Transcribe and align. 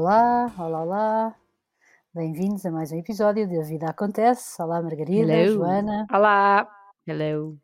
Olá, 0.00 0.50
olá, 0.58 0.82
olá. 0.82 1.36
Bem-vindos 2.14 2.64
a 2.64 2.70
mais 2.70 2.90
um 2.90 2.96
episódio 2.96 3.46
de 3.46 3.58
A 3.58 3.62
Vida 3.62 3.90
Acontece. 3.90 4.62
Olá, 4.62 4.80
Margarida, 4.80 5.30
Hello. 5.30 5.56
Joana. 5.56 6.06
Olá! 6.10 6.66
Hello. 7.06 7.58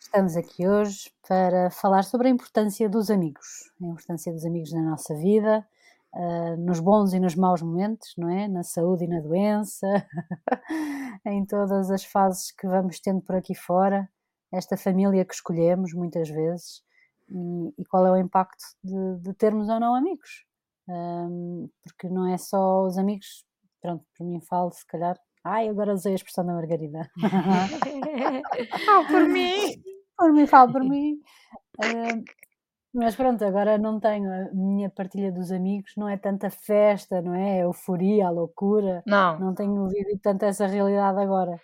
Estamos 0.00 0.34
aqui 0.34 0.66
hoje 0.66 1.12
para 1.28 1.70
falar 1.70 2.02
sobre 2.04 2.28
a 2.28 2.30
importância 2.30 2.88
dos 2.88 3.10
amigos, 3.10 3.70
a 3.78 3.84
importância 3.84 4.32
dos 4.32 4.46
amigos 4.46 4.72
na 4.72 4.80
nossa 4.80 5.14
vida, 5.14 5.68
ah, 6.14 6.56
nos 6.56 6.80
bons 6.80 7.12
e 7.12 7.20
nos 7.20 7.34
maus 7.34 7.60
momentos, 7.60 8.14
não 8.16 8.30
é? 8.30 8.48
Na 8.48 8.62
saúde 8.62 9.04
e 9.04 9.08
na 9.08 9.20
doença, 9.20 9.86
em 11.26 11.44
todas 11.44 11.90
as 11.90 12.06
fases 12.06 12.52
que 12.52 12.66
vamos 12.66 13.00
tendo 13.00 13.20
por 13.20 13.36
aqui 13.36 13.54
fora, 13.54 14.08
esta 14.50 14.78
família 14.78 15.26
que 15.26 15.34
escolhemos 15.34 15.92
muitas 15.92 16.30
vezes 16.30 16.82
e, 17.28 17.82
e 17.82 17.84
qual 17.84 18.06
é 18.06 18.12
o 18.12 18.16
impacto 18.16 18.64
de, 18.82 19.18
de 19.18 19.34
termos 19.34 19.68
ou 19.68 19.78
não 19.78 19.94
amigos. 19.94 20.50
Ahm, 20.92 21.68
porque 21.82 22.08
não 22.08 22.26
é 22.26 22.36
só 22.36 22.84
os 22.84 22.98
amigos, 22.98 23.46
pronto, 23.80 24.04
por 24.16 24.26
mim 24.26 24.40
falo 24.42 24.70
se 24.72 24.86
calhar. 24.86 25.18
Ai, 25.42 25.68
agora 25.68 25.94
usei 25.94 26.12
a 26.12 26.14
expressão 26.16 26.44
da 26.44 26.52
Margarida. 26.52 27.10
Ah, 28.88 29.04
por 29.08 29.26
mim! 29.28 29.82
por 30.16 30.32
mim, 30.32 30.46
falo 30.46 30.72
por 30.72 30.84
mim. 30.84 31.18
Ah, 31.80 32.20
mas 32.94 33.16
pronto, 33.16 33.42
agora 33.44 33.78
não 33.78 33.98
tenho 33.98 34.30
a 34.30 34.52
minha 34.52 34.90
partilha 34.90 35.32
dos 35.32 35.50
amigos, 35.50 35.94
não 35.96 36.08
é 36.08 36.16
tanta 36.16 36.50
festa, 36.50 37.22
não 37.22 37.34
é? 37.34 37.60
A 37.60 37.64
euforia, 37.64 38.26
a 38.26 38.30
loucura, 38.30 39.02
Não, 39.06 39.38
não 39.38 39.54
tenho 39.54 39.88
vivido 39.88 40.20
tanto 40.20 40.44
essa 40.44 40.66
realidade 40.66 41.18
agora, 41.18 41.58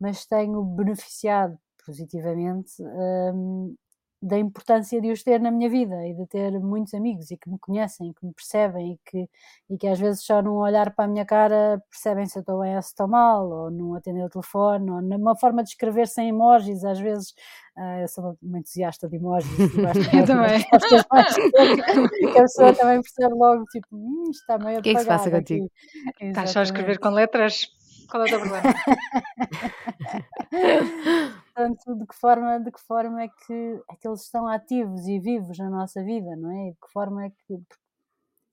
mas 0.00 0.26
tenho 0.26 0.60
beneficiado 0.64 1.56
positivamente 1.86 2.72
hum, 2.82 3.76
da 4.22 4.38
importância 4.38 5.00
de 5.00 5.10
os 5.10 5.24
ter 5.24 5.40
na 5.40 5.50
minha 5.50 5.68
vida 5.68 6.06
e 6.06 6.14
de 6.14 6.24
ter 6.28 6.52
muitos 6.60 6.94
amigos 6.94 7.32
e 7.32 7.36
que 7.36 7.50
me 7.50 7.58
conhecem, 7.58 8.10
e 8.10 8.14
que 8.14 8.24
me 8.24 8.32
percebem 8.32 8.92
e 8.92 8.98
que, 9.04 9.28
e 9.68 9.76
que 9.76 9.88
às 9.88 9.98
vezes 9.98 10.24
só 10.24 10.40
num 10.40 10.58
olhar 10.58 10.94
para 10.94 11.06
a 11.06 11.08
minha 11.08 11.24
cara 11.26 11.82
percebem 11.90 12.26
se 12.26 12.38
eu 12.38 12.40
estou 12.40 12.60
bem 12.60 12.76
ou 12.76 12.82
se 12.82 12.90
estou 12.90 13.08
mal, 13.08 13.50
ou 13.50 13.70
num 13.70 13.94
atender 13.94 14.24
o 14.24 14.28
telefone, 14.28 14.88
ou 14.92 15.02
numa 15.02 15.34
forma 15.34 15.64
de 15.64 15.70
escrever 15.70 16.06
sem 16.06 16.28
emojis, 16.28 16.84
às 16.84 17.00
vezes 17.00 17.34
ah, 17.76 18.00
eu 18.00 18.06
sou 18.06 18.38
uma, 18.40 18.60
entusiasta 18.60 19.08
de 19.08 19.16
emojis, 19.16 19.50
e 19.58 19.80
gosto 19.80 19.98
Eu 20.14 20.24
também. 20.24 20.64
mais 21.10 21.34
que 21.34 22.38
a 22.38 22.42
pessoa 22.42 22.74
também 22.74 23.02
percebe 23.02 23.34
logo, 23.34 23.64
tipo, 23.64 23.88
hum, 23.90 24.24
isto 24.30 24.40
está 24.40 24.56
meio 24.56 24.78
O 24.78 24.82
que 24.82 24.90
é 24.90 24.94
que 24.94 25.00
se 25.00 25.06
passa 25.06 25.24
apagado 25.28 25.42
contigo? 25.42 25.70
aqui. 26.06 26.26
estás 26.26 26.50
só 26.50 26.60
a 26.60 26.62
escrever 26.62 27.00
com 27.00 27.08
letras. 27.08 27.66
Qual 28.12 28.22
é 28.24 28.26
o 28.26 28.28
teu 28.28 28.40
problema? 28.40 28.62
Portanto, 31.54 31.94
de 31.96 32.06
que 32.06 32.14
forma, 32.14 32.60
de 32.60 32.70
que 32.70 32.80
forma 32.82 33.22
é 33.22 33.28
que, 33.28 33.82
é 33.90 33.96
que 33.96 34.06
eles 34.06 34.20
estão 34.20 34.46
ativos 34.46 35.08
e 35.08 35.18
vivos 35.18 35.56
na 35.56 35.70
nossa 35.70 36.04
vida, 36.04 36.36
não 36.36 36.50
é? 36.50 36.68
E 36.68 36.72
de 36.72 36.78
que 36.78 36.92
forma 36.92 37.24
é 37.24 37.30
que. 37.30 37.58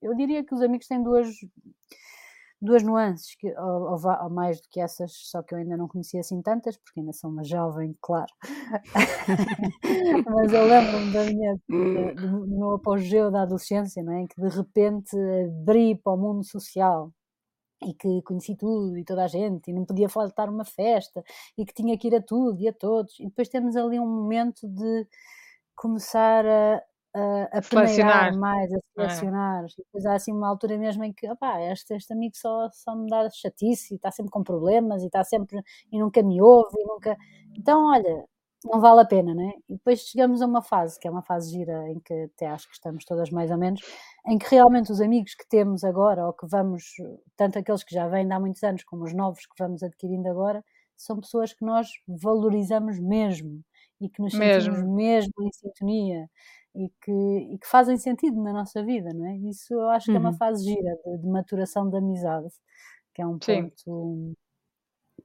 Eu 0.00 0.14
diria 0.14 0.42
que 0.42 0.54
os 0.54 0.62
amigos 0.62 0.86
têm 0.86 1.02
duas, 1.02 1.28
duas 2.58 2.82
nuances, 2.82 3.36
que, 3.36 3.52
ou, 3.58 3.92
ou 3.92 3.98
ou 4.22 4.30
mais 4.30 4.58
do 4.62 4.68
que 4.70 4.80
essas, 4.80 5.12
só 5.12 5.42
que 5.42 5.54
eu 5.54 5.58
ainda 5.58 5.76
não 5.76 5.86
conhecia 5.86 6.20
assim 6.20 6.40
tantas, 6.40 6.78
porque 6.78 7.00
ainda 7.00 7.12
sou 7.12 7.28
uma 7.28 7.44
jovem, 7.44 7.94
claro. 8.00 8.32
Mas 10.34 10.52
eu 10.54 10.64
lembro-me 10.64 11.12
da 11.12 11.24
minha, 11.24 11.60
do 11.68 12.46
meu 12.48 12.70
apogeu 12.76 13.30
da 13.30 13.42
adolescência, 13.42 14.02
não 14.02 14.14
é? 14.14 14.22
Em 14.22 14.26
que 14.26 14.40
de 14.40 14.48
repente 14.48 15.14
abri 15.60 15.96
para 15.96 16.14
o 16.14 16.16
mundo 16.16 16.42
social 16.44 17.12
e 17.82 17.94
que 17.94 18.22
conheci 18.22 18.56
tudo 18.56 18.96
e 18.98 19.04
toda 19.04 19.24
a 19.24 19.28
gente 19.28 19.70
e 19.70 19.74
não 19.74 19.84
podia 19.84 20.08
faltar 20.08 20.48
uma 20.50 20.64
festa 20.64 21.22
e 21.58 21.64
que 21.64 21.72
tinha 21.74 21.96
que 21.98 22.08
ir 22.08 22.14
a 22.16 22.22
tudo 22.22 22.60
e 22.60 22.68
a 22.68 22.72
todos 22.72 23.18
e 23.20 23.24
depois 23.26 23.48
temos 23.48 23.76
ali 23.76 23.98
um 23.98 24.06
momento 24.06 24.68
de 24.68 25.06
começar 25.74 26.44
a, 26.46 26.82
a, 27.14 27.58
a 27.58 27.62
Selecionar. 27.62 28.36
mais, 28.38 28.72
a 28.72 28.76
É. 28.76 28.80
selecionar 29.08 29.64
e 29.66 29.82
depois 29.84 30.06
há 30.06 30.14
assim 30.14 30.32
uma 30.32 30.48
altura 30.48 30.76
mesmo 30.78 31.04
em 31.04 31.12
que 31.12 31.28
opá, 31.30 31.60
este, 31.62 31.94
este 31.94 32.12
amigo 32.12 32.36
só, 32.36 32.68
só 32.72 32.94
me 32.96 33.08
dá 33.08 33.28
chatice 33.30 33.94
e 33.94 33.96
está 33.96 34.10
sempre 34.10 34.30
com 34.30 34.42
problemas 34.44 35.02
e 35.02 35.06
está 35.06 35.24
sempre 35.24 35.60
e 35.92 35.98
nunca 35.98 36.22
me 36.22 36.40
ouve 36.42 36.74
e 36.78 36.84
nunca 36.86 37.16
então 37.56 37.86
olha 37.90 38.24
não 38.64 38.80
vale 38.80 39.00
a 39.00 39.04
pena, 39.04 39.34
né? 39.34 39.52
E 39.68 39.74
depois 39.74 40.00
chegamos 40.00 40.42
a 40.42 40.46
uma 40.46 40.62
fase, 40.62 40.98
que 41.00 41.08
é 41.08 41.10
uma 41.10 41.22
fase 41.22 41.50
gira, 41.52 41.88
em 41.90 42.00
que 42.00 42.12
até 42.34 42.46
acho 42.48 42.68
que 42.68 42.74
estamos 42.74 43.04
todas 43.04 43.30
mais 43.30 43.50
ou 43.50 43.58
menos, 43.58 43.80
em 44.26 44.38
que 44.38 44.46
realmente 44.50 44.92
os 44.92 45.00
amigos 45.00 45.34
que 45.34 45.48
temos 45.48 45.84
agora, 45.84 46.26
ou 46.26 46.32
que 46.32 46.46
vamos, 46.46 46.84
tanto 47.36 47.58
aqueles 47.58 47.82
que 47.84 47.94
já 47.94 48.06
vêm 48.08 48.26
de 48.26 48.32
há 48.34 48.40
muitos 48.40 48.62
anos, 48.62 48.84
como 48.84 49.04
os 49.04 49.14
novos 49.14 49.46
que 49.46 49.54
vamos 49.58 49.82
adquirindo 49.82 50.28
agora, 50.28 50.64
são 50.96 51.18
pessoas 51.20 51.52
que 51.54 51.64
nós 51.64 51.88
valorizamos 52.06 52.98
mesmo 53.00 53.62
e 54.00 54.08
que 54.08 54.20
nos 54.22 54.36
sentimos 54.36 54.78
Mesmo. 54.78 54.82
mesmo 54.82 55.32
em 55.40 55.52
sintonia 55.52 56.28
e 56.74 56.88
que, 57.02 57.12
e 57.54 57.58
que 57.58 57.66
fazem 57.66 57.96
sentido 57.96 58.42
na 58.42 58.52
nossa 58.52 58.82
vida, 58.84 59.12
não 59.14 59.26
é? 59.26 59.36
Isso 59.38 59.72
eu 59.74 59.88
acho 59.90 60.10
que 60.10 60.16
é 60.16 60.20
uma 60.20 60.32
Uhum. 60.32 60.34
fase 60.34 60.64
gira 60.64 60.96
de, 61.04 61.18
de 61.18 61.26
maturação 61.28 61.88
da 61.90 61.98
amizade, 61.98 62.48
que 63.14 63.22
é 63.22 63.26
um 63.26 63.38
Sim. 63.40 63.70
ponto 63.78 64.34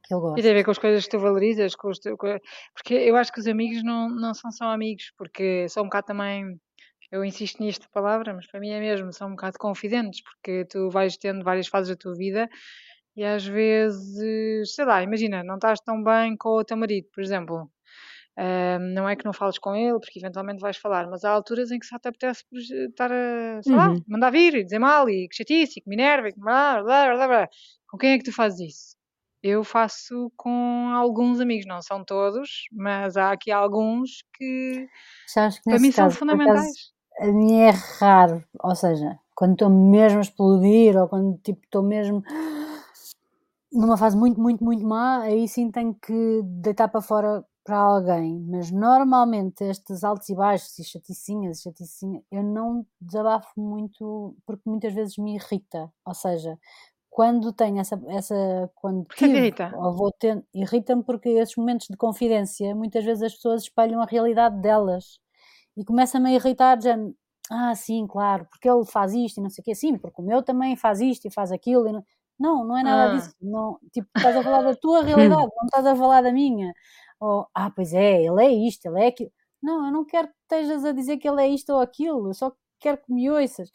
que 0.07 0.13
eu 0.13 0.21
E 0.35 0.41
tem 0.41 0.51
a 0.51 0.53
ver 0.53 0.63
com 0.65 0.71
as 0.71 0.77
coisas 0.79 1.05
que 1.05 1.11
tu 1.11 1.19
valorizas, 1.19 1.75
com 1.75 1.89
os 1.89 1.99
com- 1.99 2.39
porque 2.75 2.93
eu 2.95 3.15
acho 3.15 3.31
que 3.31 3.39
os 3.39 3.47
amigos 3.47 3.83
não, 3.83 4.09
não 4.09 4.33
são 4.33 4.51
só 4.51 4.65
amigos, 4.71 5.11
porque 5.17 5.67
são 5.69 5.83
um 5.83 5.87
bocado 5.87 6.07
também, 6.07 6.59
eu 7.11 7.23
insisto 7.25 7.61
nisto 7.63 7.89
palavra, 7.91 8.33
mas 8.33 8.47
para 8.47 8.59
mim 8.59 8.69
é 8.71 8.79
mesmo, 8.79 9.13
são 9.13 9.29
um 9.29 9.31
bocado 9.31 9.57
confidentes, 9.59 10.21
porque 10.23 10.65
tu 10.65 10.89
vais 10.89 11.17
tendo 11.17 11.43
várias 11.43 11.67
fases 11.67 11.89
da 11.89 11.95
tua 11.97 12.15
vida 12.15 12.49
e 13.15 13.23
às 13.23 13.45
vezes, 13.45 14.75
sei 14.75 14.85
lá, 14.85 15.03
imagina, 15.03 15.43
não 15.43 15.55
estás 15.55 15.79
tão 15.81 16.03
bem 16.03 16.35
com 16.37 16.49
o 16.59 16.63
teu 16.65 16.77
marido, 16.77 17.07
por 17.13 17.23
exemplo. 17.23 17.71
Ah, 18.37 18.79
não 18.79 19.07
é 19.09 19.15
que 19.15 19.25
não 19.25 19.33
fales 19.33 19.57
com 19.59 19.75
ele, 19.75 19.99
porque 19.99 20.19
eventualmente 20.19 20.59
vais 20.61 20.77
falar, 20.77 21.07
mas 21.09 21.23
há 21.25 21.31
alturas 21.31 21.71
em 21.71 21.79
que 21.79 21.85
só 21.85 21.99
te 21.99 22.07
apetece 22.09 22.43
por 22.49 22.59
estar 22.59 23.11
a, 23.11 23.61
sei 23.63 23.77
lá, 23.77 23.89
Uhum. 23.89 24.05
mandar 24.07 24.31
vir 24.31 24.55
e 24.55 24.63
dizer 24.63 24.79
mal 24.79 25.09
e 25.09 25.27
que 25.29 25.35
chatice, 25.37 25.79
e 25.79 25.83
que 25.83 25.89
me 25.89 25.95
enerva, 25.95 26.29
e 26.29 26.33
que 26.33 26.39
blá, 26.39 26.81
blá, 26.83 27.15
blá, 27.15 27.27
blá. 27.27 27.49
Com 27.89 27.97
quem 27.97 28.13
é 28.13 28.17
que 28.17 28.25
tu 28.25 28.33
fazes 28.33 28.59
isso? 28.61 28.94
Eu 29.47 29.63
faço 29.63 30.31
com 30.35 30.89
alguns 30.95 31.39
amigos, 31.39 31.67
não 31.67 31.79
são 31.79 32.03
todos, 32.03 32.67
mas 32.71 33.15
há 33.15 33.31
aqui 33.31 33.51
alguns 33.51 34.23
que 34.33 34.87
Sabes 35.27 35.59
que 35.59 35.65
para 35.65 35.77
mim 35.77 35.91
são 35.91 36.05
caso, 36.05 36.15
acaso, 36.15 36.17
fundamentais. 36.17 36.93
a 37.19 37.27
mim 37.27 37.53
é 37.59 37.69
raro, 37.99 38.43
ou 38.63 38.75
seja, 38.75 39.19
quando 39.35 39.51
estou 39.53 39.69
mesmo 39.69 40.17
a 40.17 40.21
explodir 40.21 40.97
ou 40.97 41.07
quando 41.07 41.37
tipo 41.43 41.61
estou 41.63 41.83
mesmo 41.83 42.23
numa 43.71 43.97
fase 43.97 44.17
muito, 44.17 44.41
muito, 44.41 44.63
muito 44.63 44.83
má, 44.83 45.21
aí 45.21 45.47
sim 45.47 45.69
tenho 45.69 45.93
que 45.93 46.41
deitar 46.43 46.87
para 46.87 47.01
fora 47.01 47.45
para 47.63 47.77
alguém. 47.77 48.39
Mas 48.49 48.71
normalmente 48.71 49.63
estes 49.63 50.03
altos 50.03 50.29
e 50.29 50.35
baixos 50.35 50.79
e 50.79 50.83
chaticinhas, 50.83 51.59
e 51.59 51.63
chaticinhas, 51.63 52.23
eu 52.31 52.41
não 52.43 52.85
desabafo 52.99 53.49
muito 53.59 54.35
porque 54.45 54.67
muitas 54.67 54.93
vezes 54.93 55.17
me 55.17 55.35
irrita. 55.35 55.91
Ou 56.05 56.13
seja, 56.15 56.57
quando 57.15 57.53
tenho 57.53 57.79
essa, 57.79 57.97
essa 58.09 58.35
quando 58.75 59.05
que 59.07 59.15
tive 59.15 59.37
irrita? 59.37 59.71
ou 59.71 59.93
vou 59.93 60.11
ter, 60.11 60.43
irrita-me 60.53 61.01
porque 61.01 61.29
esses 61.29 61.55
momentos 61.55 61.87
de 61.89 61.95
confidência, 61.97 62.75
muitas 62.75 63.05
vezes 63.05 63.23
as 63.23 63.33
pessoas 63.35 63.63
espelham 63.63 64.01
a 64.01 64.05
realidade 64.05 64.61
delas 64.61 65.17
e 65.77 65.85
começa-me 65.85 66.29
a 66.31 66.33
irritar, 66.35 66.81
já, 66.81 66.97
ah, 67.51 67.73
sim, 67.75 68.05
claro, 68.07 68.45
porque 68.51 68.69
ele 68.69 68.85
faz 68.85 69.13
isto 69.13 69.37
e 69.39 69.43
não 69.43 69.49
sei 69.49 69.61
o 69.61 69.65
quê, 69.65 69.75
sim, 69.75 69.97
porque 69.97 70.21
o 70.21 70.25
meu 70.25 70.43
também 70.43 70.75
faz 70.75 70.99
isto 71.01 71.25
e 71.27 71.31
faz 71.31 71.51
aquilo. 71.53 71.87
E 71.87 71.93
não... 71.93 72.03
não, 72.39 72.65
não 72.65 72.77
é 72.77 72.83
nada 72.83 73.13
Ah, 73.13 73.15
disso. 73.15 73.33
Não, 73.41 73.79
tipo, 73.93 74.09
estás 74.17 74.35
a 74.35 74.43
falar 74.43 74.61
da 74.63 74.75
tua 74.75 75.01
realidade, 75.03 75.51
não 75.55 75.65
estás 75.65 75.85
a 75.85 75.95
falar 75.95 76.21
da 76.21 76.33
minha. 76.33 76.73
Ou, 77.19 77.47
ah, 77.53 77.71
pois 77.71 77.93
é, 77.93 78.23
ele 78.23 78.43
é 78.45 78.51
isto, 78.51 78.87
ele 78.87 79.01
é 79.03 79.07
aquilo. 79.07 79.31
Não, 79.61 79.85
eu 79.85 79.91
não 79.91 80.05
quero 80.05 80.27
que 80.27 80.33
estejas 80.43 80.85
a 80.85 80.91
dizer 80.91 81.17
que 81.17 81.27
ele 81.29 81.41
é 81.41 81.47
isto 81.47 81.71
ou 81.73 81.79
aquilo, 81.81 82.29
eu 82.29 82.33
só 82.33 82.51
quero 82.79 82.97
que 82.99 83.11
me 83.13 83.29
ouças. 83.29 83.69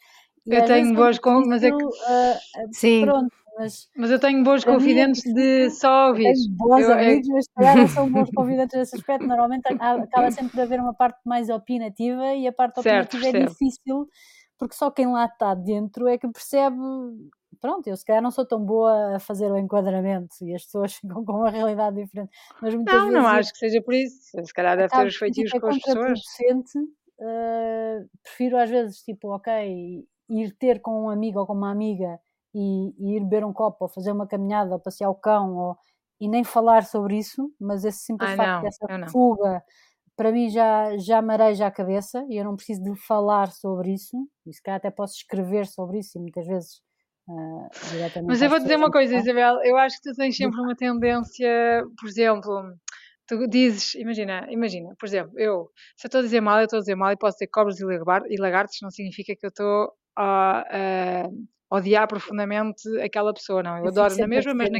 E 0.47 0.55
eu 0.55 0.65
tenho 0.65 0.95
boas 0.95 1.19
com, 1.19 1.45
mas 1.47 1.63
é 1.63 1.71
que, 1.71 1.83
ah, 2.07 2.39
Sim. 2.71 3.05
pronto, 3.05 3.35
mas 3.57 3.89
mas 3.97 4.09
eu 4.11 4.19
tenho 4.19 4.43
boas 4.43 4.63
para 4.63 4.75
mim 4.77 4.99
é 4.99 5.05
confidentes 5.05 5.23
de 5.33 5.69
só 5.69 6.07
Eu 6.07 6.09
ouvir. 6.09 6.33
tenho 6.33 6.49
bons 6.49 6.83
Eu, 6.83 6.91
é, 6.93 7.13
amigos, 7.13 7.27
mas 7.29 7.45
se 7.45 7.51
calhar 7.55 7.77
não 7.77 7.87
são 7.87 8.09
bons 8.09 8.31
convidados 8.31 8.73
nesse 8.75 8.95
aspecto. 8.95 9.27
Normalmente 9.27 9.67
acaba 9.67 10.31
sempre 10.31 10.51
por 10.53 10.61
haver 10.61 10.79
uma 10.79 10.93
parte 10.93 11.19
mais 11.25 11.49
opinativa 11.49 12.33
e 12.35 12.47
a 12.47 12.53
parte 12.53 12.79
certo, 12.79 13.17
opinativa 13.17 13.27
é 13.29 13.33
difícil 13.33 14.07
porque 14.57 14.75
só 14.75 14.91
quem 14.91 15.07
lá 15.11 15.25
está 15.25 15.53
dentro 15.55 16.07
é 16.07 16.17
que 16.17 16.27
percebe. 16.29 16.77
Pronto, 17.59 17.87
eu 17.87 17.95
se 17.97 18.05
calhar 18.05 18.21
não 18.23 18.31
sou 18.31 18.45
tão 18.47 18.63
boa 18.65 19.15
a 19.17 19.19
fazer 19.19 19.51
o 19.51 19.57
enquadramento 19.57 20.35
e 20.41 20.53
as 20.55 20.63
pessoas 20.65 20.93
ficam 21.01 21.23
com 21.25 21.33
uma 21.33 21.49
realidade 21.51 21.95
diferente, 22.01 22.31
mas 22.61 22.73
muitas 22.75 23.03
Não, 23.03 23.11
não 23.11 23.21
vezes 23.21 23.31
eu 23.33 23.39
acho 23.39 23.51
que 23.53 23.59
seja 23.59 23.81
por 23.81 23.93
isso. 23.93 24.31
Se 24.45 24.53
calhar 24.53 24.77
deve 24.77 24.93
ter 24.93 25.05
os 25.07 25.17
que 25.17 25.57
é 25.57 25.59
com 25.59 25.67
as 25.67 25.79
pessoas. 25.79 26.19
eh, 27.19 28.05
prefiro 28.23 28.57
às 28.57 28.69
vezes, 28.69 29.01
tipo, 29.03 29.29
ok, 29.29 30.05
ir 30.39 30.55
ter 30.57 30.81
com 30.81 31.05
um 31.05 31.09
amigo 31.09 31.39
ou 31.39 31.45
com 31.47 31.53
uma 31.53 31.71
amiga 31.71 32.19
e, 32.53 32.93
e 32.99 33.17
ir 33.17 33.21
beber 33.21 33.45
um 33.45 33.53
copo 33.53 33.85
ou 33.85 33.89
fazer 33.89 34.11
uma 34.11 34.27
caminhada 34.27 34.73
ou 34.73 34.79
passear 34.79 35.09
o 35.09 35.15
cão 35.15 35.55
ou, 35.57 35.77
e 36.19 36.27
nem 36.27 36.43
falar 36.43 36.83
sobre 36.85 37.17
isso, 37.17 37.51
mas 37.59 37.83
esse 37.85 37.99
simples 37.99 38.31
Ah, 38.31 38.35
facto 38.35 38.61
não, 38.61 38.61
dessa 38.61 38.85
fuga 39.11 39.63
para 40.15 40.31
mim 40.31 40.49
já, 40.49 40.97
já 40.97 41.21
mareja 41.21 41.65
a 41.67 41.71
cabeça 41.71 42.23
e 42.29 42.37
eu 42.37 42.43
não 42.45 42.55
preciso 42.55 42.83
de 42.83 42.95
falar 43.07 43.51
sobre 43.51 43.93
isso, 43.93 44.15
e 44.45 44.53
se 44.53 44.61
calhar 44.61 44.77
até 44.77 44.91
posso 44.91 45.15
escrever 45.15 45.65
sobre 45.67 45.99
isso 45.99 46.17
e 46.17 46.21
muitas 46.21 46.45
vezes 46.45 46.81
diretamente 47.89 48.27
Mas 48.27 48.41
eu 48.41 48.49
vou 48.49 48.59
dizer 48.59 48.75
uma 48.75 48.91
coisa, 48.91 49.13
questão. 49.13 49.21
Isabel. 49.33 49.63
Eu 49.63 49.77
acho 49.77 49.97
que 50.01 50.09
tu 50.11 50.15
tens 50.15 50.35
sempre 50.35 50.59
uma 50.61 50.75
tendência, 50.75 51.83
por 51.99 52.07
exemplo, 52.09 52.75
tu 53.27 53.47
dizes, 53.47 53.95
imagina, 53.95 54.45
imagina, 54.51 54.93
por 54.99 55.05
exemplo, 55.07 55.31
eu, 55.39 55.69
se 55.97 56.05
eu 56.05 56.09
estou 56.09 56.19
a 56.19 56.23
dizer 56.23 56.41
mal, 56.41 56.59
eu 56.59 56.65
estou 56.65 56.77
a 56.77 56.81
dizer 56.81 56.95
mal 56.95 57.11
e 57.11 57.17
posso 57.17 57.35
dizer 57.37 57.47
cobras 57.47 57.79
e 57.79 58.37
lagartos, 58.39 58.77
não 58.81 58.91
significa 58.91 59.35
que 59.35 59.45
eu 59.45 59.49
estou 59.49 59.91
a, 60.21 61.25
a 61.71 61.75
odiar 61.77 62.07
profundamente 62.07 62.81
aquela 63.01 63.33
pessoa, 63.33 63.63
não. 63.63 63.77
Eu, 63.77 63.83
Eu 63.85 63.89
adoro 63.89 64.15
na 64.17 64.27
mesma, 64.27 64.53
mas 64.53 64.69
na- 64.69 64.79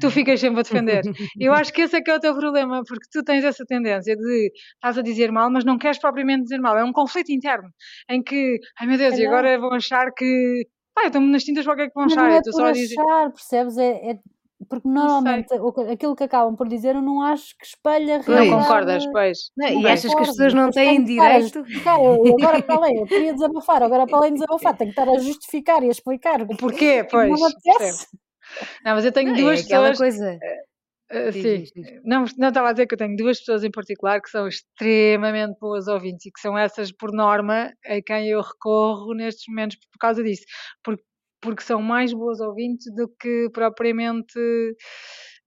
tu 0.00 0.10
ficas 0.10 0.40
sempre 0.40 0.60
a 0.60 0.62
defender. 0.62 1.02
Eu 1.38 1.52
acho 1.52 1.72
que 1.72 1.82
esse 1.82 1.96
é 1.96 2.00
que 2.00 2.10
é 2.10 2.16
o 2.16 2.20
teu 2.20 2.34
problema, 2.34 2.82
porque 2.86 3.06
tu 3.12 3.22
tens 3.22 3.44
essa 3.44 3.64
tendência 3.66 4.16
de 4.16 4.52
estás 4.74 4.96
a 4.98 5.02
dizer 5.02 5.30
mal, 5.30 5.50
mas 5.50 5.64
não 5.64 5.76
queres 5.78 5.98
propriamente 5.98 6.44
dizer 6.44 6.58
mal. 6.58 6.76
É 6.78 6.82
um 6.84 6.92
conflito 6.92 7.30
interno 7.30 7.68
em 8.10 8.22
que, 8.22 8.58
ai 8.80 8.86
meu 8.86 8.96
Deus, 8.98 9.14
e 9.14 9.16
calhar. 9.18 9.32
agora 9.32 9.58
vão 9.58 9.72
achar 9.74 10.10
que, 10.12 10.66
pá, 10.94 11.02
eu 11.02 11.06
estou-me 11.08 11.30
nas 11.30 11.44
tintas 11.44 11.64
para 11.64 11.74
o 11.74 11.76
que 11.76 11.82
é 11.82 11.88
que 11.88 11.94
vão 11.94 12.04
achar? 12.04 12.16
não 12.16 12.26
Eu 12.30 12.34
é 12.34 12.38
estou 12.38 12.52
por 12.52 12.58
só 12.60 12.66
a 12.66 12.72
dizer. 12.72 12.94
achar, 13.00 13.30
percebes? 13.30 13.76
É, 13.78 14.10
é- 14.12 14.18
porque 14.68 14.88
normalmente 14.88 15.52
aquilo 15.92 16.14
que 16.14 16.24
acabam 16.24 16.56
por 16.56 16.68
dizer 16.68 16.94
eu 16.94 17.02
não 17.02 17.22
acho 17.22 17.56
que 17.58 17.66
espelha 17.66 18.16
a 18.16 18.30
Não 18.30 18.48
concordas, 18.50 19.04
pois. 19.12 19.38
Não, 19.56 19.70
Não 19.70 19.80
e 19.82 19.86
achas 19.86 20.14
que 20.14 20.20
as 20.20 20.28
pessoas 20.28 20.54
não 20.54 20.70
têm 20.70 21.04
direito? 21.04 21.64
agora 22.40 22.62
para 22.62 22.74
além, 22.76 22.98
eu 22.98 23.06
queria 23.06 23.32
desabafar, 23.34 23.82
agora 23.82 24.06
para 24.06 24.18
além 24.18 24.34
de 24.34 24.40
desabafar, 24.40 24.76
tenho 24.76 24.92
que 24.92 25.00
estar 25.00 25.12
a 25.12 25.18
justificar 25.18 25.82
e 25.82 25.86
a 25.88 25.90
explicar 25.90 26.42
O 26.42 26.56
porquê, 26.56 27.02
não 27.02 27.08
pois. 27.08 27.40
apetece. 27.42 28.06
Não, 28.84 28.94
mas 28.94 29.04
eu 29.04 29.12
tenho 29.12 29.30
Não, 29.30 29.36
duas 29.36 29.60
é 29.60 29.62
aquela 29.64 29.90
pessoas. 29.90 29.98
coisa. 29.98 30.38
Diz, 31.10 31.32
sim, 31.32 31.40
diz, 31.62 31.70
diz. 31.74 32.00
não, 32.04 32.26
não 32.36 32.48
estava 32.48 32.68
a 32.68 32.72
dizer 32.72 32.86
que 32.86 32.92
eu 32.94 32.98
tenho 32.98 33.16
duas 33.16 33.38
pessoas 33.38 33.64
em 33.64 33.70
particular 33.70 34.20
que 34.20 34.28
são 34.28 34.46
extremamente 34.46 35.58
boas 35.58 35.88
ouvintes 35.88 36.26
e 36.26 36.30
que 36.30 36.38
são 36.38 36.56
essas, 36.56 36.92
por 36.92 37.12
norma, 37.12 37.72
a 37.86 38.02
quem 38.04 38.28
eu 38.28 38.42
recorro 38.42 39.14
nestes 39.14 39.44
momentos 39.48 39.78
por 39.90 39.98
causa 39.98 40.22
disso. 40.22 40.44
Porque, 40.84 41.02
porque 41.40 41.62
são 41.62 41.80
mais 41.82 42.12
boas 42.12 42.40
ouvintes 42.40 42.92
do 42.94 43.08
que 43.08 43.48
propriamente. 43.52 44.38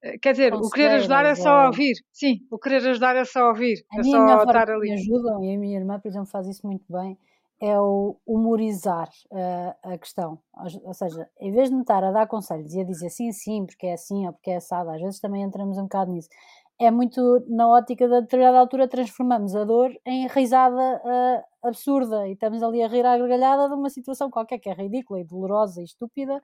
eh, 0.04 0.18
Quer 0.22 0.32
dizer, 0.34 0.54
o 0.54 0.70
querer 0.70 0.96
ajudar 0.96 1.26
é 1.26 1.36
só 1.36 1.50
ou- 1.62 1.66
ouvir. 1.68 1.94
Sim, 2.12 2.40
o 2.52 2.58
querer 2.58 2.88
ajudar 2.90 3.16
é 3.16 3.26
só 3.26 3.50
ouvir. 3.50 3.84
A 3.92 4.00
É 4.00 4.04
minha 4.04 4.36
só 4.36 4.44
estar 4.44 4.66
que 4.66 4.72
me 4.80 4.92
ali. 4.92 4.94
ajudam, 4.94 5.44
e 5.44 5.56
a 5.56 5.60
minha 5.60 5.78
irmã, 5.80 6.00
por 6.00 6.08
exemplo, 6.08 6.28
faz 6.28 6.48
isso 6.48 6.66
muito 6.66 6.86
bem, 6.92 7.18
é 7.62 7.80
o 7.80 8.18
humorizar 8.26 9.10
eh, 9.32 9.76
a 9.84 9.98
questão. 9.98 10.40
Ou- 10.56 10.88
Ou 10.88 10.94
seja, 10.94 11.30
em 11.40 11.52
vez 11.52 11.70
de 11.70 11.76
me 11.76 11.82
estar 11.82 12.04
a 12.04 12.12
dar 12.12 12.28
conselhos 12.28 12.74
e 12.74 12.82
a 12.82 12.84
dizer 12.84 13.10
sim, 13.10 13.32
sim, 13.32 13.66
porque 13.66 13.86
é 13.88 13.94
assim 13.94 14.26
ou 14.28 14.34
porque 14.34 14.50
é 14.52 14.56
assado, 14.58 14.90
às 14.90 15.00
vezes 15.02 15.20
também 15.20 15.44
entramos 15.44 15.78
um 15.78 15.84
bocado 15.84 16.12
nisso. 16.12 16.30
É 16.88 16.90
muito 16.90 17.22
na 17.48 17.68
ótica 17.70 18.08
da 18.10 18.22
determinada 18.22 18.58
altura 18.60 18.88
transformamos 18.88 19.56
a 19.56 19.64
dor 19.66 19.92
em 20.06 20.28
risada 20.28 20.82
eh, 21.06 21.44
absurda 21.62 22.28
e 22.28 22.32
estamos 22.34 22.64
ali 22.64 22.82
a 22.82 22.88
rir 22.88 23.06
à 23.06 23.16
gargalhada 23.18 23.68
de 23.70 23.76
uma 23.76 23.90
situação 23.92 24.32
qualquer 24.32 24.58
que 24.60 24.68
é 24.70 24.74
ridícula 24.74 25.20
e 25.20 25.24
dolorosa 25.24 25.80
e 25.82 25.84
estúpida, 25.86 26.42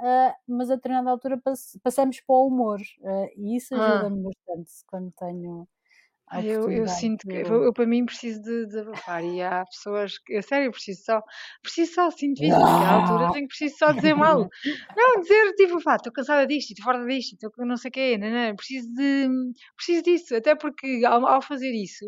eh, 0.00 0.34
mas 0.46 0.70
a 0.70 0.76
determinada 0.76 1.10
altura 1.10 1.38
pass- 1.38 1.76
passamos 1.82 2.20
para 2.20 2.36
o 2.36 2.46
humor 2.46 2.78
eh, 3.04 3.32
e 3.36 3.56
isso 3.56 3.74
Ah. 3.74 3.78
ajuda-me 3.78 4.22
bastante 4.22 4.70
quando 4.86 5.10
tenho 5.18 5.66
a 6.30 6.40
Eu, 6.40 6.70
eu 6.70 6.86
oportunidade. 6.86 6.88
sinto 6.88 7.26
que 7.26 7.36
Eu- 7.38 7.46
eu, 7.46 7.64
eu, 7.64 7.72
para 7.72 7.86
mim 7.86 8.04
preciso 8.06 8.40
de 8.42 8.66
desabafar 8.66 9.24
e 9.24 9.42
há 9.42 9.64
pessoas 9.66 10.16
que, 10.18 10.36
a 10.36 10.42
sério, 10.42 10.66
eu 10.68 10.70
preciso 10.72 11.02
só, 11.04 11.20
preciso 11.62 11.92
só, 11.94 12.10
sinto 12.10 12.44
isso, 12.44 12.64
naquela 12.64 12.92
altura 12.94 13.28
tenho 13.28 13.48
que 13.48 13.56
preciso 13.56 13.76
só 13.78 13.92
dizer 13.92 14.14
mal. 14.14 14.46
Não, 14.96 15.20
dizer 15.22 15.52
tipo, 15.54 15.82
pá, 15.82 15.96
estou 15.96 16.12
cansada 16.12 16.46
disto, 16.46 16.70
estou 16.70 16.84
fora 16.84 17.04
disto, 17.06 17.34
estou 17.34 17.50
não 17.66 17.76
sei 17.76 17.88
o 17.88 17.92
quê, 17.92 18.16
não, 18.18 18.30
não, 18.30 18.54
preciso 18.56 18.92
de, 18.94 19.28
preciso 19.76 20.02
disso, 20.04 20.36
até 20.36 20.54
porque 20.54 21.02
ao, 21.04 21.26
ao 21.26 21.42
fazer 21.42 21.72
isso, 21.72 22.04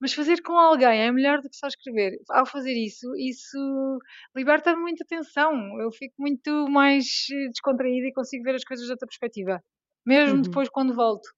mas 0.00 0.12
fazer 0.12 0.42
com 0.42 0.54
alguém 0.58 1.00
é 1.02 1.12
melhor 1.12 1.40
do 1.40 1.48
que 1.48 1.56
só 1.56 1.66
escrever. 1.68 2.18
Ao 2.30 2.44
fazer 2.46 2.72
isso, 2.74 3.06
isso 3.16 3.98
liberta-me 4.36 4.80
muita 4.82 5.04
tensão, 5.06 5.52
eu 5.80 5.90
fico 5.92 6.14
muito 6.18 6.66
mais 6.68 7.04
eh, 7.32 7.48
descontraída 7.48 8.06
e 8.08 8.12
consigo 8.12 8.42
ver 8.44 8.54
as 8.56 8.64
coisas 8.64 8.86
de 8.86 8.92
outra 8.92 9.06
perspectiva, 9.06 9.62
mesmo 10.06 10.36
Uhum. 10.36 10.42
depois 10.42 10.68
quando 10.68 10.94
volto. 10.94 11.28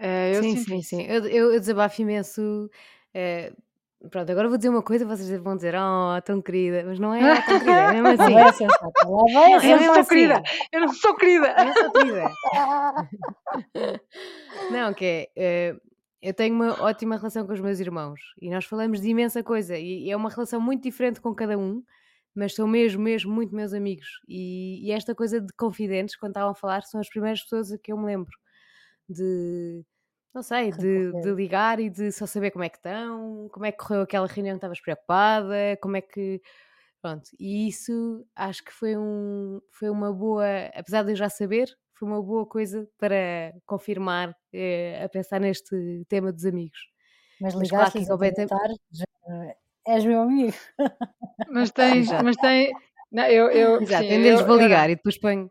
Eh, 0.00 0.32
eu 0.34 0.42
Sim, 0.42 0.56
sim, 0.56 0.82
sim. 0.82 1.02
Eu, 1.02 1.26
eu, 1.26 1.52
eu 1.52 1.60
desabafo 1.60 2.00
imenso. 2.00 2.70
eh, 3.12 3.52
pronto, 4.10 4.32
agora 4.32 4.48
vou 4.48 4.56
dizer 4.56 4.70
uma 4.70 4.82
coisa, 4.82 5.04
vocês 5.04 5.28
vão 5.42 5.54
dizer, 5.54 5.74
oh, 5.76 6.20
tão 6.22 6.40
querida, 6.40 6.82
mas 6.86 6.98
não 6.98 7.12
é 7.12 7.42
tão 7.42 7.58
querida, 7.58 7.72
é 7.72 7.92
mesmo 7.92 8.08
assim. 8.22 8.32
vai 8.32 8.42
a 8.44 8.52
sensata, 8.52 9.08
lá 9.08 9.24
vai 9.32 9.52
É 9.52 9.74
Eu 9.74 9.76
não 9.76 9.84
sou 9.84 10.00
assim. 10.00 10.08
querida, 10.08 10.42
eu 10.72 10.80
não 10.80 10.94
sou 10.94 11.14
querida. 11.16 11.46
É 11.48 11.72
só 11.74 11.90
querida. 11.90 12.32
Não, 14.70 14.94
que 14.94 15.04
é. 15.04 15.28
eh, 15.36 15.76
eu 16.22 16.34
tenho 16.34 16.54
uma 16.54 16.82
ótima 16.82 17.16
relação 17.16 17.46
com 17.46 17.52
os 17.52 17.60
meus 17.60 17.78
irmãos 17.78 18.20
e 18.40 18.50
nós 18.50 18.64
falamos 18.64 19.00
de 19.00 19.08
imensa 19.08 19.42
coisa 19.42 19.76
e, 19.76 20.04
e 20.04 20.10
é 20.10 20.16
uma 20.16 20.30
relação 20.30 20.60
muito 20.60 20.82
diferente 20.82 21.20
com 21.20 21.34
cada 21.34 21.58
um, 21.58 21.82
mas 22.34 22.54
são 22.54 22.66
mesmo, 22.66 23.02
mesmo 23.02 23.32
muito 23.32 23.54
meus 23.54 23.74
amigos. 23.74 24.20
E, 24.26 24.86
e 24.86 24.92
esta 24.92 25.14
coisa 25.14 25.40
de 25.40 25.52
confidentes, 25.54 26.16
quando 26.16 26.30
estavam 26.32 26.52
a 26.52 26.54
falar, 26.54 26.82
são 26.84 27.00
as 27.00 27.08
primeiras 27.08 27.42
pessoas 27.42 27.70
a 27.72 27.78
que 27.78 27.92
eu 27.92 27.98
me 27.98 28.06
lembro 28.06 28.30
de, 29.10 29.84
não 30.34 30.42
sei, 30.42 30.70
de, 30.70 31.12
de 31.20 31.32
ligar 31.32 31.80
e 31.80 31.90
de 31.90 32.12
só 32.12 32.26
saber 32.26 32.50
como 32.50 32.64
é 32.64 32.68
que 32.68 32.76
estão, 32.76 33.48
como 33.52 33.66
é 33.66 33.72
que 33.72 33.78
correu 33.78 34.02
aquela 34.02 34.26
reunião 34.26 34.54
que 34.54 34.58
estavas 34.58 34.80
preocupada, 34.80 35.76
como 35.82 35.96
é 35.96 36.00
que. 36.00 36.40
Pronto, 37.02 37.30
e 37.38 37.66
isso 37.68 38.26
acho 38.36 38.62
que 38.62 38.72
foi, 38.72 38.96
um, 38.96 39.60
foi 39.70 39.88
uma 39.88 40.12
boa, 40.12 40.46
apesar 40.74 41.02
de 41.02 41.12
eu 41.12 41.16
já 41.16 41.30
saber, 41.30 41.68
foi 41.94 42.06
uma 42.06 42.22
boa 42.22 42.46
coisa 42.46 42.86
para 42.98 43.54
confirmar 43.64 44.36
eh, 44.52 45.02
a 45.02 45.08
pensar 45.08 45.40
neste 45.40 46.04
tema 46.08 46.30
dos 46.30 46.44
amigos. 46.44 46.78
Mas 47.40 47.54
Mas 47.54 47.70
claro 47.70 47.90
que 47.90 47.98
a 47.98 48.02
já, 48.92 49.54
és 49.86 50.04
meu 50.04 50.20
amigo. 50.20 50.56
Mas 51.50 51.70
tens, 51.70 52.06
Exato, 52.06 52.24
mas 52.24 52.36
tem. 52.36 52.72
Não, 53.10 53.24
eu, 53.24 53.50
eu, 53.50 53.82
exato. 53.82 54.04
sim, 54.04 54.12
eu, 54.12 54.36
vou 54.38 54.54
eu 54.54 54.56
não. 54.56 54.62
ligar 54.62 54.90
e 54.90 54.94
depois 54.94 55.18
ponho, 55.18 55.50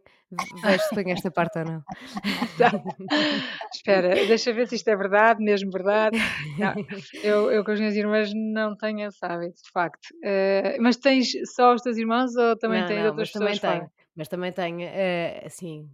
vejo 0.63 0.83
se 0.85 0.93
ponho 0.93 1.11
esta 1.11 1.31
parte 1.31 1.59
ou 1.59 1.65
não. 1.65 1.83
Tá. 2.57 2.71
Espera, 3.73 4.25
deixa 4.25 4.53
ver 4.53 4.67
se 4.67 4.75
isto 4.75 4.87
é 4.89 4.95
verdade, 4.95 5.43
mesmo 5.43 5.71
verdade. 5.71 6.17
Não, 6.57 6.73
eu, 7.21 7.51
eu 7.51 7.63
com 7.63 7.71
as 7.71 7.79
minhas 7.79 7.95
irmãs 7.95 8.31
não 8.33 8.75
tenho 8.75 9.07
esse 9.07 9.19
hábito, 9.25 9.61
de 9.63 9.71
facto. 9.71 10.07
Eh, 10.23 10.77
mas 10.79 10.97
tens 10.97 11.31
só 11.55 11.73
os 11.73 11.81
teus 11.81 11.97
irmãos 11.97 12.35
ou 12.35 12.57
também 12.57 12.83
Não, 12.83 12.85
tens 12.85 13.03
não, 13.03 13.05
outras 13.05 13.29
também 13.29 13.31
pessoas 13.31 13.59
fora? 13.59 13.87
tenho. 13.87 13.89
Mas 14.15 14.27
também 14.27 14.51
tenho, 14.51 14.81
eh, 14.81 15.43
assim, 15.45 15.89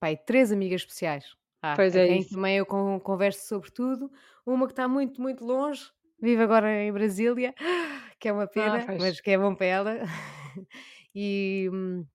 pai, 0.00 0.16
três 0.16 0.52
amigas 0.52 0.82
especiais. 0.82 1.26
Ah, 1.62 1.76
Pois 1.76 1.96
é 1.96 2.06
isso. 2.18 2.32
também 2.32 2.58
eu 2.58 2.66
con- 2.66 3.00
converso 3.00 3.46
sobre 3.48 3.70
tudo. 3.72 4.10
Uma 4.46 4.66
que 4.66 4.72
está 4.72 4.88
muito, 4.88 5.20
muito 5.22 5.44
longe, 5.44 5.90
vive 6.20 6.42
agora 6.42 6.70
em 6.82 6.92
Brasília, 6.92 7.54
que 8.20 8.28
é 8.28 8.32
uma 8.32 8.48
Ah, 8.54 8.78
pena, 8.78 8.86
pois. 8.86 9.04
mas 9.04 9.20
que 9.20 9.30
é 9.32 9.38
bom 9.38 9.54
para 9.56 9.66
ela. 9.66 9.98
E, 11.14 11.68
hum, 11.72 12.06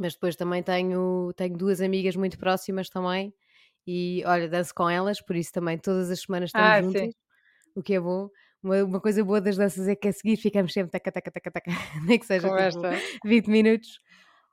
mas 0.00 0.14
depois 0.14 0.36
também 0.36 0.62
tenho, 0.62 1.32
tenho 1.36 1.56
duas 1.56 1.80
amigas 1.80 2.16
muito 2.16 2.38
próximas 2.38 2.88
também. 2.90 3.32
E 3.86 4.22
olha, 4.26 4.48
danço 4.48 4.74
com 4.74 4.88
elas, 4.90 5.20
por 5.22 5.36
isso 5.36 5.52
também 5.52 5.78
todas 5.78 6.10
as 6.10 6.20
semanas 6.22 6.50
estamos 6.50 6.74
Ah, 6.74 6.78
juntas, 6.78 7.08
sim. 7.08 7.14
o 7.74 7.82
que 7.82 7.94
é 7.94 8.00
bom. 8.00 8.28
Uma, 8.62 8.84
uma 8.84 9.00
coisa 9.00 9.24
boa 9.24 9.40
das 9.40 9.56
danças 9.56 9.88
é 9.88 9.96
que 9.96 10.08
a 10.08 10.12
seguir 10.12 10.36
ficamos 10.36 10.72
sempre 10.72 10.90
taca, 10.92 11.12
taca, 11.12 11.30
taca, 11.30 11.50
taca, 11.52 11.70
nem 12.06 12.18
que 12.18 12.26
seja 12.26 12.50
tipo 12.50 12.70
Conversa. 12.76 13.02
20 13.24 13.48
minutos, 13.50 14.00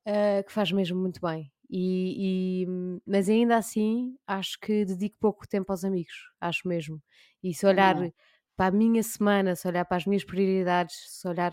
ah, 0.05 0.43
que 0.43 0.51
faz 0.51 0.71
mesmo 0.71 0.99
muito 0.99 1.19
bem. 1.21 1.51
E, 1.69 2.63
e, 2.65 2.67
mas 3.07 3.27
ainda 3.29 3.57
assim, 3.57 4.15
acho 4.27 4.59
que 4.59 4.85
dedico 4.85 5.17
pouco 5.19 5.47
tempo 5.47 5.71
aos 5.71 5.83
amigos, 5.83 6.13
acho 6.39 6.67
mesmo. 6.67 7.01
E 7.43 7.53
se 7.53 7.65
olhar 7.65 7.95
Também. 7.95 8.11
para 8.55 8.67
a 8.67 8.71
minha 8.71 9.01
semana, 9.03 9.55
se 9.55 9.67
olhar 9.67 9.83
para 9.85 9.97
as 9.97 10.05
minhas 10.05 10.23
prioridades, 10.23 10.95
se 11.07 11.27
olhar 11.27 11.51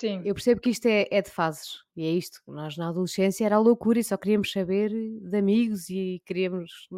Sim. 0.00 0.22
eu 0.24 0.34
percebo 0.34 0.60
que 0.60 0.70
isto 0.70 0.86
é, 0.86 1.06
é 1.10 1.20
de 1.22 1.30
fases, 1.30 1.78
e 1.96 2.04
é 2.04 2.10
isto. 2.10 2.40
Nós 2.48 2.76
na 2.76 2.88
adolescência 2.88 3.44
era 3.44 3.56
a 3.56 3.58
loucura 3.60 3.98
e 3.98 4.04
só 4.04 4.16
queríamos 4.16 4.50
saber 4.50 4.90
de 4.90 5.36
amigos 5.36 5.90
e 5.90 6.22
queríamos. 6.26 6.88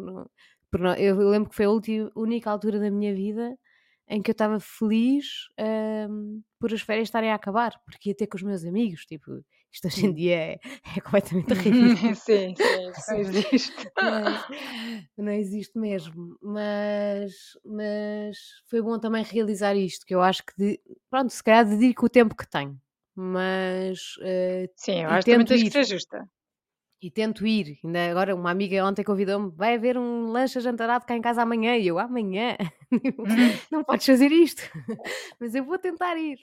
Eu 0.97 1.29
lembro 1.29 1.49
que 1.49 1.55
foi 1.55 1.65
a 1.65 1.69
última, 1.69 2.11
única 2.15 2.49
altura 2.49 2.79
da 2.79 2.89
minha 2.89 3.13
vida 3.13 3.57
em 4.07 4.21
que 4.21 4.31
eu 4.31 4.33
estava 4.33 4.59
feliz 4.59 5.47
ahm, 5.57 6.41
por 6.59 6.73
as 6.73 6.81
férias 6.81 7.07
estarem 7.07 7.31
a 7.31 7.35
acabar, 7.35 7.79
porque 7.85 8.09
ia 8.09 8.15
ter 8.15 8.27
com 8.27 8.37
os 8.37 8.43
meus 8.43 8.65
amigos. 8.65 9.05
Tipo, 9.05 9.31
isto 9.71 9.87
hoje 9.87 10.05
em 10.05 10.09
Sim. 10.09 10.13
dia 10.13 10.35
é, 10.35 10.59
é 10.97 11.01
completamente 11.01 11.53
ridículo. 11.53 12.13
sim, 12.15 12.55
sim, 12.55 12.91
não 13.07 13.17
existe. 13.17 13.73
Mas 14.01 14.45
não 15.17 15.31
existe 15.31 15.77
mesmo. 15.77 16.37
Mas, 16.41 17.33
mas 17.65 18.37
foi 18.69 18.81
bom 18.81 18.99
também 18.99 19.23
realizar 19.23 19.75
isto, 19.75 20.05
que 20.05 20.13
eu 20.15 20.21
acho 20.21 20.43
que, 20.45 20.53
de- 20.57 20.81
pronto, 21.09 21.29
se 21.31 21.43
calhar 21.43 21.65
dedico 21.67 22.05
o 22.05 22.09
tempo 22.09 22.35
que 22.35 22.47
tenho, 22.49 22.79
mas 23.15 23.99
eh, 24.21 24.69
Sim, 24.75 25.01
eu 25.03 25.09
acho 25.09 25.25
que 25.27 25.29
também 25.31 25.47
tens 25.47 25.63
que 25.63 25.69
ir, 25.69 25.73
ser 25.73 25.83
justa. 25.85 26.27
e 27.01 27.11
tento 27.11 27.45
ir. 27.45 27.77
Ainda 27.83 28.09
agora 28.11 28.35
uma 28.35 28.51
amiga 28.51 28.85
ontem 28.85 29.03
convidou-me, 29.03 29.51
vai 29.55 29.75
haver 29.75 29.97
um 29.97 30.31
lanche 30.31 30.57
ajantarado 30.57 31.05
cá 31.05 31.15
em 31.15 31.21
casa 31.21 31.41
amanhã, 31.41 31.75
e 31.77 31.87
eu, 31.87 31.99
amanhã? 31.99 32.55
Tipo, 33.03 33.27
não 33.71 33.83
podes 33.83 34.05
fazer 34.05 34.31
isto, 34.31 34.61
mas 35.39 35.55
eu 35.55 35.63
vou 35.65 35.77
tentar 35.79 36.15
ir, 36.17 36.37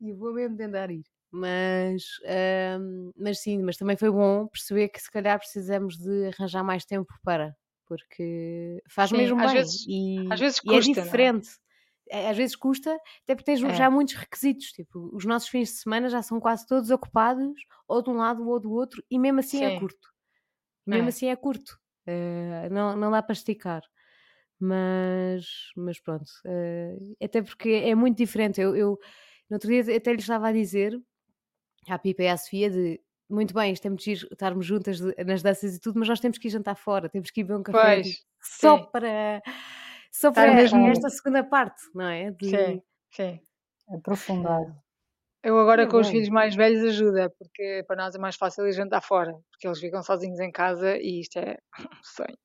e 0.00 0.10
eu 0.10 0.16
vou 0.18 0.32
mesmo 0.34 0.56
tentar 0.56 0.90
ir. 0.90 1.04
Mas, 1.32 2.04
ahm, 2.26 3.10
mas 3.16 3.40
sim, 3.42 3.62
mas 3.62 3.76
também 3.78 3.96
foi 3.96 4.10
bom 4.10 4.46
perceber 4.48 4.88
que 4.90 5.00
se 5.02 5.10
calhar 5.10 5.38
precisamos 5.38 5.96
de 5.98 6.28
arranjar 6.28 6.64
mais 6.64 6.84
tempo 6.84 7.12
para, 7.24 7.56
porque 7.86 8.82
faz 8.90 9.10
Sim, 9.10 9.12
mesmo 9.12 9.42
às 9.44 9.52
bem 9.52 9.52
vezes, 9.52 9.88
e, 9.88 10.30
às 10.30 10.40
vezes 10.40 10.60
e 10.64 10.74
é 10.74 10.80
custa, 10.80 11.00
é? 11.02 11.22
diferente. 11.22 11.48
É, 12.12 12.28
Às 12.30 12.36
vezes 12.36 12.54
custa, 12.56 12.92
até 13.24 13.34
porque 13.34 13.44
tens 13.44 13.62
É. 13.62 13.74
já 13.74 13.90
muitos 13.90 14.14
requisitos. 14.14 14.66
Tipo, 14.72 15.10
os 15.14 15.24
nossos 15.24 15.48
fins 15.48 15.68
de 15.70 15.76
semana 15.76 16.08
já 16.10 16.20
são 16.22 16.38
quase 16.40 16.66
todos 16.66 16.90
ocupados, 16.90 17.54
ou 17.88 18.02
de 18.02 18.10
um 18.10 18.14
lado 18.16 18.46
ou 18.48 18.60
do 18.60 18.70
outro, 18.72 19.02
e 19.10 19.18
mesmo 19.18 19.40
assim 19.40 19.64
é 19.64 19.70
Sim, 19.70 19.78
curto. 19.80 20.08
E 20.86 20.90
mesmo 20.90 21.06
é. 21.06 21.08
assim 21.08 21.26
é 21.28 21.36
curto. 21.36 21.78
Eh, 22.06 22.68
não, 22.70 22.96
não 22.96 23.10
dá 23.10 23.22
para 23.22 23.32
esticar. 23.32 23.82
Mas, 24.60 25.46
mas 25.76 25.98
pronto. 26.00 26.30
eh, 26.46 26.96
até 27.22 27.42
porque 27.42 27.68
é 27.70 27.94
muito 27.94 28.16
diferente. 28.18 28.60
Eu, 28.60 28.76
eu 28.76 28.98
no 29.50 29.56
outro 29.56 29.68
dia 29.68 29.96
até 29.96 30.12
lhe 30.12 30.20
estava 30.20 30.48
a 30.48 30.52
dizer 30.52 31.00
à 31.88 31.98
Pipa 31.98 32.22
e 32.22 32.28
à 32.28 32.36
Sofia 32.36 32.70
de 32.70 33.00
muito 33.28 33.54
bem, 33.54 33.72
isto 33.72 33.86
é 33.86 33.88
muito 33.88 34.04
giro 34.04 34.28
estarmos 34.30 34.66
juntas 34.66 35.00
nas 35.26 35.42
danças 35.42 35.74
e 35.74 35.80
tudo, 35.80 35.98
mas 35.98 36.08
nós 36.08 36.20
temos 36.20 36.36
que 36.38 36.48
ir 36.48 36.50
jantar 36.50 36.76
fora, 36.76 37.08
temos 37.08 37.30
que 37.30 37.40
ir 37.40 37.44
beber 37.44 37.60
um 37.60 37.62
café 37.62 38.02
Pois, 38.02 38.24
só 38.42 38.76
sim. 38.78 38.86
para 38.92 39.42
só 40.12 40.30
para 40.32 40.54
mesmo. 40.54 40.86
esta 40.88 41.08
segunda 41.10 41.42
parte, 41.44 41.82
não 41.94 42.06
é? 42.08 42.30
De... 42.32 42.48
Sim, 42.48 42.82
sim. 43.10 43.40
Aprofundar. 43.88 44.60
Eu 45.44 45.58
agora 45.58 45.82
É 45.82 45.86
com 45.86 45.98
os 45.98 46.08
filhos 46.08 46.28
mais 46.28 46.54
velhos 46.54 46.84
ajuda, 46.84 47.28
porque 47.36 47.84
para 47.88 47.96
nós 47.96 48.14
é 48.14 48.18
mais 48.18 48.36
fácil 48.36 48.66
ir 48.66 48.72
jantar 48.72 49.00
fora, 49.02 49.32
porque 49.50 49.66
eles 49.66 49.80
ficam 49.80 50.02
sozinhos 50.02 50.38
em 50.38 50.52
casa 50.52 50.96
e 50.96 51.20
isto 51.20 51.38
é 51.38 51.56
um 51.80 52.02
sonho. 52.04 52.38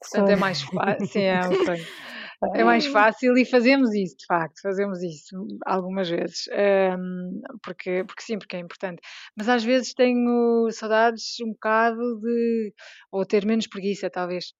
Portanto, 0.00 0.28
é 0.28 0.36
Sonho. 0.36 0.40
mais 0.40 0.62
fácil. 0.62 1.06
Sim, 1.06 1.22
é 1.22 1.48
um 1.48 1.54
sonho. 1.64 1.84
É 2.54 2.62
mais 2.64 2.84
fácil 2.86 3.38
e 3.38 3.46
fazemos 3.46 3.94
isso, 3.94 4.16
de 4.18 4.26
facto, 4.26 4.60
fazemos 4.60 5.02
isso 5.02 5.34
algumas 5.64 6.10
vezes. 6.10 6.46
hum, 6.98 7.40
porque, 7.62 8.04
porque 8.04 8.22
sim, 8.22 8.38
porque 8.38 8.56
é 8.56 8.58
importante. 8.60 9.00
Mas 9.36 9.48
às 9.48 9.64
vezes 9.64 9.94
tenho 9.94 10.68
saudades 10.70 11.36
um 11.42 11.52
bocado 11.52 12.20
de. 12.20 12.74
ou 13.10 13.24
ter 13.24 13.46
menos 13.46 13.66
preguiça, 13.66 14.10
talvez. 14.10 14.52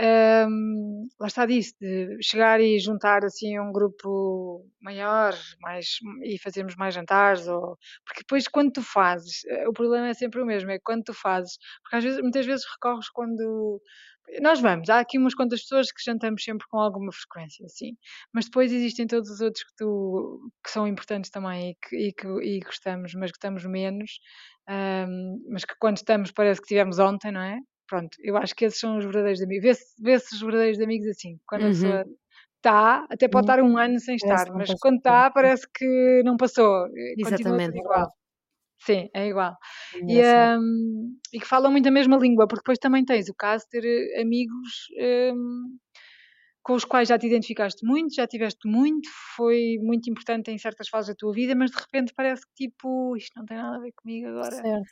Hum, 0.00 1.08
lá 1.18 1.26
está 1.26 1.44
disso, 1.44 1.74
de 1.80 2.18
chegar 2.22 2.60
e 2.60 2.78
juntar 2.78 3.24
assim 3.24 3.58
um 3.58 3.72
grupo 3.72 4.64
maior 4.80 5.34
mais, 5.60 5.98
e 6.22 6.38
fazermos 6.38 6.76
mais 6.76 6.94
jantares, 6.94 7.48
ou, 7.48 7.76
porque 8.06 8.20
depois 8.20 8.46
quando 8.46 8.70
tu 8.72 8.82
fazes, 8.82 9.44
eh, 9.46 9.68
o 9.68 9.72
problema 9.72 10.06
é 10.08 10.14
sempre 10.14 10.40
o 10.40 10.46
mesmo, 10.46 10.70
é 10.70 10.78
quando 10.78 11.02
tu 11.04 11.12
fazes, 11.14 11.58
porque 11.82 11.96
às 11.96 12.04
vezes, 12.04 12.20
muitas 12.20 12.46
vezes 12.46 12.64
recorres 12.72 13.08
quando 13.10 13.80
nós 14.40 14.60
vamos, 14.60 14.88
há 14.90 15.00
aqui 15.00 15.18
umas 15.18 15.34
quantas 15.34 15.62
pessoas 15.62 15.90
que 15.90 16.02
jantamos 16.04 16.44
sempre 16.44 16.66
com 16.68 16.78
alguma 16.78 17.10
frequência, 17.12 17.66
sim, 17.68 17.96
mas 18.32 18.44
depois 18.44 18.70
existem 18.72 19.06
todos 19.06 19.28
os 19.30 19.40
outros 19.40 19.64
que, 19.64 19.74
tu, 19.76 20.50
que 20.64 20.70
são 20.70 20.86
importantes 20.86 21.30
também 21.30 21.70
e 21.70 21.74
que, 21.88 21.96
e 21.96 22.12
que 22.12 22.26
e 22.46 22.60
gostamos, 22.60 23.14
mas 23.14 23.30
gostamos 23.32 23.64
menos, 23.64 24.20
hum, 24.68 25.44
mas 25.50 25.64
que 25.64 25.74
quando 25.80 25.96
estamos 25.96 26.30
parece 26.30 26.60
que 26.60 26.68
tivemos 26.68 26.98
ontem, 27.00 27.32
não 27.32 27.40
é? 27.40 27.58
Pronto, 27.88 28.16
eu 28.22 28.36
acho 28.36 28.54
que 28.54 28.66
esses 28.66 28.78
são 28.80 28.98
os 28.98 29.04
verdadeiros 29.04 29.40
amigos. 29.42 29.62
Vê-se 29.64 29.84
vê-se 30.02 30.34
os 30.34 30.40
verdadeiros 30.42 30.80
amigos 30.80 31.08
assim, 31.08 31.38
quando 31.46 31.66
a 31.66 31.70
Uhum. 31.70 31.70
pessoa 31.70 32.04
está, 32.56 33.06
até 33.10 33.28
pode 33.28 33.44
Sim. 33.44 33.50
estar 33.50 33.62
um 33.62 33.78
ano 33.78 33.98
sem 34.00 34.16
estar, 34.16 34.50
mas 34.54 34.74
quando 34.74 34.98
está 34.98 35.30
parece 35.30 35.66
que 35.74 36.22
não 36.24 36.36
passou, 36.36 36.86
continua 37.20 37.58
Exatamente. 37.62 37.78
igual. 37.78 38.08
Sim, 38.80 39.08
é 39.14 39.26
igual. 39.28 39.56
É 39.92 39.98
E, 40.06 40.22
engraçado. 40.22 40.52
hum, 40.58 41.18
e 41.32 41.40
que 41.40 41.46
falam 41.46 41.70
muito 41.72 41.88
a 41.88 41.92
mesma 41.92 42.16
língua, 42.16 42.46
porque 42.48 42.62
depois 42.62 42.78
também 42.78 43.04
tens 43.04 43.28
o 43.28 43.34
caso 43.34 43.64
de 43.64 43.70
ter 43.80 43.84
eh, 44.18 44.22
amigos 44.22 44.86
hum, 45.34 45.78
com 46.62 46.74
os 46.74 46.84
quais 46.84 47.08
já 47.08 47.18
te 47.18 47.26
identificaste 47.28 47.86
muito, 47.86 48.14
já 48.14 48.26
tiveste 48.26 48.68
muito, 48.68 49.08
foi 49.36 49.78
muito 49.82 50.10
importante 50.10 50.50
em 50.52 50.58
certas 50.58 50.88
fases 50.88 51.10
da 51.10 51.16
tua 51.16 51.32
vida, 51.34 51.54
mas 51.56 51.70
de 51.72 51.78
repente 51.78 52.12
parece 52.16 52.42
que 52.46 52.68
tipo, 52.68 53.16
isto 53.16 53.32
não 53.38 53.46
tem 53.46 53.56
nada 53.58 53.76
a 53.78 53.80
ver 53.80 53.92
comigo 53.96 54.28
agora. 54.28 54.64
Certo. 54.64 54.88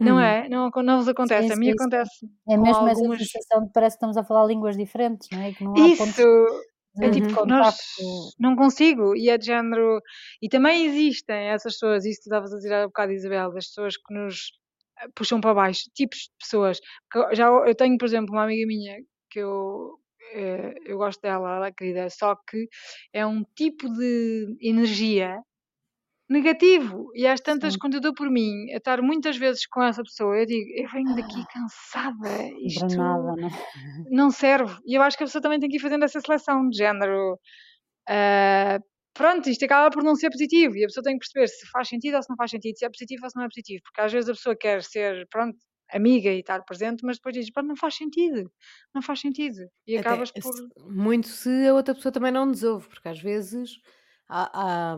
Não 0.00 0.18
Uhum. 0.18 0.18
é? 0.18 0.48
Não, 0.48 0.70
não 0.82 0.98
vos 0.98 1.08
acontece. 1.08 1.52
Sim, 1.52 1.52
a 1.52 1.56
mim 1.56 1.70
sim, 1.70 1.78
sim. 1.78 1.88
acontece 1.88 2.26
É 2.50 2.56
mesmo 2.58 2.88
algumas. 2.88 2.88
essa 2.88 3.20
sensação 3.32 3.66
de 3.66 3.72
parece 3.72 3.96
que 3.96 3.98
estamos 3.98 4.16
a 4.16 4.24
falar 4.24 4.46
línguas 4.46 4.76
diferentes, 4.76 5.30
não 5.30 5.40
é? 5.40 5.54
Não 5.60 5.86
Isso 5.86 6.22
é 7.00 7.10
tipo, 7.10 7.28
Uhum. 7.28 7.46
nós 7.46 7.74
não 8.38 8.54
consigo, 8.56 9.16
e 9.16 9.28
é 9.30 9.38
de 9.38 9.46
género. 9.46 10.00
E 10.42 10.48
também 10.48 10.84
existem 10.86 11.48
essas 11.48 11.74
pessoas, 11.74 12.04
isso 12.04 12.18
que 12.20 12.24
tu 12.24 12.28
estavas 12.28 12.52
a 12.52 12.56
dizer 12.56 12.74
há 12.74 12.86
bocado, 12.86 13.12
Isabel, 13.12 13.52
das 13.52 13.66
pessoas 13.68 13.96
que 13.96 14.14
nos 14.14 14.52
eh, 15.00 15.08
puxam 15.14 15.40
para 15.40 15.54
baixo, 15.54 15.84
tipos 15.94 16.18
de 16.20 16.30
pessoas. 16.40 16.80
Já 17.32 17.46
eu 17.48 17.74
tenho, 17.74 17.96
por 17.98 18.06
exemplo, 18.06 18.32
uma 18.34 18.44
amiga 18.44 18.66
minha 18.66 18.98
que 19.30 19.40
eu, 19.40 19.98
eh, 20.34 20.74
eu 20.86 20.98
gosto 20.98 21.20
dela, 21.22 21.56
ela 21.56 21.66
é 21.68 21.72
querida, 21.72 22.08
só 22.10 22.34
que 22.36 22.68
é 23.12 23.24
um 23.26 23.44
tipo 23.56 23.88
de 23.94 24.56
energia 24.60 25.38
negativo. 26.32 27.10
E 27.14 27.26
às 27.26 27.40
tantas, 27.40 27.76
Sim, 27.76 27.78
quando 27.78 27.94
eu 27.94 28.00
dou 28.00 28.14
por 28.14 28.30
mim 28.30 28.70
a 28.72 28.78
estar 28.78 29.02
muitas 29.02 29.36
vezes 29.36 29.66
com 29.66 29.82
essa 29.82 30.02
pessoa, 30.02 30.36
eu 30.38 30.46
digo, 30.46 30.68
eu 30.76 30.88
venho 30.90 31.14
daqui 31.14 31.44
cansada, 31.46 32.48
isto 32.66 32.86
drenada, 32.86 33.36
não 33.36 33.50
não 34.10 34.30
serve. 34.30 34.76
E 34.86 34.94
eu 34.94 35.02
acho 35.02 35.16
que 35.16 35.24
a 35.24 35.26
pessoa 35.26 35.42
também 35.42 35.60
tem 35.60 35.68
que 35.68 35.76
ir 35.76 35.80
fazendo 35.80 36.04
essa 36.04 36.20
seleção 36.20 36.68
de 36.68 36.76
género. 36.78 37.38
ah, 38.08 38.78
pronto, 39.14 39.48
isto 39.50 39.64
acaba 39.64 39.90
por 39.90 40.02
não 40.04 40.14
ser 40.16 40.30
positivo 40.30 40.76
e 40.76 40.84
a 40.84 40.88
pessoa 40.88 41.04
tem 41.04 41.14
que 41.18 41.20
perceber 41.20 41.48
se 41.48 41.66
faz 41.70 41.88
sentido 41.88 42.16
ou 42.16 42.22
se 42.22 42.30
não 42.30 42.36
faz 42.36 42.50
sentido, 42.50 42.76
se 42.78 42.84
é 42.86 42.90
positivo 42.90 43.24
ou 43.24 43.30
se 43.30 43.36
não 43.36 43.44
é 43.44 43.48
positivo, 43.48 43.82
porque 43.84 44.00
às 44.00 44.12
vezes 44.12 44.30
a 44.30 44.34
pessoa 44.34 44.56
quer 44.56 44.82
ser, 44.82 45.26
pronto, 45.30 45.56
amiga 45.92 46.30
e 46.30 46.40
estar 46.40 46.62
presente, 46.64 47.04
mas 47.04 47.16
depois 47.18 47.34
diz, 47.34 47.50
pá, 47.52 47.62
não 47.62 47.76
faz 47.76 47.96
sentido, 47.96 48.50
não 48.94 49.02
faz 49.02 49.20
sentido. 49.20 49.58
E 49.86 49.96
Até 49.96 50.16
acabas 50.16 50.32
por. 50.32 50.54
muito 50.86 51.28
se 51.28 51.66
a 51.68 51.74
outra 51.74 51.94
pessoa 51.94 52.12
também 52.12 52.32
não 52.32 52.46
nos 52.46 52.62
ouve, 52.62 52.88
porque 52.88 53.08
às 53.08 53.20
vezes 53.20 53.78
há, 54.28 54.94
há- 54.94 54.96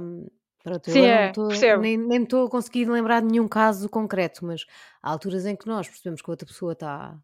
pronto, 0.64 0.90
Sim, 0.90 1.06
é, 1.06 1.38
percebo. 1.48 1.90
nem 1.98 2.24
estou 2.24 2.46
a 2.46 2.50
conseguir 2.50 2.86
lembrar 2.90 3.20
de 3.22 3.28
nenhum 3.28 3.48
caso 3.48 3.88
concreto, 3.90 4.46
mas 4.46 4.66
há 5.02 5.10
alturas 5.10 5.46
em 5.46 5.56
que 5.56 5.66
nós 5.68 5.88
percebemos 5.88 6.22
que 6.22 6.30
a 6.30 6.32
outra 6.32 6.46
pessoa 6.48 6.72
está 6.74 7.18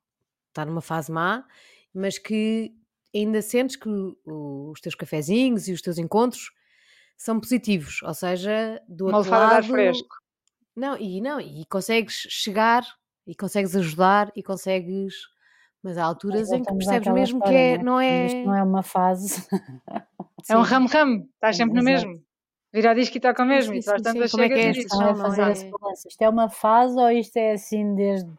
está 0.51 0.67
numa 0.67 0.83
fase 0.83 1.13
má, 1.13 1.47
mas 1.95 2.19
que 2.19 2.75
ainda 3.15 3.43
sentes 3.43 3.77
que 3.77 3.89
o- 3.91 4.71
os 4.73 4.81
teus 4.83 4.95
cafezinhos 4.97 5.69
e 5.69 5.73
os 5.75 5.83
teus 5.83 5.99
encontros 5.99 6.53
são 7.19 7.41
positivos, 7.41 8.03
ou 8.05 8.15
seja, 8.15 8.83
do 8.89 9.07
Uma 9.07 9.19
outro 9.19 9.31
lado, 9.33 9.63
fresco. 9.63 10.17
não, 10.77 10.97
e 10.99 11.21
não, 11.21 11.41
e 11.41 11.65
consegues 11.67 12.15
chegar 12.31 12.85
e 13.27 13.35
consegues 13.35 13.77
ajudar 13.77 14.33
e 14.37 14.43
consegues, 14.43 15.15
mas 15.83 15.99
há 15.99 16.05
Mas 16.29 16.43
alturas 16.43 16.53
em 16.53 16.65
que 16.65 16.75
percebes 16.75 17.09
mesmo 17.09 17.43
que 17.43 17.53
história, 17.53 17.65
é, 17.75 17.79
não 17.79 17.81
é? 17.81 17.83
não 17.83 18.01
Quando 18.07 18.23
isto 18.25 18.39
não 18.45 18.55
é, 18.55 18.59
é 18.59 18.63
uma 18.63 18.83
fase. 18.83 19.47
É 20.49 20.55
um 20.59 20.63
sim, 20.63 20.65
ramo-ramo, 20.71 21.17
estás 21.35 21.57
sempre 21.57 21.77
no 21.79 21.83
mesmo. 21.83 22.13
Virar 22.73 22.95
disco 22.95 23.17
e 23.17 23.21
toca 23.21 23.43
sim, 23.43 23.49
mesmo, 23.49 23.73
sim, 23.73 23.79
e 23.79 23.83
sim, 23.83 23.91
sim, 23.97 24.03
tantas 24.03 24.31
como 24.31 24.45
é 24.45 24.49
que 24.49 24.55
é 24.55 24.63
e 24.63 24.67
A 24.67 24.71
esta 24.71 24.97
não 24.97 25.17
fazer 25.17 25.43
é. 25.43 25.53
Isto 26.07 26.23
é 26.23 26.29
uma 26.29 26.49
fase 26.49 26.97
ou 26.99 27.11
isto 27.11 27.37
é 27.37 27.53
assim 27.53 27.95
desde. 27.95 28.31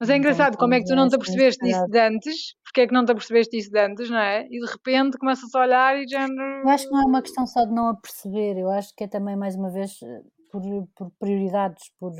Mas 0.00 0.10
é 0.10 0.16
Então 0.16 0.16
engraçado 0.16 0.56
como 0.56 0.74
é 0.74 0.80
que 0.80 0.86
tu 0.86 0.96
não 0.96 1.08
te 1.08 1.14
apercebeste 1.14 1.64
disso 1.64 1.86
de 1.86 1.98
antes, 1.98 2.54
porque 2.64 2.80
é 2.80 2.86
que 2.88 2.92
não 2.92 3.04
te 3.04 3.12
apercebeste 3.12 3.56
disso 3.56 3.70
de 3.70 3.78
antes, 3.78 4.10
não 4.10 4.18
é? 4.18 4.46
E 4.50 4.58
de 4.60 4.66
repente 4.66 5.16
começas 5.16 5.54
a 5.54 5.60
olhar 5.60 5.96
e 5.96 6.08
já 6.08 6.26
Eu 6.26 6.68
acho 6.68 6.86
que 6.88 6.92
não 6.92 7.02
é 7.02 7.06
uma 7.06 7.22
questão 7.22 7.46
só 7.46 7.64
de 7.64 7.72
não 7.72 7.88
a 7.88 7.94
perceber, 7.94 8.58
eu 8.58 8.68
acho 8.70 8.92
que 8.96 9.04
é 9.04 9.08
também, 9.08 9.36
mais 9.36 9.54
uma 9.54 9.70
vez, 9.70 10.00
eh, 10.02 10.22
por, 10.50 10.62
por 10.96 11.10
prioridades, 11.20 11.90
por. 12.00 12.12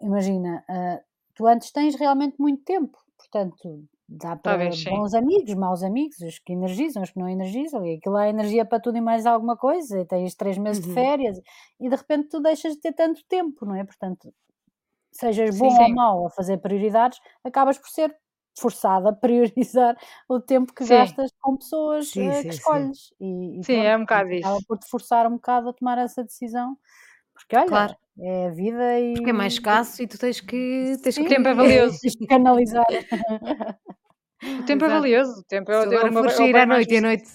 Imagina, 0.00 0.64
ah, 0.68 1.00
tu 1.34 1.46
antes 1.46 1.70
tens 1.70 1.94
realmente 1.94 2.36
muito 2.38 2.62
tempo, 2.64 2.98
portanto, 3.18 3.84
dá 4.08 4.36
para 4.36 4.56
Talvez, 4.56 4.76
sim. 4.82 4.98
bons 4.98 5.14
amigos, 5.14 5.54
maus 5.54 5.82
amigos, 5.82 6.18
os 6.20 6.38
que 6.38 6.52
energizam, 6.52 7.02
os 7.02 7.10
que 7.10 7.18
não 7.18 7.28
energizam, 7.28 7.84
e 7.86 7.96
aquilo 7.96 8.16
há 8.16 8.28
energia 8.28 8.64
para 8.64 8.80
tudo 8.80 8.98
e 8.98 9.00
mais 9.00 9.26
alguma 9.26 9.56
coisa, 9.56 10.00
e 10.00 10.06
tens 10.06 10.34
três 10.34 10.58
meses 10.58 10.80
de 10.82 10.88
Uhum. 10.88 10.88
férias, 10.88 11.38
e 11.80 11.88
de 11.88 11.96
repente 11.96 12.28
tu 12.30 12.40
deixas 12.40 12.74
de 12.74 12.80
ter 12.80 12.92
tanto 12.94 13.24
tempo, 13.28 13.66
não 13.66 13.74
é? 13.74 13.84
Portanto, 13.84 14.32
sejas 15.12 15.50
bom 15.50 15.68
Sim, 15.68 15.70
ou 15.82 15.88
sim. 15.88 15.94
mau 15.94 16.26
a 16.26 16.30
fazer 16.30 16.58
prioridades, 16.58 17.20
acabas 17.44 17.78
por 17.78 17.88
ser 17.88 18.16
forçada 18.58 19.10
a 19.10 19.12
priorizar 19.14 19.96
o 20.28 20.40
tempo 20.40 20.72
que 20.74 20.86
gastas 20.86 21.30
com 21.40 21.56
pessoas 21.56 22.16
eh, 22.16 22.44
que 22.44 22.54
escolhes. 22.54 23.12
E, 23.20 23.60
e 23.60 23.64
sim, 23.64 23.72
pronto, 23.72 23.90
é 23.90 23.96
um 23.96 24.00
bocado 24.00 24.32
portanto, 24.32 24.36
acaba 24.42 24.60
isso. 24.60 24.66
por 24.66 24.78
te 24.78 24.88
forçar 24.88 25.26
um 25.26 25.34
bocado 25.36 25.68
a 25.70 25.72
tomar 25.74 25.98
essa 25.98 26.24
decisão, 26.24 26.78
porque 27.36 27.56
olha, 27.56 27.66
Claro, 27.66 27.96
é 28.18 28.46
a 28.46 28.50
vida 28.50 28.82
porque 29.14 29.30
é 29.30 29.32
mais 29.32 29.52
e 29.52 29.56
escasso 29.56 30.02
e 30.02 30.06
tu 30.06 30.18
tens 30.18 30.40
que, 30.40 30.96
tens 31.02 31.16
O 31.18 31.22
sim, 31.22 31.28
tempo 31.28 31.48
é 31.48 31.52
que, 31.52 31.56
valioso. 31.56 31.98
tens 32.00 32.16
que 32.16 32.26
canalizar. 32.26 32.86
O 34.42 34.62
tempo 34.64 34.84
é 34.84 34.86
exato. 34.86 35.00
valioso. 35.00 35.40
O 35.40 35.44
tempo 35.44 35.70
é 35.72 35.80
Se 35.82 35.88
o, 35.88 35.92
é 35.92 35.94
o 35.94 35.98
agora 35.98 36.12
fores 36.12 36.32
é 36.32 36.34
o 36.34 36.38
sair 36.38 36.56
à 36.56 36.66
noite 36.66 36.82
e 36.82 36.86
preciso. 37.00 37.06
noite, 37.06 37.26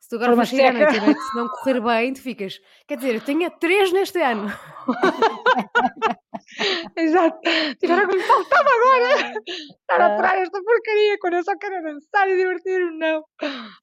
se 0.00 0.08
tu 0.08 0.16
agora 0.16 0.30
uma 0.34 0.46
fores 0.46 0.50
sair 0.50 0.66
à 0.66 0.72
noite 0.72 0.94
e 0.94 0.98
a 0.98 1.04
noite 1.04 1.20
se 1.20 1.36
não 1.36 1.48
correr 1.48 1.80
bem, 1.80 2.12
tu 2.12 2.22
ficas, 2.22 2.60
quer 2.86 2.96
dizer, 2.96 3.14
eu 3.16 3.20
tinha 3.20 3.50
três 3.50 3.92
neste 3.92 4.20
ano. 4.22 4.46
Exato. 6.96 7.38
Tiveram 7.80 8.08
que 8.08 8.16
me 8.16 8.22
faltava 8.22 8.68
agora 8.68 9.32
estar 9.80 10.00
a 10.00 10.06
aturar 10.06 10.36
esta 10.38 10.62
porcaria 10.62 11.18
quando 11.20 11.34
eu 11.34 11.44
só 11.44 11.56
quero 11.58 11.82
dançar 11.82 12.28
e 12.28 12.36
divertir-me, 12.36 12.98
não. 12.98 13.22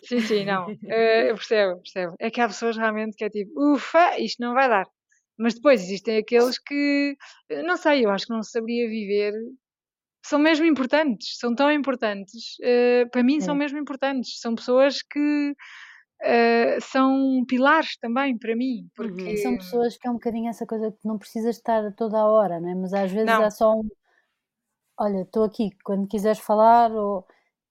Sim, 0.03 0.19
sim, 0.21 0.45
não. 0.45 0.69
Eh, 0.87 1.29
eu 1.31 1.35
percebo, 1.35 1.77
percebo. 1.81 2.15
É 2.19 2.31
que 2.31 2.39
há 2.41 2.47
pessoas 2.47 2.77
realmente 2.77 3.15
que 3.17 3.25
é 3.25 3.29
tipo, 3.29 3.51
ufa, 3.73 4.17
isto 4.19 4.41
não 4.41 4.53
vai 4.53 4.69
dar. 4.69 4.85
Mas 5.37 5.55
depois 5.55 5.81
existem 5.81 6.17
aqueles 6.17 6.59
que, 6.59 7.15
eh, 7.49 7.63
não 7.63 7.77
sei, 7.77 8.05
eu 8.05 8.11
acho 8.11 8.25
que 8.27 8.33
não 8.33 8.43
saberia 8.43 8.87
viver. 8.89 9.33
São 10.25 10.39
mesmo 10.39 10.65
importantes, 10.65 11.37
são 11.39 11.53
tão 11.55 11.71
importantes. 11.71 12.55
eh, 12.63 13.05
para 13.11 13.23
mim, 13.23 13.41
são 13.41 13.55
é. 13.55 13.57
mesmo 13.57 13.77
importantes. 13.79 14.39
São 14.39 14.55
pessoas 14.55 15.01
que 15.01 15.53
eh, 16.21 16.79
são 16.81 17.43
pilares 17.47 17.97
também 17.97 18.37
para 18.37 18.55
mim, 18.55 18.89
Uhum. 18.99 19.27
E 19.27 19.37
são 19.37 19.51
porque. 19.53 19.57
pessoas 19.57 19.97
que 19.97 20.07
é 20.07 20.11
um 20.11 20.15
bocadinho 20.15 20.49
essa 20.49 20.65
coisa 20.65 20.91
que 20.91 21.07
não 21.07 21.17
precisas 21.17 21.57
estar 21.57 21.91
toda 21.95 22.17
a 22.17 22.25
hora, 22.27 22.59
não 22.59 22.69
é? 22.69 22.75
Mas 22.75 22.93
às 22.93 23.11
vezes 23.11 23.25
Não, 23.25 23.43
há 23.43 23.49
só 23.51 23.73
um, 23.73 23.89
olha, 24.99 25.21
estou 25.23 25.43
aqui 25.43 25.69
quando 25.83 26.07
quiseres 26.07 26.39
falar, 26.39 26.91
ou... 26.91 27.25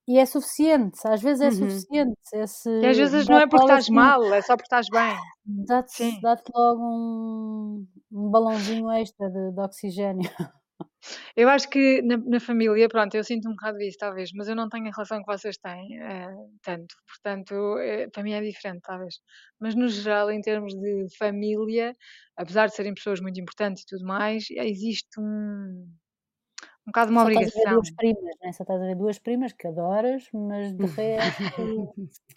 e 0.07 0.19
é 0.19 0.25
suficiente, 0.25 0.99
às 1.07 1.21
vezes 1.21 1.41
é 1.41 1.51
Uhum. 1.51 1.51
suficiente, 1.51 2.17
esse 2.33 2.69
e 2.81 2.87
às 2.87 2.97
vezes 2.97 3.27
não 3.29 3.39
é 3.39 3.47
porque 3.47 3.63
estás 3.65 3.89
assim, 3.89 3.89
mal, 3.89 4.33
é 4.33 4.41
só 4.41 4.55
porque 4.57 4.65
estás 4.67 4.87
bem. 4.91 5.17
dá-te 5.45 6.03
dá 6.21 6.35
logo 6.55 6.81
um, 6.83 7.87
um 8.11 8.31
balãozinho 8.31 8.91
extra 8.91 9.29
de, 9.29 9.51
de 9.51 9.61
oxigênio. 9.61 10.29
Eu 11.35 11.49
acho 11.49 11.69
que 11.69 12.01
na, 12.01 12.17
na 12.17 12.39
família, 12.39 12.87
pronto, 12.89 13.15
eu 13.15 13.23
sinto 13.23 13.47
um 13.49 13.51
bocado 13.51 13.79
isso, 13.81 13.97
talvez, 13.99 14.31
mas 14.33 14.47
eu 14.47 14.55
não 14.55 14.69
tenho 14.69 14.87
a 14.87 14.91
relação 14.91 15.19
que 15.19 15.31
vocês 15.31 15.57
têm, 15.57 15.99
eh, 16.01 16.27
tanto. 16.63 16.95
Portanto, 17.07 17.77
eh, 17.79 18.07
para 18.09 18.23
mim 18.23 18.33
é 18.33 18.41
diferente, 18.41 18.81
talvez. 18.83 19.15
Mas 19.59 19.75
no 19.75 19.87
geral, 19.87 20.31
em 20.31 20.41
termos 20.41 20.73
de 20.73 21.07
família, 21.17 21.93
apesar 22.37 22.67
de 22.67 22.75
serem 22.75 22.93
pessoas 22.93 23.19
muito 23.21 23.39
importantes 23.39 23.83
e 23.83 23.85
tudo 23.87 24.05
mais, 24.05 24.45
existe 24.51 25.19
um, 25.19 25.87
um 26.85 26.91
bocado 26.91 27.11
uma 27.11 27.21
Só 27.21 27.29
estás 27.29 27.47
a 27.47 27.61
ver 27.61 27.61
obrigação. 27.61 27.73
duas 27.75 27.91
primas, 27.91 28.35
né? 28.41 28.51
Só 28.51 28.63
estás 28.63 28.81
a 28.81 28.85
ver 28.85 28.95
duas 28.95 29.19
primas 29.19 29.53
que 29.53 29.67
adoras, 29.67 30.23
mas 30.33 30.73
de 30.75 30.85
resto. 30.85 31.93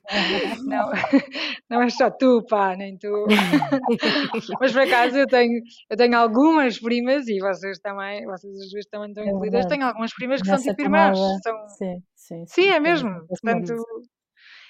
Não, 0.67 0.91
não 1.69 1.83
és 1.83 1.97
só 1.97 2.09
tu, 2.13 2.45
pá, 2.49 2.77
nem 2.77 2.97
tu. 2.97 3.27
Mas 4.61 4.73
por 4.73 4.83
acaso 4.83 5.19
eu 5.19 5.27
tenho, 5.27 5.61
eu 5.91 5.97
tenho 5.97 6.17
algumas 6.17 6.79
primas 6.79 7.27
e 7.27 7.41
vocês 7.41 7.81
também, 7.81 8.25
vocês 8.25 8.55
as 8.57 8.71
duas 8.71 8.87
também 8.87 9.09
estão 9.09 9.25
É 9.25 9.31
incluídas. 9.31 9.67
Tenho 9.67 9.85
algumas 9.85 10.15
primas 10.15 10.41
que 10.41 10.47
são 10.47 10.57
Nessa 10.57 10.71
tipo 10.71 10.83
irmãs. 10.83 11.19
São... 11.43 11.69
Sim, 11.71 12.03
sim. 12.15 12.45
Sim, 12.47 12.69
é 12.69 12.81
temos 12.81 13.03
mesmo. 13.03 13.27
Portanto, 13.27 13.75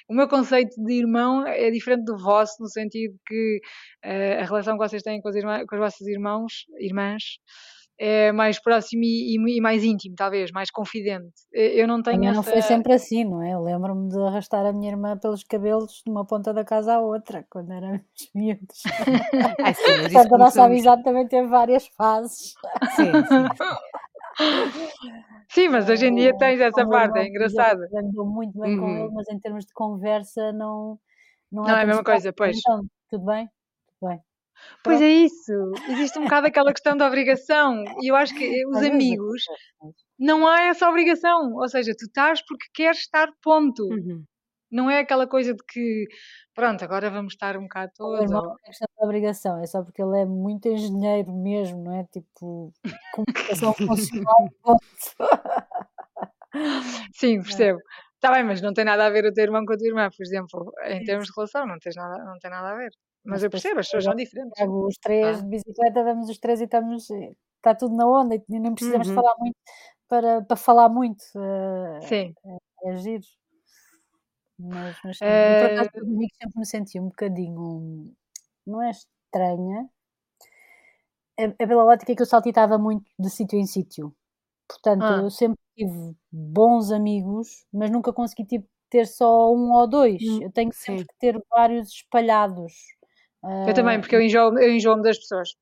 o 0.08 0.14
meu 0.14 0.26
conceito 0.26 0.74
de 0.82 0.92
irmão 0.94 1.46
é 1.46 1.70
diferente 1.70 2.04
do 2.04 2.16
vosso, 2.16 2.54
no 2.62 2.68
sentido 2.68 3.14
que 3.26 3.60
eh, 4.02 4.40
a 4.40 4.44
relação 4.44 4.78
que 4.78 4.88
vocês 4.88 5.02
têm 5.02 5.20
com, 5.20 5.28
irmã, 5.30 5.66
com 5.66 5.76
os 5.76 5.80
vossos 5.80 6.06
irmãos, 6.06 6.64
irmãs, 6.78 7.22
é 7.98 8.30
mais 8.32 8.60
próximo 8.60 9.02
e, 9.04 9.36
e- 9.36 9.56
e 9.56 9.60
mais 9.60 9.82
íntimo, 9.84 10.14
talvez, 10.16 10.50
mais 10.52 10.70
confidente. 10.70 11.32
Eu 11.52 11.86
não 11.88 12.02
tenho 12.02 12.24
essa. 12.24 12.32
não 12.34 12.42
foi 12.42 12.60
sempre 12.62 12.92
assim, 12.92 13.24
não 13.24 13.42
é? 13.42 13.54
Eu 13.54 13.62
lembro-me 13.62 14.08
de 14.10 14.18
arrastar 14.20 14.66
a 14.66 14.72
minha 14.72 14.90
irmã 14.90 15.16
pelos 15.18 15.42
cabelos 15.44 16.02
de 16.04 16.10
uma 16.10 16.26
ponta 16.26 16.52
da 16.52 16.64
casa 16.64 16.94
à 16.94 17.00
outra, 17.00 17.46
quando 17.50 17.72
éramos 17.72 18.00
miúdos. 18.34 18.82
Ah, 19.62 19.74
sim, 19.74 20.18
a 20.18 20.38
nossa 20.38 20.64
amizade 20.64 21.02
também 21.02 21.26
teve 21.26 21.48
várias 21.48 21.86
fases. 21.96 22.54
Sim, 22.94 23.12
sim. 23.26 23.46
Sim, 25.50 25.68
mas 25.70 25.88
hoje 25.88 26.06
em 26.06 26.14
dia 26.14 26.36
tens 26.36 26.60
essa 26.60 26.86
parte, 26.86 27.18
é 27.18 27.26
engraçado. 27.26 27.80
eu 27.90 28.02
me 28.04 28.12
dou 28.12 28.26
muito 28.26 28.58
bem 28.58 28.76
com 28.76 28.86
ele, 28.88 29.00
Uhum. 29.04 29.12
mas 29.14 29.28
em 29.28 29.38
termos 29.38 29.64
de 29.64 29.72
conversa 29.72 30.52
não, 30.52 30.98
não, 31.50 31.64
Não 31.64 31.76
é 31.76 31.82
a 31.82 31.86
mesma 31.86 32.04
coisa, 32.04 32.32
pois. 32.32 32.58
Então, 32.58 32.84
tudo 33.08 33.24
bem? 33.24 33.48
Tudo 33.98 34.10
bem. 34.10 34.20
Pois 34.82 35.00
é 35.02 35.08
isso. 35.08 35.52
Existe 35.88 36.18
um 36.18 36.24
bocado 36.24 36.46
aquela 36.46 36.72
questão 36.72 36.96
da 36.96 37.06
obrigação. 37.06 37.84
E 38.02 38.10
eu 38.10 38.16
acho 38.16 38.34
que 38.34 38.44
eh, 38.44 38.66
os 38.68 38.78
vezes 38.80 38.92
amigos 38.94 39.42
acontece, 39.48 39.72
mas- 39.82 39.94
não 40.18 40.46
há 40.46 40.62
essa 40.62 40.88
obrigação. 40.88 41.52
Ou 41.54 41.68
seja, 41.68 41.92
tu 41.96 42.06
estás 42.06 42.40
porque 42.46 42.66
queres 42.74 42.98
estar, 43.00 43.28
ponto. 43.42 43.82
Uhum. 43.84 44.24
Não 44.70 44.90
é 44.90 44.98
aquela 44.98 45.28
coisa 45.28 45.54
de 45.54 45.62
que, 45.68 46.06
pronto, 46.52 46.82
agora 46.84 47.08
vamos 47.08 47.34
estar 47.34 47.56
um 47.56 47.62
bocado 47.62 47.92
todos. 47.96 48.28
não 48.30 48.56
é 48.64 48.66
questão 48.66 48.88
de 48.98 49.04
obrigação, 49.04 49.62
é 49.62 49.66
só 49.66 49.80
porque 49.82 50.02
ele 50.02 50.20
é 50.20 50.24
muito 50.26 50.66
engenheiro 50.68 51.32
mesmo, 51.32 51.84
não 51.84 51.94
é? 51.94 52.04
Tipo, 52.12 52.72
comunicação 53.14 53.72
funcional, 53.74 54.48
ponto. 54.62 54.80
Sim, 57.14 57.42
percebo. 57.42 57.78
Está 58.14 58.32
bem, 58.32 58.44
mas 58.44 58.60
não 58.60 58.72
tem 58.72 58.84
nada 58.84 59.06
a 59.06 59.10
ver 59.10 59.24
o 59.26 59.32
teu 59.32 59.44
irmão 59.44 59.64
com 59.64 59.72
a 59.74 59.76
tua 59.76 59.86
irmã, 59.86 60.08
por 60.10 60.22
exemplo. 60.24 60.72
Em 60.86 61.04
termos 61.04 61.26
de 61.26 61.32
relação, 61.36 61.66
não, 61.66 61.78
tens 61.78 61.94
nada, 61.94 62.24
não 62.24 62.38
tem 62.38 62.50
nada 62.50 62.70
a 62.70 62.74
ver. 62.76 62.90
Mas 63.28 63.42
eu 63.42 63.50
percebo, 63.50 63.80
as 63.80 63.86
pessoas 63.86 64.04
são 64.04 64.14
diferentes. 64.14 64.60
os 64.86 64.96
três 64.98 65.38
Ah. 65.38 65.42
de 65.42 65.48
bicicleta, 65.48 66.04
vamos 66.04 66.28
os 66.30 66.38
três 66.38 66.60
e 66.60 66.64
estamos, 66.64 67.08
está 67.10 67.74
tudo 67.74 67.94
na 67.96 68.06
onda 68.06 68.34
e 68.36 68.42
nem 68.48 68.74
precisamos 68.74 69.08
Uhum. 69.08 69.14
falar 69.16 69.34
muito 69.38 69.56
para, 70.08 70.42
para 70.44 70.56
falar 70.56 70.88
muito. 70.88 71.22
eh, 71.36 72.08
Sim. 72.08 72.36
é 72.84 72.96
giro. 72.96 73.24
Mas, 74.58 74.96
mas 75.04 75.18
eu, 75.26 75.56
por 75.56 75.66
Eh, 75.66 75.66
acaso, 75.66 75.90
sempre 76.40 76.58
me 76.58 76.66
senti 76.66 77.00
um 77.00 77.08
bocadinho, 77.08 78.14
não 78.66 78.82
é 78.82 78.90
estranha, 78.90 79.90
é, 81.38 81.44
é 81.58 81.66
pela 81.66 81.84
ótica 81.84 82.14
que 82.14 82.22
eu 82.22 82.26
saltitava 82.26 82.78
muito 82.78 83.04
de 83.18 83.30
sítio 83.30 83.58
em 83.58 83.66
sítio. 83.66 84.14
Portanto, 84.68 85.04
Ah. 85.04 85.20
eu 85.20 85.30
sempre 85.30 85.58
tive 85.76 86.14
bons 86.32 86.92
amigos, 86.92 87.66
mas 87.72 87.90
nunca 87.90 88.12
consegui 88.14 88.46
tipo, 88.46 88.68
ter 88.90 89.06
só 89.06 89.52
um 89.54 89.72
ou 89.72 89.88
dois. 89.88 90.22
Hum, 90.22 90.40
Eu 90.40 90.52
tenho 90.52 90.72
sempre 90.74 91.04
sim. 91.04 91.06
que 91.08 91.14
ter 91.20 91.40
vários 91.50 91.90
espalhados. 91.90 92.74
Eu 93.68 93.74
também, 93.74 94.00
porque 94.00 94.16
eu 94.16 94.20
enjoo, 94.22 94.58
eu 94.58 94.72
enjoo-me 94.74 95.02
das 95.02 95.18
pessoas. 95.18 95.54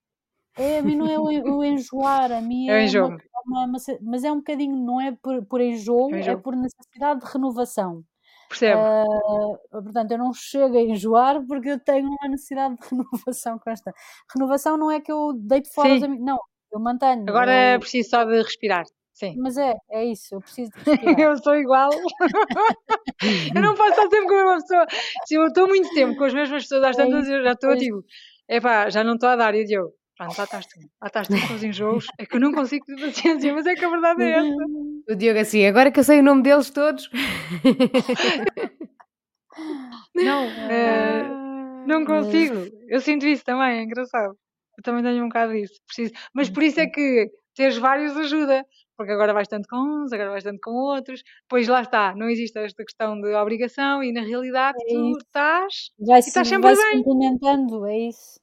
é, 0.56 0.78
a 0.78 0.82
mim 0.82 0.96
não 0.96 1.08
é 1.08 1.18
o, 1.18 1.30
en- 1.30 1.42
o 1.42 1.64
enjoar, 1.64 2.32
a 2.32 2.40
mim 2.40 2.66
Eu 2.68 2.74
é 2.74 2.78
uma, 2.78 2.84
enjoo-me. 2.84 3.18
uma- 3.46 3.66
mas 4.02 4.24
é 4.24 4.30
um 4.32 4.36
bocadinho, 4.36 4.76
não 4.76 5.00
é 5.00 5.12
por, 5.12 5.44
por 5.46 5.60
enjoo, 5.60 6.10
Eu 6.10 6.16
é 6.16 6.20
enjoo. 6.20 6.38
por 6.40 6.54
necessidade 6.56 7.20
de 7.20 7.26
renovação. 7.32 8.04
Percebo. 8.48 8.82
Ah, 8.82 9.80
portanto, 9.82 10.10
eu 10.12 10.18
não 10.18 10.32
chego 10.32 10.76
a 10.76 10.80
enjoar 10.82 11.44
porque 11.46 11.70
eu 11.70 11.80
tenho 11.80 12.06
uma 12.06 12.28
necessidade 12.28 12.76
de 12.76 12.80
renovação 12.88 13.58
constante. 13.58 13.96
Renovação 14.32 14.76
não 14.76 14.90
é 14.90 15.00
que 15.00 15.10
eu 15.10 15.32
deito 15.32 15.72
fora 15.72 15.94
os 15.94 16.02
amigos, 16.02 16.24
não, 16.24 16.38
eu 16.72 16.78
mantenho. 16.80 17.24
Agora 17.28 17.50
é 17.52 17.74
Eu, 17.76 17.80
preciso 17.80 18.10
só 18.10 18.24
de 18.24 18.36
respirar. 18.42 18.84
Sim. 19.14 19.36
mas 19.38 19.56
é, 19.56 19.72
é 19.92 20.04
isso, 20.04 20.34
eu 20.34 20.40
preciso 20.40 20.72
de 20.72 20.78
respirar. 20.90 21.20
Eu 21.20 21.36
sou 21.38 21.54
igual. 21.56 21.90
Eu 23.54 23.62
não 23.62 23.74
posso 23.76 23.90
estar 23.90 24.02
sempre 24.10 24.26
com 24.26 24.34
a 24.34 24.44
mesma 24.44 24.60
pessoa. 24.60 24.86
Se 25.24 25.34
eu 25.36 25.46
estou 25.46 25.68
muito 25.68 25.88
tempo 25.94 26.16
com 26.16 26.24
as 26.24 26.34
mesmas 26.34 26.64
pessoas, 26.64 26.82
às 26.84 26.98
É 26.98 27.04
tantas 27.04 27.28
eu 27.28 27.42
já 27.44 27.52
estou 27.52 27.70
pois. 27.70 27.80
tipo, 27.80 28.04
epá, 28.48 28.90
já 28.90 29.04
não 29.04 29.14
estou 29.14 29.28
a 29.28 29.36
dar. 29.36 29.54
E 29.54 29.62
o 29.62 29.64
Diogo, 29.64 29.92
pronto, 30.18 30.36
lá 30.36 30.44
estás 30.44 30.66
tu. 30.66 30.80
Lá 31.00 31.06
estás 31.06 31.28
tu 31.28 31.34
com 31.48 31.54
os 31.54 31.62
enjoos. 31.62 32.06
É 32.18 32.26
que 32.26 32.34
eu 32.36 32.40
não 32.40 32.52
consigo 32.52 32.84
ter 32.86 32.96
paciência, 33.00 33.54
mas 33.54 33.66
é 33.66 33.74
que 33.76 33.84
a 33.84 33.88
verdade 33.90 34.22
é 34.24 34.30
essa. 34.32 34.48
O 35.06 35.14
Diogo 35.14 35.38
assim, 35.38 35.66
agora 35.66 35.92
que 35.92 36.00
eu 36.00 36.04
sei 36.04 36.20
o 36.20 36.22
nome 36.22 36.42
deles 36.42 36.70
todos. 36.70 37.10
Não, 40.14 40.44
eh, 40.70 41.22
Ah, 41.24 41.84
não 41.86 42.04
consigo. 42.04 42.54
Eu 42.88 43.00
sinto 43.00 43.26
isso 43.26 43.44
também, 43.44 43.78
é 43.78 43.82
engraçado. 43.82 44.36
Eu 44.78 44.82
também 44.82 45.02
tenho 45.02 45.24
um 45.24 45.28
bocado 45.28 45.52
disso. 45.52 45.74
Preciso. 45.86 46.12
Mas 46.32 46.50
por 46.50 46.62
isso 46.62 46.80
é 46.80 46.86
que 46.86 47.30
teres 47.54 47.76
vários 47.78 48.16
ajuda. 48.16 48.66
Porque 48.96 49.10
agora 49.12 49.32
vais 49.34 49.48
tanto 49.48 49.66
com 49.68 49.76
uns, 49.76 50.12
agora 50.12 50.30
vais 50.30 50.44
tanto 50.44 50.60
com 50.62 50.70
outros. 50.70 51.22
Pois 51.48 51.66
lá 51.66 51.82
está, 51.82 52.14
não 52.14 52.28
existe 52.30 52.56
esta 52.58 52.84
questão 52.84 53.20
de 53.20 53.34
obrigação 53.34 54.02
e 54.04 54.12
na 54.12 54.20
realidade 54.22 54.78
é 54.82 54.86
tu 54.88 55.18
estás 55.18 55.90
e 55.98 56.04
Vai-se 56.06 56.28
estás 56.28 56.46
sempre 56.48 56.74
vai-se 56.74 56.82
bem. 56.82 57.02
complementando, 57.02 57.86
é 57.86 57.98
isso. 57.98 58.40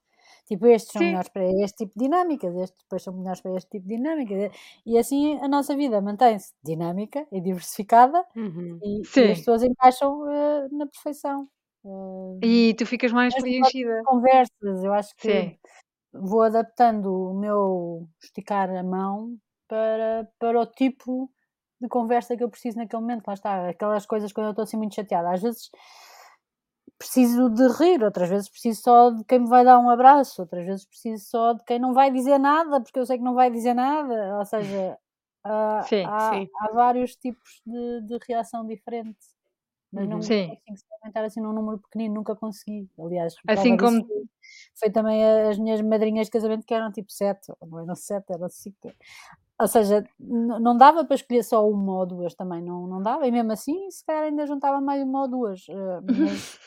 Tipo, 0.48 0.68
estes 0.68 0.92
são 0.92 1.02
Sim, 1.02 1.08
melhores 1.10 1.30
para 1.30 1.46
este 1.64 1.78
tipo 1.86 1.94
de 1.98 2.04
dinâmicas, 2.06 2.54
estes 2.56 2.84
depois 2.84 3.02
são 3.04 3.14
melhores 3.18 3.42
para 3.42 3.56
este 3.56 3.70
tipo 3.70 3.88
de 3.88 3.96
dinâmicas. 3.96 4.52
E 4.86 4.98
assim 4.98 5.40
a 5.42 5.48
nossa 5.48 5.76
vida 5.76 6.02
mantém-se 6.02 6.54
dinâmica 6.64 7.26
e 7.32 7.40
diversificada 7.42 8.22
uhum. 8.36 8.78
e, 8.84 9.02
e 9.22 9.32
as 9.32 9.38
pessoas 9.40 9.64
encaixam 9.64 10.30
eh, 10.30 10.68
na 10.72 10.86
perfeição. 10.88 11.48
Eh, 11.86 12.40
E 12.44 12.74
tu 12.78 12.86
ficas 12.86 13.12
mais 13.14 13.34
preenchida. 13.34 14.02
conversas, 14.04 14.84
eu 14.84 14.94
acho 14.94 15.16
que 15.16 15.32
Sim. 15.32 15.58
Vou 16.14 16.42
adaptando 16.44 17.08
o 17.32 17.34
meu 17.40 18.08
esticar 18.22 18.70
a 18.70 18.84
mão 18.84 19.38
para, 19.68 20.28
para 20.40 20.60
o 20.60 20.66
tipo 20.66 21.32
de 21.82 21.88
conversa 21.88 22.38
que 22.38 22.44
eu 22.44 22.50
preciso 22.50 22.78
naquele 22.78 23.02
momento. 23.02 23.28
Lá 23.28 23.34
está, 23.34 23.70
aquelas 23.70 24.06
coisas 24.06 24.32
quando 24.34 24.48
eu 24.48 24.52
estou 24.52 24.64
assim 24.64 24.78
muito 24.78 24.96
chateada. 24.96 25.32
Às 25.32 25.42
vezes 25.42 25.70
preciso 26.98 27.50
de 27.50 27.68
rir, 27.80 28.04
outras 28.04 28.30
vezes 28.30 28.50
preciso 28.50 28.82
só 28.82 29.10
de 29.12 29.24
quem 29.26 29.40
me 29.40 29.50
vai 29.50 29.64
dar 29.66 29.80
um 29.80 29.90
abraço, 29.90 30.42
outras 30.44 30.66
vezes 30.66 30.86
preciso 30.86 31.26
só 31.26 31.54
de 31.54 31.64
quem 31.66 31.80
não 31.80 31.94
vai 31.94 32.12
dizer 32.12 32.38
nada, 32.38 32.80
porque 32.82 33.00
eu 33.00 33.06
sei 33.06 33.18
que 33.18 33.24
não 33.24 33.34
vai 33.34 33.50
dizer 33.52 33.74
nada. 33.74 34.38
Ou 34.38 34.46
seja, 34.46 34.98
há, 35.44 35.90
Sim, 35.90 36.04
há, 36.04 36.36
Sim. 36.36 36.48
há 36.60 36.72
vários 36.74 37.16
tipos 37.16 37.62
de, 37.66 38.02
de 38.08 38.18
reação 38.28 38.66
diferente. 38.68 39.18
Mas 39.92 40.08
não 40.08 40.18
Uhum. 40.18 40.22
sim. 40.22 40.58
consigo 40.68 40.90
aumentar 41.02 41.24
assim 41.26 41.42
num 41.42 41.52
número 41.54 41.78
pequenino, 41.80 42.16
nunca 42.16 42.36
consegui. 42.36 42.90
Aliás, 43.00 43.36
Assim 43.48 43.76
como. 43.78 44.06
foi, 44.06 44.24
foi 44.80 44.90
também 44.90 45.24
as 45.50 45.58
minhas 45.58 45.82
madrinhas 45.82 46.28
de 46.28 46.32
casamento 46.32 46.66
que 46.66 46.74
eram 46.74 46.92
tipo 46.92 47.12
sete, 47.12 47.52
não 47.68 47.80
eram 47.80 47.96
sete, 47.96 48.32
eram 48.32 48.48
cinco. 48.50 48.92
Ou 49.60 49.68
seja, 49.68 50.04
não 50.20 50.76
dava 50.76 51.06
para 51.06 51.16
escolher 51.16 51.44
só 51.44 51.70
uma 51.70 52.00
ou 52.00 52.06
duas 52.06 52.34
também, 52.34 52.64
não, 52.64 52.88
não 52.88 53.02
dava, 53.04 53.28
e 53.28 53.32
mesmo 53.32 53.52
assim, 53.52 53.92
se 53.92 54.04
calhar 54.04 54.24
ainda 54.24 54.48
juntava 54.48 54.82
mais 54.82 55.04
uma 55.04 55.22
ou 55.22 55.28
duas. 55.28 55.66
eh, 55.70 56.02
Mas 56.04 56.58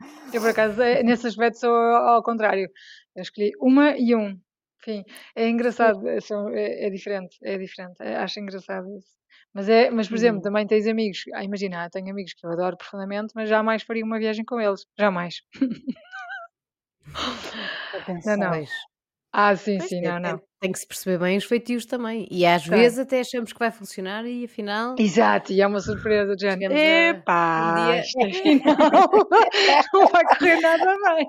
Eu, 0.32 0.40
por 0.40 0.50
acaso, 0.50 0.80
eh, 0.82 1.02
nesse 1.02 1.26
aspecto 1.26 1.58
sou 1.58 1.74
ao 1.74 2.22
contrário. 2.22 2.70
Eu 3.16 3.22
escolhi 3.22 3.52
uma 3.60 3.96
e 3.96 4.14
um. 4.14 4.38
Enfim, 4.80 5.04
é 5.34 5.48
engraçado, 5.48 6.06
é, 6.08 6.18
é- 6.86 6.90
diferente, 6.90 7.36
é 7.42 7.58
diferente. 7.58 8.00
acho 8.02 8.40
engraçado 8.40 8.86
isso. 8.96 9.19
Mas, 9.52 9.68
é, 9.68 9.90
mas, 9.90 10.08
por 10.08 10.14
exemplo, 10.14 10.36
Uhum. 10.36 10.42
também 10.42 10.66
tens 10.66 10.86
amigos. 10.86 11.24
Ah, 11.34 11.42
imagina, 11.44 11.84
eu 11.84 11.90
tenho 11.90 12.10
amigos 12.10 12.32
que 12.34 12.46
eu 12.46 12.50
adoro 12.52 12.76
profundamente, 12.76 13.32
mas 13.34 13.48
jamais 13.48 13.82
faria 13.82 14.04
uma 14.04 14.18
viagem 14.18 14.44
com 14.44 14.60
eles. 14.60 14.86
Jamais. 14.98 15.36
para 17.90 18.14
Não, 18.24 18.36
não. 18.36 18.64
Ah, 19.32 19.54
sim, 19.56 19.78
Pois, 19.78 19.88
sim, 19.88 20.00
tem, 20.00 20.10
não, 20.10 20.22
tem- 20.22 20.32
não. 20.32 20.42
tem 20.60 20.72
que 20.72 20.78
se 20.78 20.86
perceber 20.86 21.18
bem 21.18 21.36
os 21.36 21.44
feitios 21.44 21.86
também. 21.86 22.26
E 22.30 22.44
às 22.44 22.62
Tem. 22.64 22.78
vezes 22.78 22.98
até 22.98 23.20
achamos 23.20 23.52
que 23.52 23.58
vai 23.58 23.70
funcionar 23.70 24.24
e 24.26 24.44
afinal 24.44 24.96
Exato, 24.98 25.52
e 25.52 25.60
é 25.60 25.66
uma 25.66 25.80
surpresa 25.80 26.34
do 26.34 26.40
género. 26.40 26.74
a 26.74 26.76
um 26.76 26.80
Epá, 27.10 27.74
dia. 27.74 28.02
afinal 29.48 29.84
não 29.92 30.06
vai 30.06 30.24
correr 30.26 30.60
nada 30.60 30.96
bem. 31.14 31.26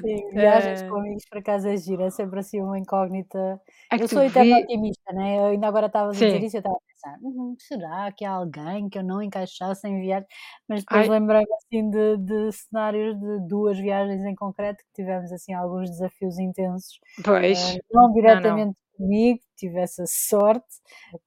Sim, 0.00 0.30
viagens 0.32 0.82
Ah, 0.82 0.88
com 0.88 0.96
amigos 0.98 1.24
por 1.28 1.38
acaso 1.38 1.68
é 1.68 1.76
giro, 1.76 2.02
é 2.02 2.10
sempre 2.10 2.40
assim 2.40 2.60
uma 2.60 2.78
incógnita. 2.78 3.60
É 3.92 3.96
Eu 3.98 4.08
sou 4.08 4.22
eterna 4.24 4.56
vi. 4.56 4.62
otimista, 4.64 5.12
né? 5.12 5.38
Eu 5.38 5.44
ainda 5.46 5.68
agora 5.68 5.86
estavas 5.86 6.16
a 6.16 6.24
dizer 6.24 6.42
isso, 6.42 6.56
eu 6.56 6.60
estava 6.60 6.76
pensar, 7.00 7.18
"Uhum, 7.22 7.54
será 7.58 8.12
que 8.12 8.24
há 8.24 8.32
alguém 8.32 8.88
que 8.88 8.98
eu 8.98 9.04
não 9.04 9.22
encaixasse 9.22 9.86
em 9.88 10.00
viagens? 10.00 10.28
Mas 10.68 10.82
depois 10.84 11.06
lembrei-me 11.08 11.46
assim 11.54 11.90
de, 11.90 12.16
de 12.18 12.52
cenários 12.52 13.18
de 13.18 13.46
duas 13.48 13.78
viagens 13.78 14.22
em 14.24 14.34
concreto 14.34 14.82
que 14.84 15.02
tivemos 15.02 15.32
assim 15.32 15.52
alguns 15.54 15.90
desafios 15.90 16.38
intensos, 16.38 16.98
pois. 17.24 17.76
eh, 17.76 17.78
não 17.92 18.12
Não, 18.26 18.40
não. 18.40 18.62
diretamente 18.62 18.76
comigo, 18.96 19.40
tive 19.56 19.80
essa 19.80 20.04
sorte, 20.06 20.66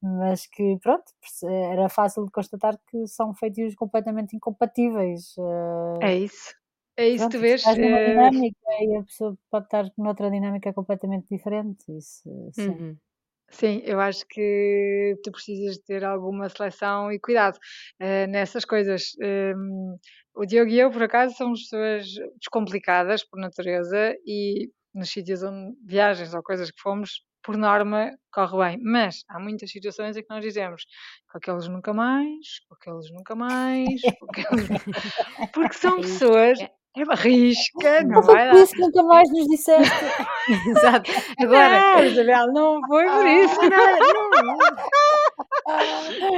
mas 0.02 0.46
que 0.48 0.78
pronto, 0.82 1.06
era 1.44 1.90
fácil 1.90 2.26
de 2.26 2.32
constatar 2.32 2.78
que 2.90 3.08
são 3.08 3.34
feitios 3.34 3.76
completamente 3.76 4.36
incompatíveis. 4.36 5.34
Eh, 5.38 6.00
é 6.00 6.16
isso. 6.20 6.54
É 6.98 7.08
isso, 7.10 7.28
pronto, 7.28 7.38
tu 7.38 7.40
vês? 7.40 7.62
Estás 7.62 7.78
numa 7.80 8.00
eh, 8.06 8.06
dinâmica 8.06 8.70
e 8.82 8.98
a 8.98 9.04
pessoa 9.04 9.38
pode 9.52 9.66
estar 9.66 9.86
noutra 9.98 10.30
dinâmica 10.32 10.74
completamente 10.74 11.28
diferente. 11.36 11.84
Isso, 11.98 12.30
sim. 12.54 12.80
Uhum. 12.80 13.00
Sim, 13.54 13.82
eu 13.86 14.00
acho 14.00 14.26
que 14.30 15.16
tu 15.24 15.32
precisas 15.32 15.78
ter 15.78 16.04
alguma 16.04 16.50
seleção 16.50 17.12
e 17.12 17.20
cuidado 17.20 17.58
eh, 18.00 18.26
nessas 18.28 18.66
coisas. 18.66 19.12
Hum, 19.22 19.96
o 20.36 20.44
Diogo 20.46 20.72
e 20.72 20.80
eu, 20.80 20.90
por 20.90 21.04
acaso, 21.04 21.36
somos 21.36 21.62
pessoas 21.62 22.08
descomplicadas 22.40 23.24
por 23.24 23.40
natureza 23.40 24.16
e 24.26 24.70
nos 24.94 25.10
sítios 25.12 25.44
onde 25.44 25.76
viagens 25.86 26.34
ou 26.34 26.42
coisas 26.42 26.72
que 26.72 26.82
fomos, 26.82 27.24
por 27.44 27.56
norma, 27.56 28.10
corre 28.32 28.58
bem. 28.58 28.80
Mas 28.84 29.24
há 29.30 29.40
muitas 29.40 29.70
situações 29.70 30.18
em 30.18 30.22
que 30.24 30.30
nós 30.32 30.44
dizemos 30.44 30.84
com 31.32 31.38
aqueles 31.38 31.68
nunca 31.68 31.94
mais, 31.94 32.60
com 32.68 32.76
aqueles 32.76 33.12
nunca 33.12 33.36
mais, 33.36 34.02
com 34.20 34.26
aqueles... 34.32 34.68
porque 35.54 35.74
são 35.76 36.00
É 36.00 36.02
pessoas. 36.02 36.58
É. 36.96 37.02
É 37.02 37.04
uma 37.04 37.16
risca, 37.16 38.02
não 38.04 38.10
Não 38.16 38.24
foi 38.24 38.36
vai 38.36 38.50
por 38.50 38.56
dar. 38.56 38.64
isso 38.64 38.74
que 38.74 38.82
nunca 38.82 39.04
mais 39.04 39.30
nos 39.32 39.46
disseste. 39.48 39.92
Exato. 40.70 41.12
Agora, 41.40 41.80
Não, 41.98 42.06
Isabel, 42.06 42.48
não 42.54 42.80
foi 42.88 43.06
por 43.06 43.26
isso. 43.28 43.60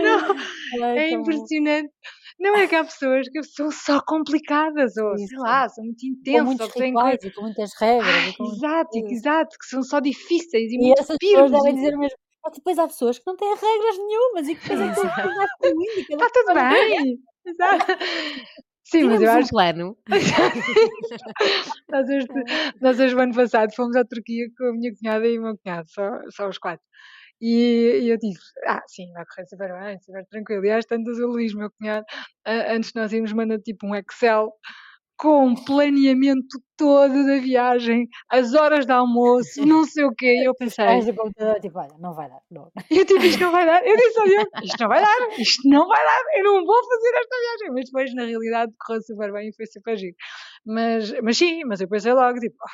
Não, 0.04 0.86
Ai, 0.86 0.98
é 0.98 1.10
tão 1.10 1.24
bom. 1.24 1.32
impressionante. 1.32 1.92
Não 2.40 2.56
é 2.58 2.68
que 2.68 2.76
há 2.76 2.84
pessoas 2.84 3.28
que 3.30 3.44
são 3.44 3.72
só 3.72 4.02
complicadas, 4.06 4.98
ou 4.98 5.18
Sim, 5.18 5.28
sei 5.28 5.38
lá, 5.40 5.70
são 5.70 5.84
muito 5.86 6.06
intensas, 6.06 6.60
ou 6.60 6.68
que 6.70 6.80
têm 6.80 6.94
coisas. 6.94 7.24
e 7.24 7.32
com 7.32 7.42
muitas 7.44 7.72
regras. 7.80 8.14
Ai, 8.14 8.34
com 8.38 8.44
exato, 8.46 8.98
exato, 9.10 9.58
que 9.60 9.66
são 9.66 9.82
só 9.84 10.00
difíceis 10.00 10.72
e 10.72 10.76
E 10.76 10.78
muito 10.80 11.00
essas 11.00 11.18
pessoas 11.18 11.52
devem 11.52 11.76
dizer 11.76 11.98
mesmo. 11.98 12.18
"Ah, 12.46 12.50
depois 12.54 12.78
há 12.78 12.88
pessoas 12.88 13.18
que 13.18 13.24
não 13.26 13.36
têm 13.38 13.50
regras 13.56 13.98
nenhumas 13.98 14.48
e 14.50 14.56
que 14.56 14.62
depois 14.70 14.82
aquilo 14.82 15.06
Exato. 15.06 15.16
depois 15.16 15.36
vai 15.38 15.48
fluindo 15.60 16.00
e 16.00 16.06
cada 16.06 16.26
Está 16.26 16.40
tudo 16.40 16.54
bem. 16.54 17.20
Exato. 17.46 17.86
Sim, 18.86 19.06
mas 19.06 19.22
eu 19.22 19.30
tínhamos 19.30 19.36
um 19.36 19.40
acho 19.40 19.50
plano. 19.50 19.98
nós, 21.90 22.10
este, 22.10 22.34
nós 22.82 23.00
hoje, 23.00 23.16
o 23.16 23.20
ano 23.20 23.34
passado, 23.34 23.74
fomos 23.76 23.96
à 23.96 24.06
Turquia 24.06 24.48
com 24.58 24.66
a 24.66 24.74
minha 24.74 24.94
cunhada 24.96 25.28
e 25.28 25.40
o 25.40 25.42
meu 25.42 25.58
cunhado, 25.58 25.90
só, 25.90 26.10
só 26.30 26.48
os 26.48 26.58
quatro. 26.60 26.86
E, 27.42 28.02
e 28.04 28.10
eu 28.10 28.18
disse, 28.18 28.40
ah, 28.68 28.82
sim, 28.88 29.12
vai 29.14 29.26
correr 29.26 29.48
super 29.48 29.74
bem, 29.80 30.00
super 30.00 30.26
tranquilo. 30.28 30.66
E 30.66 30.72
às 30.72 30.86
tantas 30.86 31.18
o 31.20 31.28
Luís, 31.28 31.54
meu 31.54 31.70
cunhado, 31.72 32.06
antes 32.46 32.92
de 32.92 33.00
nós 33.00 33.12
irmos, 33.12 33.34
manda 33.34 33.58
tipo 33.60 33.88
um 33.88 33.96
Excel 33.96 34.52
com 35.18 35.56
planeamento 35.56 36.60
todo 36.78 37.26
da 37.26 37.38
viagem, 37.38 38.08
as 38.30 38.54
horas 38.54 38.86
de 38.86 38.92
almoço, 38.92 39.66
não 39.66 39.86
sei 39.86 40.04
o 40.04 40.14
quê. 40.14 40.42
E 40.42 40.48
eu 40.48 40.54
pensei, 40.56 40.86
do 41.06 41.14
computador 41.16 41.60
tipo, 41.60 41.80
olha, 41.80 41.96
não 42.00 42.14
vai 42.14 42.30
dar. 42.30 42.42
Não. 42.52 42.70
eu 42.92 43.06
tipo, 43.06 43.24
isto 43.24 43.40
não 43.42 43.52
vai 43.52 43.66
dar. 43.66 43.86
Eu 43.86 43.96
disse 43.96 44.24
Diogo, 44.24 44.50
isto 44.64 44.82
não 44.82 44.88
vai 44.90 45.02
dar, 45.02 45.40
isto 45.40 45.70
não 45.70 45.88
vai 45.88 46.04
dar, 46.06 46.22
eu 46.38 46.44
não 46.44 46.66
vou 46.66 46.84
fazer 46.84 47.18
esta 47.18 47.36
viagem. 47.40 47.74
Mas 47.74 47.86
depois, 47.86 48.14
na 48.14 48.26
realidade, 48.26 48.74
correu 48.86 49.02
super 49.02 49.32
bem 49.32 49.50
e 49.50 49.56
foi 49.56 49.66
super 49.68 49.98
giro. 49.98 50.16
Mas, 50.66 51.14
mas 51.22 51.38
sim, 51.38 51.64
mas 51.66 51.80
eu 51.80 51.88
pensei 51.88 52.14
logo, 52.14 52.40
tipo, 52.40 52.56
"Ah, 52.62 52.72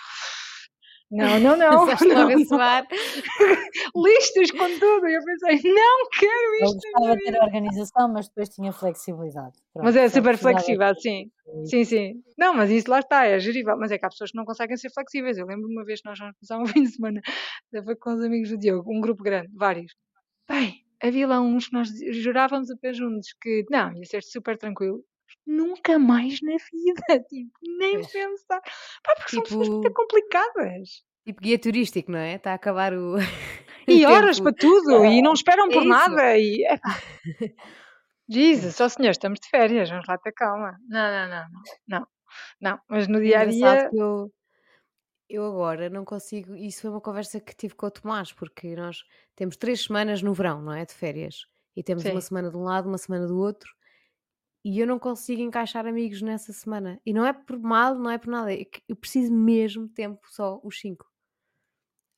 não, 1.11 1.39
não, 1.39 1.57
não, 1.57 1.85
não, 1.85 2.45
suar. 2.45 2.87
listas 3.95 4.51
com 4.51 4.79
tudo. 4.79 5.07
E 5.07 5.15
eu 5.15 5.23
pensei, 5.23 5.71
não 5.71 6.09
quero 6.17 6.55
isto 6.63 6.77
na 6.93 6.99
gostava 6.99 7.17
de 7.17 7.23
ter 7.23 7.43
organização, 7.43 8.13
mas 8.13 8.27
depois 8.27 8.49
tinha 8.49 8.71
flexibilidade. 8.71 9.53
Pronto, 9.73 9.85
Mas 9.85 9.95
é 9.95 10.09
super 10.09 10.37
flexível, 10.37 10.95
sim. 10.95 11.25
de- 11.25 11.69
Sim, 11.69 11.83
sim. 11.83 12.23
Não, 12.37 12.53
mas 12.53 12.69
isso 12.69 12.89
lá 12.89 12.99
está, 12.99 13.25
é 13.25 13.37
gerível. 13.39 13.75
Mas 13.77 13.91
é 13.91 13.97
que 13.97 14.05
há 14.05 14.09
pessoas 14.09 14.31
que 14.31 14.37
não 14.37 14.45
conseguem 14.45 14.77
ser 14.77 14.89
flexíveis. 14.91 15.37
Eu 15.37 15.45
lembro 15.45 15.67
uma 15.67 15.83
vez 15.83 16.01
que 16.01 16.07
nós 16.09 16.17
vamos 16.17 16.35
passar 16.39 16.57
um 16.59 16.63
fim 16.81 16.83
de 16.83 16.91
semana 16.91 17.21
foi 17.83 17.95
com 17.95 18.13
os 18.13 18.23
amigos 18.23 18.49
do 18.49 18.57
Diogo, 18.57 18.91
um 18.91 19.01
grupo 19.01 19.21
grande, 19.23 19.49
vários. 19.53 19.93
Bem, 20.49 20.83
havia 21.01 21.27
lá 21.27 21.41
uns 21.41 21.67
que 21.67 21.73
nós 21.73 21.89
jurávamos 22.13 22.69
apenas 22.71 22.97
juntos 22.97 23.33
que 23.41 23.65
não, 23.69 23.93
ia 23.93 24.05
ser 24.05 24.23
super 24.23 24.57
tranquilo. 24.57 25.03
Nunca 25.45 25.97
mais 25.99 26.41
na 26.41 26.51
vida, 26.57 27.19
tipo, 27.29 27.51
nem 27.79 27.99
Pois. 27.99 28.11
pensar. 28.11 28.61
Pá, 29.03 29.15
porque 29.15 29.31
são 29.31 29.43
pessoas 29.43 29.69
muito 29.69 29.89
Tipo, 29.89 29.93
complicadas. 29.93 31.03
tipo 31.25 31.41
guia 31.41 31.59
turístico, 31.59 32.11
não 32.11 32.19
é? 32.19 32.35
Está 32.35 32.51
a 32.51 32.55
acabar 32.55 32.93
o, 32.93 33.15
E 33.87 34.05
horas 34.05 34.39
para 34.39 34.53
tudo, 34.53 35.05
e 35.05 35.21
não 35.21 35.33
esperam 35.33 35.67
É 35.69 35.71
por 35.71 35.83
nada. 35.85 36.37
E, 36.37 36.65
epá, 36.65 37.01
Jesus, 38.29 38.79
ó 38.79 38.87
senhor, 38.89 39.11
estamos 39.11 39.39
de 39.39 39.49
férias, 39.49 39.89
vamos 39.89 40.07
lá 40.07 40.17
ter 40.17 40.31
calma. 40.33 40.77
Não, 40.87 41.11
não, 41.11 41.29
não, 41.29 41.49
não, 41.49 41.61
não, 41.99 42.07
não. 42.61 42.79
Mas 42.89 43.07
no 43.07 43.19
É 43.19 43.21
dia 43.21 43.39
a 43.41 43.45
dia, 43.45 43.89
eu, 43.93 44.31
eu 45.29 45.45
agora 45.45 45.89
não 45.89 46.05
consigo. 46.05 46.55
Isso 46.55 46.81
foi 46.81 46.91
uma 46.91 47.01
conversa 47.01 47.39
que 47.41 47.55
tive 47.55 47.75
com 47.75 47.87
o 47.87 47.91
Tomás, 47.91 48.31
porque 48.33 48.75
nós 48.75 49.03
temos 49.35 49.57
três 49.57 49.83
semanas 49.83 50.21
no 50.21 50.33
verão, 50.33 50.61
não 50.61 50.73
é? 50.73 50.85
De 50.85 50.93
férias. 50.93 51.45
E 51.75 51.83
temos 51.83 52.05
uma 52.05 52.21
sim. 52.21 52.27
semana 52.27 52.49
de 52.51 52.57
um 52.57 52.63
lado, 52.63 52.87
uma 52.89 52.97
semana 52.97 53.27
do 53.27 53.37
outro. 53.37 53.69
E 54.63 54.79
eu 54.79 54.87
não 54.87 54.99
consigo 54.99 55.41
encaixar 55.41 55.85
amigos 55.87 56.21
nessa 56.21 56.53
semana. 56.53 56.99
E 57.05 57.13
não 57.13 57.25
é 57.25 57.33
por 57.33 57.59
mal, 57.59 57.95
não 57.97 58.11
é 58.11 58.17
por 58.17 58.29
nada. 58.29 58.53
É 58.53 58.65
eu 58.87 58.95
preciso 58.95 59.33
mesmo 59.33 59.87
de 59.87 59.93
tempo 59.93 60.19
só, 60.29 60.59
os 60.63 60.79
cinco. 60.79 61.05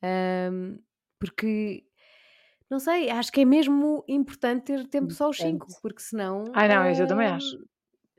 Ahm, 0.01 0.79
porque, 1.19 1.86
não 2.69 2.79
sei, 2.79 3.10
acho 3.12 3.32
que 3.32 3.41
é 3.41 3.45
mesmo 3.45 4.03
importante 4.08 4.65
ter 4.65 4.88
tempo 4.89 5.13
só 5.13 5.29
os 5.29 5.39
cinco. 5.39 5.67
Importante. 5.67 5.82
Porque 5.82 6.01
senão. 6.01 6.43
Ai 6.53 6.67
não, 6.67 6.89
isso 6.89 7.01
eu 7.03 7.08
também 7.08 7.27
acho. 7.27 7.58
ahm, 7.58 7.65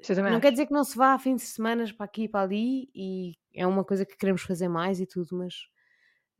Isso 0.00 0.12
eu 0.12 0.16
também 0.16 0.32
não 0.32 0.40
quer 0.40 0.50
acho. 0.50 0.52
dizer 0.52 0.66
que 0.66 0.72
não 0.72 0.84
se 0.84 0.96
vá 0.96 1.14
a 1.14 1.18
fins 1.18 1.42
de 1.42 1.48
semana 1.48 1.84
para 1.96 2.06
aqui 2.06 2.24
e 2.24 2.28
para 2.28 2.42
ali. 2.44 2.90
E 2.94 3.32
é 3.54 3.66
uma 3.66 3.84
coisa 3.84 4.06
que 4.06 4.16
queremos 4.16 4.42
fazer 4.42 4.68
mais 4.68 5.00
e 5.00 5.06
tudo, 5.06 5.36
mas 5.38 5.54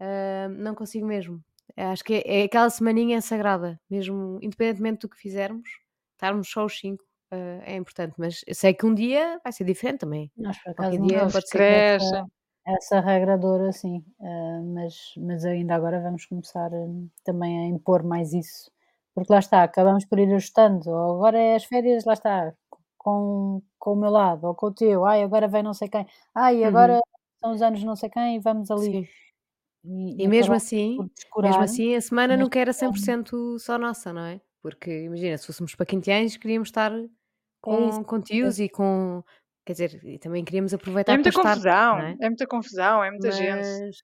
ahm, 0.01 0.51
não 0.62 0.75
consigo 0.75 1.07
mesmo. 1.07 1.44
Acho 1.77 2.05
que 2.05 2.14
é, 2.16 2.42
é 2.42 2.44
aquela 2.44 2.70
semaninha 2.70 3.20
sagrada, 3.23 3.81
mesmo 3.90 4.38
independentemente 4.42 5.01
do 5.03 5.09
que 5.11 5.18
fizermos, 5.18 5.68
estarmos 6.14 6.49
só 6.51 6.64
os 6.66 6.79
cinco 6.79 7.05
ah, 7.35 7.62
é 7.64 7.77
importante. 7.77 8.14
Mas 8.18 8.42
eu 8.47 8.55
sei 8.55 8.75
que 8.75 8.87
um 8.87 8.94
dia 8.94 9.40
vai 9.44 9.53
ser 9.53 9.64
diferente 9.64 10.01
também. 10.01 10.31
Nós, 10.37 10.59
por 10.62 10.70
Qualquer 10.77 10.99
acaso, 10.99 11.01
não 11.01 11.09
dia 11.09 11.27
pode 11.31 11.33
crescem. 11.49 11.55
essa, 11.70 12.25
essa 12.66 13.01
regra 13.01 13.38
dura, 13.38 13.73
sim. 13.73 14.05
eh, 14.20 14.61
mas, 14.75 14.94
mas 15.18 15.44
ainda 15.44 15.75
agora 15.75 16.01
vamos 16.03 16.27
começar 16.27 16.73
eh, 16.73 16.87
também 17.25 17.61
a 17.61 17.68
impor 17.68 18.03
mais 18.03 18.33
isso. 18.33 18.70
Porque 19.14 19.33
lá 19.33 19.38
está, 19.38 19.62
acabamos 19.62 20.05
por 20.07 20.18
ir 20.18 20.33
ajustando. 20.35 20.90
Ou 20.90 21.14
agora 21.16 21.38
é 21.38 21.55
as 21.57 21.64
férias, 21.64 22.05
lá 22.05 22.14
está, 22.14 22.53
com, 22.99 23.62
com 23.79 23.92
o 23.92 23.97
meu 23.97 24.11
lado, 24.11 24.47
ou 24.49 24.55
com 24.57 24.66
o 24.66 24.75
teu. 24.75 25.05
Ai, 25.07 25.23
agora 25.23 25.47
vem 25.49 25.62
não 25.62 25.75
sei 25.75 25.88
quem. 25.88 26.07
Ai, 26.35 26.64
agora 26.64 26.99
Uhum, 26.99 27.03
são 27.42 27.53
os 27.53 27.62
anos 27.62 27.85
não 27.85 27.94
sei 27.97 28.11
quem 28.11 28.37
e 28.37 28.40
vamos 28.40 28.70
ali. 28.70 28.99
sim. 28.99 29.09
E, 29.85 30.18
E 30.18 30.29
e 30.29 30.29
mesmo 30.29 30.55
assim, 30.55 31.09
mesmo 31.40 31.62
assim, 31.62 31.94
a 31.94 32.01
semana 32.01 32.37
nunca 32.37 32.59
era 32.59 32.73
como 32.77 32.99
100% 33.03 33.59
só 33.59 33.79
nossa, 33.79 34.12
não 34.12 34.25
é? 34.25 34.40
Porque 34.62 35.03
imagina, 35.05 35.37
se 35.38 35.47
fôssemos 35.47 35.75
para 35.75 35.87
15 35.87 36.11
anos, 36.12 36.37
queríamos 36.37 36.68
estar. 36.68 36.92
Com, 37.64 38.00
é 38.00 38.05
com 38.05 38.20
tios 38.20 38.59
e 38.59 38.68
com. 38.68 39.22
Quer 39.64 39.72
dizer, 39.72 40.05
e 40.05 40.18
também 40.18 40.44
queríamos 40.44 40.74
É 40.74 40.77
aproveitar 40.77 41.14
muita 41.14 41.33
para 41.33 41.40
estar, 41.40 41.55
confusão, 41.55 41.98
não 41.98 42.05
é? 42.05 42.16
é 42.20 42.29
muita 42.29 42.46
confusão, 42.46 43.05
é 43.05 43.11
muita 43.11 43.33
gente. 43.33 43.66
Mas, 43.66 43.96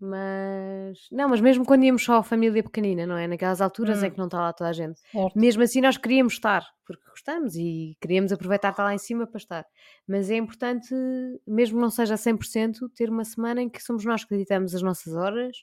mas. 0.00 0.98
Não, 1.12 1.28
mas 1.28 1.40
mesmo 1.40 1.64
quando 1.64 1.84
íamos 1.84 2.04
só 2.04 2.16
a 2.16 2.22
família 2.24 2.62
pequenina, 2.64 3.06
não 3.06 3.16
é? 3.16 3.28
Naquelas 3.28 3.60
alturas 3.60 4.02
em 4.02 4.08
Hum, 4.08 4.10
que 4.10 4.18
não 4.18 4.24
está 4.24 4.40
lá 4.40 4.52
toda 4.52 4.70
a 4.70 4.72
gente. 4.72 4.98
Certo. 5.00 5.38
Mesmo 5.38 5.62
assim, 5.62 5.80
nós 5.80 5.96
queríamos 5.96 6.32
estar, 6.32 6.66
porque 6.84 7.08
gostamos 7.08 7.54
e 7.54 7.96
queríamos 8.00 8.32
aproveitar 8.32 8.70
estar 8.70 8.82
lá 8.82 8.92
em 8.92 8.98
cima 8.98 9.24
para 9.24 9.38
estar. 9.38 9.64
Mas 10.06 10.30
é 10.30 10.36
importante, 10.36 10.92
mesmo 11.46 11.80
não 11.80 11.90
seja 11.90 12.14
a 12.14 12.18
100%, 12.18 12.90
ter 12.94 13.08
uma 13.08 13.24
semana 13.24 13.62
em 13.62 13.68
que 13.68 13.80
somos 13.80 14.04
nós 14.04 14.24
que 14.24 14.34
editamos 14.34 14.74
as 14.74 14.82
nossas 14.82 15.14
horas, 15.14 15.56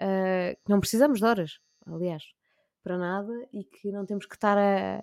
ah, 0.00 0.54
que 0.64 0.70
não 0.70 0.80
precisamos 0.80 1.20
de 1.20 1.24
horas, 1.24 1.60
aliás, 1.86 2.24
para 2.82 2.98
nada, 2.98 3.32
e 3.52 3.62
que 3.64 3.92
não 3.92 4.04
temos 4.04 4.26
que 4.26 4.34
estar 4.34 4.58
a, 4.58 5.02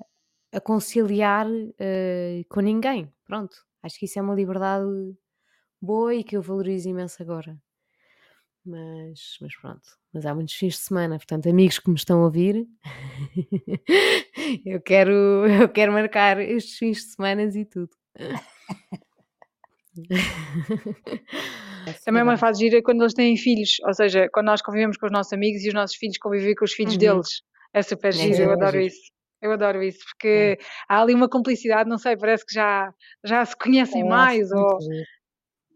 a 0.55 0.61
conciliar 0.61 1.47
ah, 1.47 2.43
com 2.49 2.61
ninguém. 2.61 3.11
Pronto, 3.25 3.55
acho 3.83 3.99
que 3.99 4.05
isso 4.05 4.19
é 4.19 4.21
uma 4.21 4.35
liberdade 4.35 4.85
boa 5.81 6.13
e 6.15 6.23
que 6.23 6.35
eu 6.37 6.41
valorizo 6.41 6.89
imenso 6.89 7.21
agora. 7.21 7.57
Mas, 8.65 9.37
mas 9.41 9.55
pronto, 9.57 9.83
mas 10.11 10.25
há 10.25 10.33
muitos 10.33 10.55
fins 10.55 10.73
de 10.73 10.79
semana, 10.79 11.17
portanto, 11.17 11.47
amigos 11.47 11.77
que 11.77 11.87
me 11.87 11.95
estão 11.95 12.21
a 12.21 12.25
ouvir, 12.25 12.65
eu 14.65 14.81
quero, 14.81 15.13
eu 15.61 15.69
quero 15.69 15.93
marcar 15.93 16.39
estes 16.39 16.77
fins 16.77 16.97
de 16.97 17.03
semana 17.13 17.43
e 17.43 17.65
tudo. 17.65 17.91
Também 22.03 22.21
é 22.21 22.23
uma 22.23 22.37
fase 22.37 22.59
gira 22.59 22.81
quando 22.81 23.01
eles 23.01 23.13
têm 23.13 23.37
filhos, 23.37 23.77
ou 23.85 23.93
seja, 23.93 24.27
quando 24.33 24.47
nós 24.47 24.61
convivemos 24.61 24.97
com 24.97 25.05
os 25.05 25.11
nossos 25.11 25.31
amigos 25.33 25.63
e 25.63 25.67
os 25.67 25.73
nossos 25.73 25.95
filhos 25.95 26.17
convivem 26.17 26.55
com 26.55 26.65
os 26.65 26.73
filhos 26.73 26.93
Uhum. 26.93 26.99
deles. 26.99 27.27
É 27.73 27.81
super 27.83 28.09
É 28.09 28.17
giro, 28.17 28.43
eu 28.43 28.49
é 28.49 28.53
adoro 28.53 28.79
isso. 28.81 29.11
Eu 29.45 29.51
adoro 29.53 29.81
isso, 29.83 29.99
É. 29.99 30.05
porque 30.09 30.59
há 30.89 31.01
ali 31.01 31.13
uma 31.13 31.29
cumplicidade, 31.29 31.89
não 31.89 31.97
sei, 31.97 32.17
parece 32.17 32.45
que 32.45 32.53
já, 32.53 32.91
já 33.23 33.45
se 33.45 33.55
conhecem 33.55 34.01
Eu 34.01 34.07
mais, 34.07 34.49
muito 34.49 34.73
ou... 34.73 34.81
giro. 34.81 35.05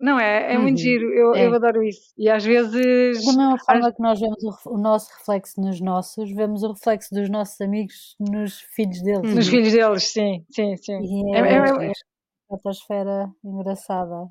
Não 0.02 0.18
é? 0.18 0.54
É 0.54 0.58
muito 0.58 0.78
Uhum. 0.78 0.84
giro, 0.84 1.14
eu, 1.14 1.36
eu 1.36 1.52
É. 1.54 1.56
adoro 1.58 1.84
isso. 1.84 2.14
E 2.18 2.30
às 2.30 2.44
vezes... 2.46 2.72
Da 3.26 3.26
mesma 3.34 3.56
às- 3.56 3.66
forma 3.66 3.94
que 3.94 4.02
nós 4.02 4.18
vemos 4.18 4.42
o, 4.66 4.76
o 4.76 4.78
nosso 4.78 5.10
reflexo 5.18 5.60
nos 5.60 5.82
nossos, 5.82 6.34
vemos 6.34 6.64
o 6.64 6.72
reflexo 6.72 7.14
dos 7.14 7.30
nossos 7.30 7.60
amigos 7.60 8.16
nos 8.18 8.62
filhos 8.62 9.02
deles. 9.04 9.36
Nos 9.36 9.48
filhos 9.50 9.74
deles, 9.74 10.04
sim, 10.12 10.46
sim, 10.52 10.78
sim. 10.78 11.00
E 11.02 11.36
É, 11.36 11.40
é, 11.40 11.44
é, 11.44 11.86
É 11.86 11.88
é, 11.90 11.92
estratosfera 12.46 13.30
engraçada. 13.44 14.30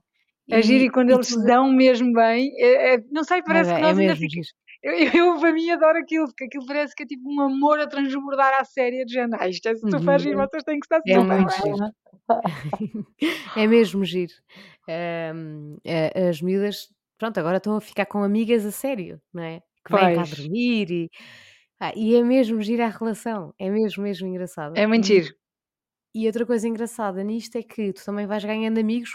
é 0.50 0.62
giro 0.62 0.84
E, 0.84 0.86
e 0.86 0.90
quando 0.90 1.10
e 1.10 1.12
eles 1.12 1.26
se 1.26 1.44
dão 1.44 1.70
mesmo 1.70 2.14
bem, 2.14 2.50
é- 2.58 2.94
é- 2.94 3.04
não 3.10 3.22
sei, 3.22 3.40
é, 3.40 3.42
parece 3.42 3.70
que 3.70 3.76
é 3.78 3.82
nós 3.82 3.98
ainda 3.98 4.12
mesmo 4.14 4.16
fica- 4.16 4.32
giro. 4.42 4.48
Eu, 4.82 4.92
eu, 5.34 5.40
para 5.40 5.52
mim 5.52 5.70
adoro 5.70 5.98
aquilo, 5.98 6.26
porque 6.26 6.44
aquilo 6.44 6.64
parece 6.66 6.94
que 6.94 7.02
é 7.02 7.06
tipo 7.06 7.28
um 7.32 7.40
amor 7.40 7.80
a 7.80 7.86
transbordar 7.88 8.60
à 8.60 8.64
série 8.64 9.04
de 9.04 9.12
género. 9.14 9.42
Ah, 9.42 9.48
isto 9.48 9.66
é 9.68 9.74
super 9.74 10.18
giro, 10.20 10.38
Uhum. 10.38 10.46
vocês 10.46 10.62
têm 10.64 10.78
que 10.78 10.86
estar 10.86 11.00
É 11.06 11.20
super 11.20 11.36
muito 11.36 11.52
giro. 11.52 11.92
É 13.56 13.66
mesmo 13.66 14.04
giro. 14.04 14.32
A- 14.88 16.28
as 16.28 16.40
miúdas, 16.40 16.88
pronto, 17.18 17.38
agora 17.38 17.56
estão 17.58 17.76
a 17.76 17.80
ficar 17.80 18.06
com 18.06 18.22
amigas 18.22 18.64
a 18.64 18.70
sério, 18.70 19.20
não 19.32 19.42
é? 19.42 19.60
Que 19.84 19.92
vêm 19.92 20.14
cá 20.14 20.22
Pois, 20.22 20.30
dormir 20.30 20.90
e, 20.90 21.10
ah, 21.80 21.92
e 21.96 22.14
é 22.16 22.22
mesmo 22.22 22.60
giro 22.62 22.82
a 22.84 22.88
relação. 22.88 23.52
É 23.58 23.70
mesmo, 23.70 24.02
mesmo 24.02 24.26
engraçada. 24.28 24.78
é 24.78 24.86
muito 24.86 25.06
giro. 25.06 25.34
e 26.14 26.26
outra 26.26 26.44
coisa 26.46 26.66
engraçada 26.68 27.22
nisto 27.22 27.56
é 27.56 27.62
que 27.62 27.92
tu 27.92 28.04
também 28.04 28.26
vais 28.26 28.44
ganhando 28.44 28.78
amigos 28.78 29.10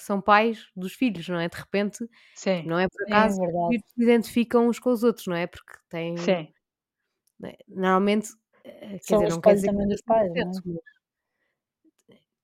que 0.00 0.06
são 0.06 0.20
pais 0.20 0.66
dos 0.74 0.94
filhos, 0.94 1.28
não 1.28 1.38
é? 1.38 1.48
De 1.48 1.56
repente, 1.56 2.08
Sim, 2.34 2.62
não 2.66 2.78
é 2.78 2.88
por 2.88 3.02
é 3.02 3.12
acaso 3.12 3.38
que 3.38 3.46
os 3.46 3.66
filhos 3.68 3.82
se 3.94 4.02
identificam 4.02 4.68
uns 4.68 4.78
com 4.78 4.90
os 4.90 5.02
outros, 5.04 5.26
não 5.26 5.36
é? 5.36 5.46
Porque 5.46 5.72
têm, 5.90 6.16
sim. 6.16 6.48
né, 7.38 7.54
normalmente, 7.68 8.30
eh, 8.64 8.98
quer 8.98 8.98
São 9.02 9.18
dizer, 9.18 9.28
os 9.28 9.34
não 9.34 9.40
quer 9.42 9.54
dizer 9.54 9.66
também 9.68 9.84
é 9.84 9.88
dos 9.88 10.02
pais, 10.02 10.32
não 10.34 10.50
é? 10.50 10.52
100%, 10.52 10.62
mas, 10.66 10.84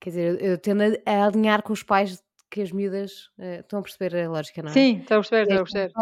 quer 0.01 0.11
dizer, 0.11 0.41
eu, 0.43 0.51
eu 0.51 0.59
tendo 0.59 0.83
a, 0.83 1.25
alinhar 1.27 1.63
com 1.63 1.73
os 1.73 1.83
pais 1.83 2.23
que 2.51 2.61
as 2.63 2.71
miúdas 2.71 3.31
eh, 3.39 3.61
estão 3.61 3.81
a 3.81 3.83
perceber 3.83 4.17
a 4.17 4.29
lógica, 4.31 4.63
não 4.63 4.71
é? 4.71 4.73
Sim, 4.73 4.99
estou 5.01 5.17
a 5.17 5.21
perceber, 5.21 5.43
E 5.43 5.57
estou 5.57 5.61
a 5.61 5.65
perceber. 5.65 5.93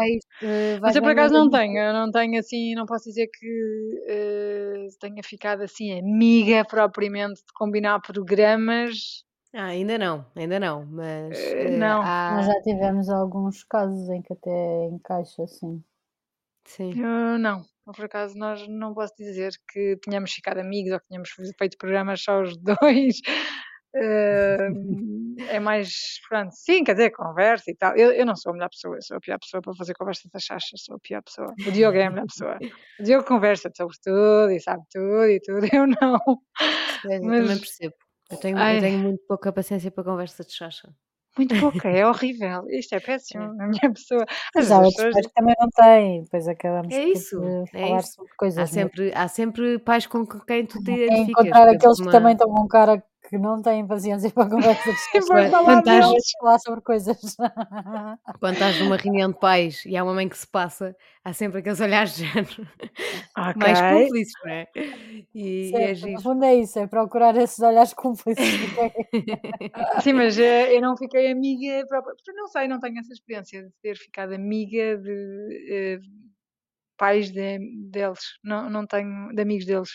eh, 0.43 0.79
Mas 0.81 0.95
eu 0.95 1.01
por 1.01 1.11
acaso 1.11 1.33
não 1.33 1.49
tenho, 1.49 1.77
eu 1.77 1.93
não 1.93 2.11
tenho 2.11 2.39
assim, 2.39 2.75
não 2.75 2.85
posso 2.85 3.05
dizer 3.05 3.27
que 3.27 4.03
eh, 4.07 4.87
tenha 4.99 5.23
ficado 5.23 5.61
assim 5.63 5.97
amiga 5.99 6.63
propriamente 6.65 7.35
de 7.41 7.53
combinar 7.53 7.99
programas. 8.01 9.23
Ah, 9.57 9.67
ainda 9.67 9.97
não, 9.97 10.25
ainda 10.35 10.59
não, 10.59 10.85
mas 10.85 11.31
Eh, 11.39 11.67
eh, 11.67 11.69
não, 11.77 12.01
Nós 12.01 12.05
há. 12.05 12.41
já 12.41 12.61
tivemos 12.61 13.07
alguns 13.09 13.63
casos 13.63 14.09
em 14.09 14.21
que 14.21 14.33
até 14.33 14.85
encaixa 14.87 15.43
assim. 15.43 15.81
Sim. 16.65 16.91
eu 16.99 17.39
não. 17.39 17.63
Eu, 17.87 17.93
Por 17.93 18.03
acaso 18.03 18.37
nós 18.37 18.67
não 18.67 18.93
posso 18.93 19.13
dizer 19.17 19.53
que 19.71 19.95
tínhamos 20.03 20.33
ficado 20.33 20.57
amigos 20.59 20.91
ou 20.91 20.99
que 20.99 21.07
tínhamos 21.07 21.29
feito 21.57 21.77
programas 21.77 22.21
só 22.21 22.41
os 22.41 22.57
dois. 22.59 23.21
Eh, 23.95 24.67
é 25.47 25.59
mais, 25.61 26.19
pronto, 26.27 26.51
sim, 26.53 26.83
quer 26.83 26.93
dizer, 26.95 27.11
conversa 27.11 27.71
e 27.71 27.75
tal. 27.75 27.95
Eu, 27.95 28.11
eu 28.11 28.25
não 28.25 28.35
sou 28.35 28.49
a 28.49 28.53
melhor 28.53 28.69
pessoa, 28.69 28.97
eu 28.97 29.01
sou 29.01 29.15
a 29.15 29.19
pior 29.21 29.39
pessoa 29.39 29.61
para 29.61 29.73
fazer 29.73 29.93
conversas 29.93 30.29
da 30.33 30.39
chacha, 30.39 30.75
sou 30.75 30.95
a 30.97 30.99
pior 30.99 31.21
pessoa. 31.23 31.53
O 31.65 31.71
Diogo 31.71 31.97
é 31.97 32.05
a 32.05 32.09
melhor 32.09 32.25
pessoa. 32.25 32.57
O 32.99 33.03
Diogo 33.03 33.25
conversa 33.25 33.71
sobre 33.73 33.95
tudo 34.03 34.51
e 34.51 34.59
sabe 34.59 34.83
tudo 34.91 35.29
e 35.29 35.39
tudo, 35.39 35.59
eu 35.73 35.87
não. 35.87 36.19
Pois, 37.01 37.13
eu 37.13 37.21
também 37.21 37.45
Mas, 37.45 37.59
percebo. 37.59 37.95
Eu 38.31 38.37
tenho, 38.37 38.57
eu 38.57 38.79
tenho 38.79 38.99
muito 38.99 39.23
pouca 39.27 39.53
paciência 39.53 39.91
para 39.91 40.03
conversa 40.03 40.43
de 40.43 40.51
chacha. 40.53 40.91
muito 41.37 41.55
pouca, 41.59 41.89
é 41.89 42.05
horrível. 42.07 42.63
Isto 42.69 42.95
é 42.95 42.99
péssimo 42.99 43.43
É. 43.43 43.53
na 43.55 43.67
minha 43.67 43.91
pessoa. 43.93 44.25
Mas 44.53 44.71
há 44.71 44.79
as 44.79 44.85
outros 44.85 44.95
pessoas. 44.95 45.13
pais 45.13 45.27
que 45.27 45.33
também 45.33 45.55
não 45.59 45.69
têm, 45.69 46.23
depois 46.23 46.47
acabamos 46.47 46.93
É 46.93 47.03
isso, 47.03 47.37
eh, 47.43 47.65
é 47.73 47.77
falar 47.79 47.99
isso. 47.99 48.13
sobre 48.13 48.31
Há 48.31 48.35
coisas 48.37 48.71
mesmo. 48.71 48.91
sempre, 48.91 49.13
há 49.15 49.27
sempre 49.27 49.79
pais 49.79 50.07
com 50.07 50.25
quem 50.25 50.65
tu 50.65 50.81
te 50.83 50.91
É 50.91 50.95
identificas. 51.07 51.29
encontrar 51.29 51.67
aqueles 51.69 52.01
que 52.01 52.09
também 52.09 52.33
uma, 52.33 52.33
estão 52.33 52.49
com 52.53 52.67
cara 52.67 53.03
que 53.29 53.37
não 53.37 53.61
têm 53.61 53.85
paciência 53.87 54.29
para 54.31 54.49
conversas 54.49 54.93
de 54.95 55.19
vai 55.27 55.49
quando, 55.49 55.51
falar 55.51 55.79
estás, 55.79 56.05
falar 56.39 56.59
sobre 56.59 56.81
coisas. 56.81 57.17
quando 58.39 58.53
estás 58.53 58.79
numa 58.79 58.97
reunião 58.97 59.31
de 59.31 59.39
pais 59.39 59.83
e 59.85 59.95
há 59.97 60.03
uma 60.03 60.13
mãe 60.13 60.27
que 60.29 60.37
se 60.37 60.47
passa, 60.47 60.95
há 61.23 61.33
sempre 61.33 61.59
aqueles 61.59 61.79
olhares 61.79 62.15
de 62.15 62.25
género 62.25 62.67
mais 63.55 63.79
Ok. 63.79 63.89
cúmplices, 63.89 64.33
não 64.43 64.51
é? 64.51 64.67
E, 65.33 65.71
e 65.71 65.73
é 65.75 65.95
Certo, 65.95 66.01
no 66.01 66.07
giro. 66.09 66.21
fundo 66.21 66.45
é 66.45 66.55
isso, 66.55 66.79
é 66.79 66.87
procurar 66.87 67.35
esses 67.37 67.59
olhares 67.59 67.93
cúmplices. 67.93 68.45
Sim, 70.01 70.13
mas 70.13 70.37
eh, 70.37 70.75
eu 70.77 70.81
não 70.81 70.95
fiquei 70.97 71.31
amiga 71.31 71.85
própria. 71.87 72.15
porque 72.15 72.31
Não 72.33 72.47
sei, 72.47 72.67
não 72.67 72.79
tenho 72.79 72.99
essa 72.99 73.13
experiência 73.13 73.63
de 73.63 73.69
ter 73.81 73.97
ficado 73.97 74.33
amiga 74.33 74.97
de 74.97 75.67
eh, 75.69 75.99
pais 76.97 77.31
de- 77.31 77.59
deles. 77.89 78.19
Não, 78.43 78.69
não 78.69 78.85
tenho, 78.87 79.33
de 79.33 79.41
amigos 79.41 79.65
deles. 79.65 79.89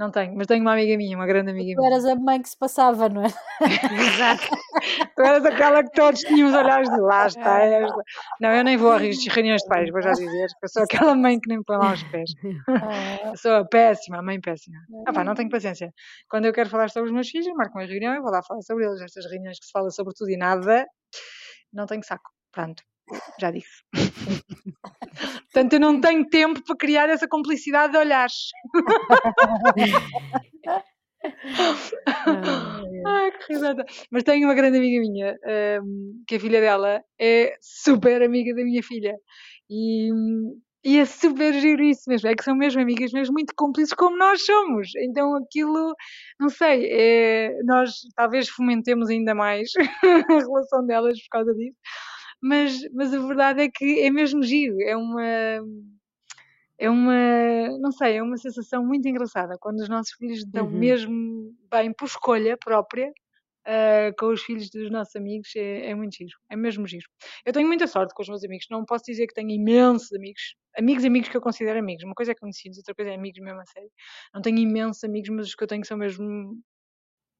Não 0.00 0.10
tenho, 0.10 0.34
mas 0.34 0.46
tenho 0.46 0.62
uma 0.62 0.72
amiga 0.72 0.96
minha, 0.96 1.14
uma 1.14 1.26
grande 1.26 1.50
amiga 1.50 1.74
Tu 1.74 1.76
minha. 1.78 1.92
eras 1.92 2.06
a 2.06 2.16
mãe 2.16 2.40
que 2.40 2.48
se 2.48 2.56
passava, 2.56 3.06
não 3.10 3.22
é? 3.22 3.26
Exato. 4.16 4.48
Tu 5.14 5.22
eras 5.22 5.44
aquela 5.44 5.84
que 5.84 5.90
todos 5.90 6.20
tinham 6.20 6.48
os 6.48 6.54
olhares 6.54 6.88
de 6.88 6.98
lá 7.02 7.26
está 7.26 7.58
esta. 7.58 8.02
Não, 8.40 8.50
eu 8.50 8.64
nem 8.64 8.78
vou 8.78 8.92
a 8.92 8.96
reuniões 8.96 9.60
de 9.60 9.68
pais, 9.68 9.90
vou 9.90 10.00
já 10.00 10.12
dizer. 10.12 10.46
Eu 10.62 10.68
sou 10.70 10.84
aquela 10.84 11.14
mãe 11.14 11.38
que 11.38 11.50
nem 11.50 11.62
põe 11.62 11.76
lá 11.76 11.92
os 11.92 12.02
pés. 12.04 12.30
Ah, 12.70 13.36
sou 13.36 13.56
a 13.56 13.64
péssima, 13.66 14.20
a 14.20 14.22
mãe 14.22 14.40
péssima. 14.40 14.78
Ah 15.06 15.12
pá, 15.12 15.22
não 15.22 15.34
tenho 15.34 15.50
paciência. 15.50 15.92
Quando 16.30 16.46
eu 16.46 16.52
quero 16.54 16.70
falar 16.70 16.88
sobre 16.88 17.10
os 17.10 17.14
meus 17.14 17.28
filhos, 17.28 17.46
eu 17.46 17.54
marco 17.54 17.78
uma 17.78 17.84
reunião 17.84 18.14
e 18.14 18.20
vou 18.22 18.30
lá 18.30 18.42
falar 18.42 18.62
sobre 18.62 18.86
eles. 18.86 19.02
Estas 19.02 19.30
reuniões 19.30 19.58
que 19.60 19.66
se 19.66 19.70
fala 19.70 19.90
sobre 19.90 20.14
tudo 20.16 20.30
e 20.30 20.38
nada, 20.38 20.86
não 21.70 21.84
tenho 21.84 22.02
saco. 22.02 22.30
Pronto, 22.52 22.82
já 23.40 23.50
disse. 23.50 23.82
Portanto, 25.52 25.72
eu 25.74 25.80
não 25.80 26.00
tenho 26.00 26.28
tempo 26.28 26.62
para 26.64 26.76
criar 26.76 27.08
essa 27.08 27.28
complicidade 27.28 27.92
de 27.92 27.98
olhares. 27.98 28.34
Ai, 33.06 33.32
que 33.32 33.52
risada. 33.52 33.84
Mas 34.10 34.22
tenho 34.22 34.46
uma 34.46 34.54
grande 34.54 34.78
amiga 34.78 35.00
minha, 35.00 35.36
hum, 35.82 36.22
que 36.26 36.36
a 36.36 36.40
filha 36.40 36.60
dela 36.60 37.02
é 37.18 37.56
super 37.60 38.22
amiga 38.22 38.54
da 38.54 38.62
minha 38.62 38.82
filha. 38.82 39.14
E, 39.68 40.10
e 40.84 40.98
é 40.98 41.04
super 41.04 41.52
giro 41.54 41.82
isso 41.82 42.02
mesmo. 42.08 42.28
É 42.28 42.34
que 42.34 42.44
são 42.44 42.54
mesmo 42.54 42.80
amigas, 42.80 43.12
mesmo 43.12 43.34
muito 43.34 43.52
cúmplices 43.56 43.94
como 43.94 44.16
nós 44.16 44.44
somos. 44.44 44.88
Então 44.96 45.36
aquilo, 45.36 45.94
não 46.38 46.48
sei, 46.48 46.86
é, 46.90 47.62
nós 47.64 47.92
talvez 48.16 48.48
fomentemos 48.48 49.10
ainda 49.10 49.34
mais 49.34 49.70
a 50.30 50.32
relação 50.32 50.86
delas 50.86 51.18
por 51.22 51.28
causa 51.30 51.54
disso. 51.54 51.76
Mas, 52.42 52.80
mas 52.92 53.12
a 53.14 53.18
verdade 53.18 53.62
é 53.62 53.68
que 53.68 54.00
é 54.00 54.10
mesmo 54.10 54.42
giro. 54.42 54.80
É 54.82 54.96
uma 54.96 55.22
é 56.78 56.88
uma, 56.88 57.78
não 57.78 57.92
sei, 57.92 58.16
é 58.16 58.22
uma 58.22 58.38
sensação 58.38 58.84
muito 58.84 59.06
engraçada 59.06 59.58
quando 59.60 59.80
os 59.80 59.88
nossos 59.88 60.14
filhos 60.14 60.38
estão 60.38 60.64
uhum. 60.64 60.78
mesmo 60.78 61.54
bem 61.70 61.92
por 61.92 62.06
escolha 62.06 62.56
própria 62.56 63.12
ah, 63.66 64.12
com 64.18 64.28
os 64.32 64.42
filhos 64.42 64.70
dos 64.70 64.90
nossos 64.90 65.14
amigos, 65.14 65.54
é, 65.54 65.90
é 65.90 65.94
muito 65.94 66.16
giro, 66.16 66.36
é 66.48 66.56
mesmo 66.56 66.86
giro. 66.86 67.06
Eu 67.44 67.52
tenho 67.52 67.66
muita 67.68 67.86
sorte 67.86 68.14
com 68.14 68.22
os 68.22 68.28
meus 68.28 68.42
amigos, 68.42 68.66
não 68.70 68.84
posso 68.84 69.04
dizer 69.04 69.26
que 69.26 69.34
tenho 69.34 69.50
imensos 69.50 70.12
amigos, 70.12 70.56
amigos, 70.76 71.04
amigos 71.04 71.28
que 71.28 71.36
eu 71.36 71.40
considero 71.40 71.78
amigos, 71.78 72.04
uma 72.04 72.14
coisa 72.14 72.32
é 72.32 72.34
conhecidos, 72.34 72.78
outra 72.78 72.94
coisa 72.94 73.10
é 73.10 73.14
amigos 73.14 73.38
mesmo 73.40 73.60
a 73.60 73.66
sério. 73.66 73.90
Não 74.34 74.42
tenho 74.42 74.58
imensos 74.58 75.04
amigos, 75.04 75.28
mas 75.30 75.46
os 75.48 75.54
que 75.54 75.62
eu 75.62 75.68
tenho 75.68 75.84
são 75.84 75.98
mesmo 75.98 76.58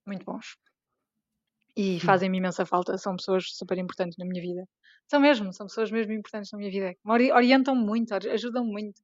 muito 0.07 0.25
bons 0.25 0.57
e 1.77 2.01
fazem-me 2.01 2.39
imensa 2.39 2.67
falta, 2.67 2.97
são 2.99 3.17
pessoas 3.17 3.45
super 3.57 3.79
importantes 3.79 4.17
na 4.19 4.25
minha 4.27 4.43
vida. 4.43 4.65
São 5.11 5.21
mesmo, 5.21 5.53
são 5.53 5.67
pessoas 5.67 5.91
mesmo 5.91 6.13
importantes 6.13 6.51
na 6.53 6.59
minha 6.59 6.71
vida. 6.71 6.95
Me 7.05 7.13
ori- 7.13 7.33
orientam 7.33 7.75
muito, 7.77 8.15
ajudam 8.15 8.65
muito, 8.65 9.03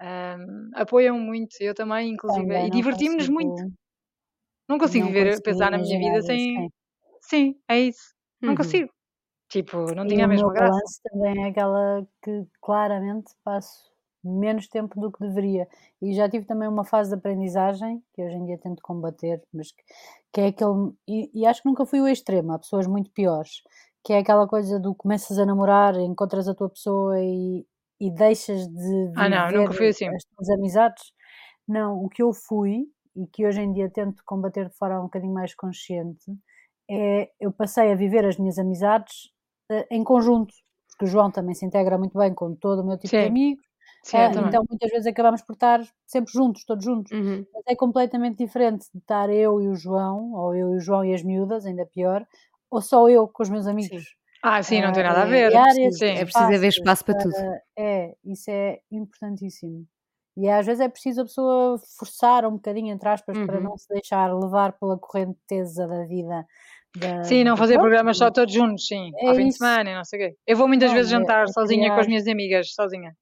ahm, 0.00 0.70
apoiam 0.74 1.18
muito, 1.20 1.56
eu 1.60 1.74
também, 1.74 2.10
inclusive, 2.10 2.52
também 2.52 2.68
e 2.68 2.70
não 2.70 2.70
divertimos-nos 2.70 3.28
muito. 3.28 3.62
Não 4.68 4.78
consigo 4.78 5.06
não 5.06 5.12
viver, 5.12 5.40
pensar 5.42 5.70
na 5.72 5.78
minha 5.78 5.98
vida 5.98 6.22
sem. 6.22 6.38
sim. 6.54 6.70
Sim, 7.22 7.60
é 7.68 7.80
isso. 7.80 8.14
Não 8.46 8.54
Uhum. 8.54 8.56
consigo. 8.56 8.92
Tipo, 9.50 9.94
não 9.94 10.06
E 10.06 10.08
tinha 10.08 10.26
a 10.26 10.28
o 10.28 10.30
meu 10.30 10.50
mesma 10.50 10.52
graça. 10.54 10.82
balanço 10.82 11.00
também 11.02 11.44
é 11.44 11.48
aquela 11.50 12.06
que 12.22 12.46
claramente 12.60 13.32
passo 13.44 13.92
menos 14.22 14.68
tempo 14.68 15.00
do 15.00 15.10
que 15.12 15.20
deveria. 15.20 15.68
E 16.02 16.12
já 16.14 16.28
tive 16.28 16.46
também 16.46 16.68
uma 16.68 16.84
fase 16.84 17.10
de 17.10 17.16
aprendizagem, 17.16 18.02
que 18.12 18.22
hoje 18.22 18.34
em 18.36 18.44
dia 18.46 18.58
tento 18.58 18.82
combater, 18.82 19.42
mas 19.52 19.72
que, 19.72 19.82
que 20.36 20.40
é 20.42 20.46
aquele. 20.48 20.92
E, 21.08 21.30
e 21.40 21.46
acho 21.46 21.62
que 21.62 21.68
nunca 21.68 21.86
fui 21.86 21.98
o 21.98 22.06
extremo, 22.06 22.52
há 22.52 22.58
pessoas 22.58 22.86
muito 22.86 23.10
piores, 23.10 23.62
que 24.04 24.12
é 24.12 24.18
aquela 24.18 24.46
coisa 24.46 24.78
do 24.78 24.94
começas 24.94 25.38
a 25.38 25.46
namorar, 25.46 25.98
encontras 25.98 26.46
a 26.46 26.54
tua 26.54 26.68
pessoa 26.68 27.18
e, 27.18 27.66
e 27.98 28.10
deixas 28.10 28.68
de 28.68 29.12
Ah, 29.16 29.30
não, 29.30 29.50
nunca 29.50 29.72
fui 29.72 29.86
viver 29.86 29.88
assim. 29.88 30.08
as 30.14 30.24
tuas 30.24 30.50
amizades. 30.50 31.02
Não, 31.66 32.04
o 32.04 32.10
que 32.10 32.22
eu 32.22 32.34
fui 32.34 32.84
e 33.16 33.26
que 33.28 33.46
hoje 33.46 33.62
em 33.62 33.72
dia 33.72 33.88
tento 33.90 34.22
combater 34.26 34.68
de 34.68 34.76
forma 34.76 35.00
um 35.00 35.04
bocadinho 35.04 35.32
mais 35.32 35.54
consciente 35.54 36.30
é 36.90 37.30
eu 37.40 37.50
passei 37.50 37.90
a 37.90 37.96
viver 37.96 38.26
as 38.26 38.36
minhas 38.36 38.58
amizades 38.58 39.30
eh, 39.70 39.86
em 39.90 40.04
conjunto, 40.04 40.52
porque 40.90 41.06
o 41.06 41.08
João 41.08 41.30
também 41.30 41.54
se 41.54 41.64
integra 41.64 41.96
muito 41.96 42.16
bem 42.18 42.34
com 42.34 42.54
todo 42.54 42.82
o 42.82 42.86
meu 42.86 42.98
tipo 42.98 43.16
de 43.16 43.24
Sim, 43.24 43.24
amigos, 43.24 43.64
sim, 44.08 44.16
ah, 44.18 44.30
então 44.48 44.64
muitas 44.68 44.90
vezes 44.90 45.06
acabamos 45.06 45.42
por 45.42 45.54
estar 45.54 45.80
sempre 46.06 46.32
juntos, 46.32 46.64
todos 46.64 46.84
juntos. 46.84 47.12
Uhum. 47.12 47.46
Mas 47.54 47.62
é 47.68 47.76
completamente 47.76 48.38
diferente 48.38 48.86
de 48.92 48.98
estar 49.00 49.30
eu 49.30 49.60
e 49.62 49.68
o 49.68 49.74
João, 49.74 50.32
ou 50.34 50.54
eu 50.54 50.74
e 50.74 50.76
o 50.76 50.80
João 50.80 51.04
e 51.04 51.14
as 51.14 51.22
miúdas, 51.22 51.66
ainda 51.66 51.86
pior, 51.86 52.26
ou 52.70 52.80
só 52.82 53.08
eu 53.08 53.28
com 53.28 53.42
os 53.42 53.48
meus 53.50 53.66
Sim. 53.66 53.72
amigos. 53.72 54.04
Ah, 54.42 54.62
sim, 54.62 54.80
não 54.80 54.88
Ah, 54.90 54.92
tem 54.92 55.02
nada 55.02 55.22
a 55.22 55.24
é 55.24 55.28
ver. 55.30 55.52
É 55.52 55.86
esses 55.86 56.02
é 56.02 56.18
Sim. 56.18 56.24
preciso 56.24 56.54
haver 56.54 56.68
espaço 56.68 57.04
para 57.04 57.14
tudo. 57.14 57.34
para. 57.34 57.62
É, 57.78 58.16
isso 58.24 58.50
é 58.50 58.80
importantíssimo. 58.90 59.86
E 60.36 60.48
às 60.50 60.66
vezes 60.66 60.80
é 60.80 60.88
preciso 60.88 61.22
a 61.22 61.24
pessoa 61.24 61.78
forçar 61.98 62.44
um 62.46 62.52
bocadinho, 62.52 62.92
entre 62.92 63.08
aspas, 63.08 63.36
para 63.46 63.56
Uhum. 63.56 63.62
não 63.64 63.76
se 63.78 63.88
deixar 63.88 64.32
levar 64.34 64.72
pela 64.78 64.98
correnteza 64.98 65.86
da 65.86 66.04
vida. 66.04 66.46
Da, 66.94 67.08
Sim, 67.24 67.44
não 67.44 67.56
fazer 67.56 67.78
programas 67.78 68.18
só 68.18 68.30
todos 68.30 68.54
juntos, 68.54 68.86
sim. 68.86 69.10
é 69.18 69.26
Ao 69.28 69.34
fim 69.34 69.46
de 69.48 69.48
isso. 69.48 69.58
semana 69.58 69.90
e 69.90 69.94
não 69.94 70.04
sei 70.04 70.18
o 70.18 70.30
quê. 70.30 70.36
Eu 70.46 70.56
vou 70.56 70.68
muitas 70.68 70.90
Não, 70.90 70.96
vezes 70.96 71.10
é, 71.10 71.14
jantar 71.18 71.42
é 71.42 71.46
sozinha 71.48 71.92
com 71.92 72.00
as 72.00 72.06
minhas 72.06 72.26
amigas, 72.26 72.72
sozinha. 72.74 73.12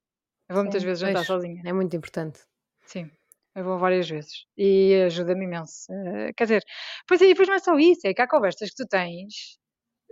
Eu 0.48 0.54
vou 0.54 0.64
muitas 0.64 0.82
Sim. 0.82 0.86
vezes 0.86 1.00
jantar 1.00 1.22
Pois, 1.22 1.26
sozinha. 1.26 1.64
é 1.64 1.72
muito 1.72 1.94
importante. 1.96 2.40
Sim, 2.86 3.10
eu 3.54 3.64
vou 3.64 3.78
várias 3.78 4.08
vezes. 4.08 4.46
E 4.56 4.94
ajuda-me 5.06 5.44
imenso. 5.44 5.86
Eh, 5.92 6.32
quer 6.36 6.44
dizer, 6.44 6.62
pois 7.08 7.20
aí, 7.22 7.28
depois 7.28 7.48
não 7.48 7.54
é 7.56 7.58
só 7.58 7.76
isso, 7.78 8.06
é 8.06 8.14
que 8.14 8.22
há 8.22 8.28
conversas 8.28 8.70
que 8.70 8.76
tu 8.76 8.86
tens 8.88 9.58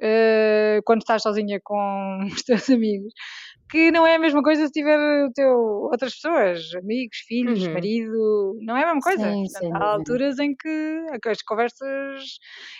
eh, 0.02 0.80
quando 0.86 1.00
estás 1.02 1.22
sozinha 1.22 1.60
com 1.64 2.20
os 2.32 2.42
teus 2.44 2.70
amigos 2.70 3.12
que 3.70 3.90
não 3.92 4.06
é 4.06 4.16
a 4.16 4.20
mesma 4.20 4.42
coisa 4.42 4.66
se 4.66 4.72
tiver 4.72 4.98
o 5.26 5.32
teu, 5.34 5.50
outras 5.92 6.14
pessoas, 6.16 6.74
amigos, 6.76 7.18
filhos, 7.28 7.68
Uhum. 7.68 7.72
marido, 7.72 8.58
não 8.62 8.76
é 8.76 8.84
a 8.84 8.86
mesma 8.88 9.00
coisa. 9.02 9.26
Sim, 9.26 9.44
Portanto, 9.44 9.68
sem 9.68 9.72
há 9.74 9.86
alturas 9.92 10.38
em 10.40 10.54
que 10.56 11.06
as 11.28 11.42
conversas 11.42 12.24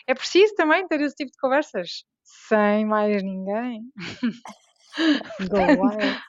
é 0.09 0.15
preciso 0.15 0.55
também 0.57 0.87
ter 0.89 1.01
esse 1.03 1.17
tipo 1.17 1.33
de 1.33 1.39
conversas, 1.41 2.05
sem 2.25 2.87
mais 2.87 3.23
ninguém. 3.23 3.83
Go 5.51 5.69
wild. 5.75 6.23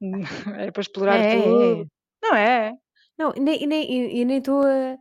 É 0.66 0.70
para 0.70 0.80
explorar 0.82 1.22
É, 1.22 1.24
tudo, 1.24 1.82
é. 1.82 1.86
não 2.22 2.34
é? 2.36 2.72
Não, 3.18 3.32
e 3.36 3.40
nem, 3.40 3.62
e 3.62 3.66
nem, 3.66 4.20
e- 4.20 4.24
nem 4.24 4.38
estou 4.38 4.62
a, 4.62 4.98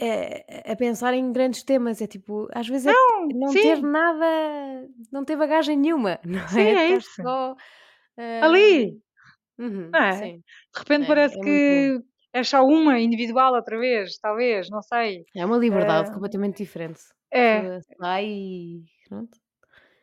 a, 0.00 0.72
a 0.72 0.76
pensar 0.76 1.14
em 1.14 1.32
grandes 1.32 1.62
temas. 1.62 2.00
É 2.00 2.06
tipo, 2.06 2.48
às 2.52 2.68
vezes 2.68 2.86
é 2.88 2.94
Não, 2.94 3.28
não 3.28 3.56
ter 3.58 3.80
sim, 3.80 3.82
nada, 3.82 4.88
não 5.12 5.24
ter 5.24 5.36
bagagem 5.36 5.76
nenhuma, 5.76 6.18
não 6.24 6.42
sim, 6.46 6.60
é? 6.60 6.94
é 6.94 6.96
isso. 6.96 7.22
só. 7.22 7.54
ah, 8.18 8.46
Ali, 8.46 9.00
uhum, 9.58 9.94
não 9.94 10.00
é? 10.02 10.28
sim, 10.28 10.42
De 10.74 10.78
repente 10.80 11.06
é, 11.06 11.06
parece 11.06 11.38
que 11.40 12.00
é 12.32 12.44
só 12.44 12.64
uma 12.64 12.98
individual 13.00 13.54
outra 13.54 13.78
vez, 13.78 14.18
talvez, 14.18 14.70
não 14.70 14.82
sei. 14.82 15.26
É 15.34 15.44
uma 15.44 15.56
liberdade 15.58 16.08
Eh, 16.08 16.14
completamente 16.14 16.58
diferente. 16.62 17.02
É, 17.32 17.80
sai 17.98 18.24
e 18.26 18.84
pronto. 19.08 19.36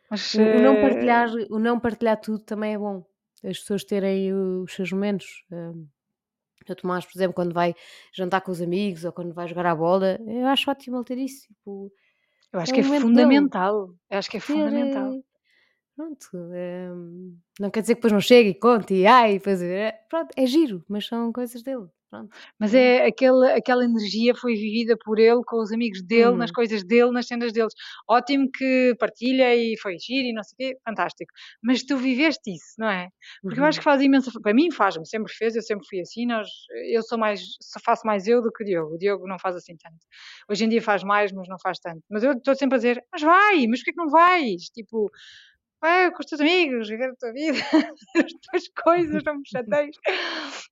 mas 0.10 0.38
O, 0.39 0.58
o 0.58 0.60
não 0.60 0.78
eh, 0.78 0.84
partilhar, 0.84 1.30
o 1.56 1.60
não 1.60 1.80
partilhar 1.80 2.20
tudo 2.22 2.39
também 2.52 2.74
é 2.76 2.78
bom. 2.78 3.06
As 3.43 3.60
pessoas 3.60 3.84
terem 3.84 4.34
os 4.34 4.73
seus 4.73 4.91
momentos. 4.91 5.43
hum, 5.52 5.88
O 6.69 6.76
Tomás, 6.76 7.06
por 7.06 7.17
exemplo, 7.17 7.34
quando 7.36 7.54
vai 7.54 7.73
jantar 8.13 8.41
com 8.41 8.52
os 8.52 8.62
amigos 8.62 9.06
ou 9.06 9.12
quando 9.13 9.34
vai 9.34 9.47
jogar 9.47 9.65
à 9.67 9.76
bola, 9.76 10.19
eu 10.28 10.47
acho 10.47 10.69
ótimo 10.71 10.97
ele 10.97 11.06
ter 11.06 11.17
isso. 11.17 11.47
Tipo, 11.47 11.91
eu 12.54 12.60
acho 12.60 12.71
é 12.71 12.76
que 12.76 12.82
é 12.82 12.84
momento 12.84 13.02
dele. 13.04 13.04
fundamental. 13.04 13.95
Eu 14.10 14.19
acho 14.19 14.30
que 14.32 14.38
é 14.38 14.39
Ter. 14.39 14.54
fundamental. 14.54 15.13
eh, 15.13 15.21
Pronto. 15.95 16.28
hum, 16.36 17.39
não 17.60 17.71
quer 17.71 17.82
dizer 17.82 17.95
que 17.95 18.00
depois 18.00 18.13
não 18.13 18.21
chegue 18.21 18.50
e 18.52 18.56
conte 18.56 18.93
e 18.95 19.08
ai, 19.08 19.39
fazer. 19.39 19.71
é, 19.76 19.91
Pronto, 20.10 20.32
é 20.38 20.45
giro, 20.45 20.84
mas 20.88 21.06
são 21.08 21.32
coisas 21.34 21.62
dele. 21.63 21.88
Pronto. 22.10 22.34
Mas 22.58 22.74
é? 22.74 23.06
aquele, 23.06 23.52
aquela 23.52 23.84
energia 23.84 24.34
foi 24.34 24.54
vivida 24.56 24.96
por 25.04 25.20
ele, 25.20 25.41
com 25.46 25.62
os 25.62 25.74
amigos 25.74 26.02
dele, 26.02 26.38
nas 26.38 26.50
Uhum. 26.50 26.54
coisas 26.56 26.82
dele, 26.86 27.12
nas 27.12 27.28
cenas 27.28 27.52
deles. 27.52 27.74
Ótimo 28.10 28.50
que 28.50 28.96
partilha 28.98 29.54
e 29.54 29.78
foi 29.78 29.98
giro 30.00 30.28
e 30.30 30.34
não 30.34 30.41
sei 30.41 30.54
o 30.54 30.58
quê, 30.74 30.80
fantástico. 30.86 31.32
Mas 31.62 31.84
tu 31.84 31.98
viveste 31.98 32.50
isso, 32.52 32.76
não 32.78 32.88
é? 32.89 33.10
Porque 33.41 33.60
eu 33.60 33.65
acho 33.65 33.78
Uhum. 33.78 33.82
que 33.82 33.84
faz 33.84 34.02
imensa. 34.02 34.32
Para 34.41 34.54
mim 34.54 34.72
faz-me, 34.72 35.06
sempre 35.06 35.34
fez, 35.34 35.56
eu 35.58 35.62
sempre 35.62 35.86
fui 35.89 36.00
assim. 36.00 36.26
Nós, 36.26 36.48
eu 36.93 37.04
sou 37.04 37.17
mais, 37.17 37.41
só 37.62 37.80
faço 37.84 38.08
mais 38.08 38.26
eu 38.26 38.41
do 38.41 38.52
que 38.54 38.63
o 38.63 38.65
Diogo. 38.65 38.96
O 38.96 38.98
Diogo 38.98 39.28
não 39.28 39.38
faz 39.38 39.58
assim 39.58 39.76
tanto. 39.76 39.98
Hoje 40.50 40.63
em 40.63 40.70
dia 40.70 40.82
faz 40.82 41.04
mais, 41.04 41.34
mas 41.34 41.48
não 41.50 41.58
faz 41.62 41.78
tanto. 41.78 42.02
Mas 42.10 42.24
eu 42.24 42.32
estou 42.32 42.56
sempre 42.56 42.76
a 42.76 42.80
dizer, 42.80 43.04
mas 43.12 43.22
vai, 43.22 43.67
mas 43.67 43.80
porquê 43.82 43.91
que 43.91 43.98
não 43.98 44.10
vais? 44.10 44.62
Tipo, 44.74 45.12
vai 45.82 46.12
com 46.12 46.20
os 46.20 46.26
teus 46.26 46.42
amigos, 46.42 46.90
viver 46.90 47.10
a 47.10 47.16
tua 47.16 47.32
vida, 47.32 47.58
as 48.16 48.34
tuas 48.34 48.68
coisas, 48.84 49.24
não 49.24 49.36
me 49.36 49.42
chateies. 49.46 49.96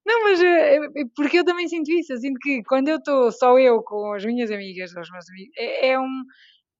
Não, 0.05 0.23
mas 0.23 0.41
eh, 0.41 0.75
eh, 0.75 1.05
porque 1.15 1.39
eu 1.39 1.45
também 1.45 1.67
sinto 1.67 1.91
isso. 1.91 2.13
Eu 2.13 2.17
sinto 2.17 2.39
que 2.39 2.63
quando 2.63 2.87
eu 2.87 2.97
estou 2.97 3.31
só 3.31 3.57
eu 3.59 3.81
com 3.83 4.13
as 4.13 4.25
minhas 4.25 4.51
amigas, 4.51 4.91
os 4.91 5.11
meus 5.11 5.29
amigos, 5.29 5.53
é, 5.57 5.89
é 5.89 5.99
um. 5.99 6.23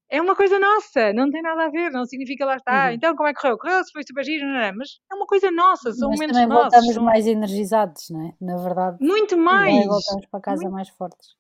É 0.07 0.21
uma 0.21 0.35
coisa 0.35 0.59
nossa, 0.59 1.11
não 1.13 1.31
tem 1.31 1.41
nada 1.41 1.65
a 1.65 1.69
ver, 1.69 1.89
não 1.89 2.05
significa 2.05 2.45
lá 2.45 2.57
está. 2.57 2.85
Uhum. 2.85 2.91
Então, 2.91 3.15
como 3.15 3.27
é 3.27 3.33
que 3.33 3.41
correu? 3.41 3.57
Correu, 3.57 3.83
se 3.83 3.91
foi 3.91 4.03
super 4.07 4.23
giro, 4.23 4.45
não 4.45 4.59
é? 4.59 4.71
Mas 4.71 4.99
é 5.11 5.15
uma 5.15 5.25
coisa 5.25 5.49
nossa, 5.49 5.91
são 5.91 6.09
Mas 6.09 6.19
momentos 6.19 6.37
também 6.37 6.47
nossos, 6.47 6.71
voltamos 6.71 6.93
são 6.93 7.03
mais 7.03 7.25
energizados, 7.25 8.03
não 8.11 8.27
é? 8.27 8.33
Na 8.39 8.55
verdade, 8.55 8.97
muito 9.01 9.31
também 9.31 9.43
mais, 9.43 9.85
voltamos 9.87 10.27
para 10.27 10.39
casa 10.41 10.61
muito, 10.61 10.73
mais 10.73 10.89
fortes. 10.89 11.35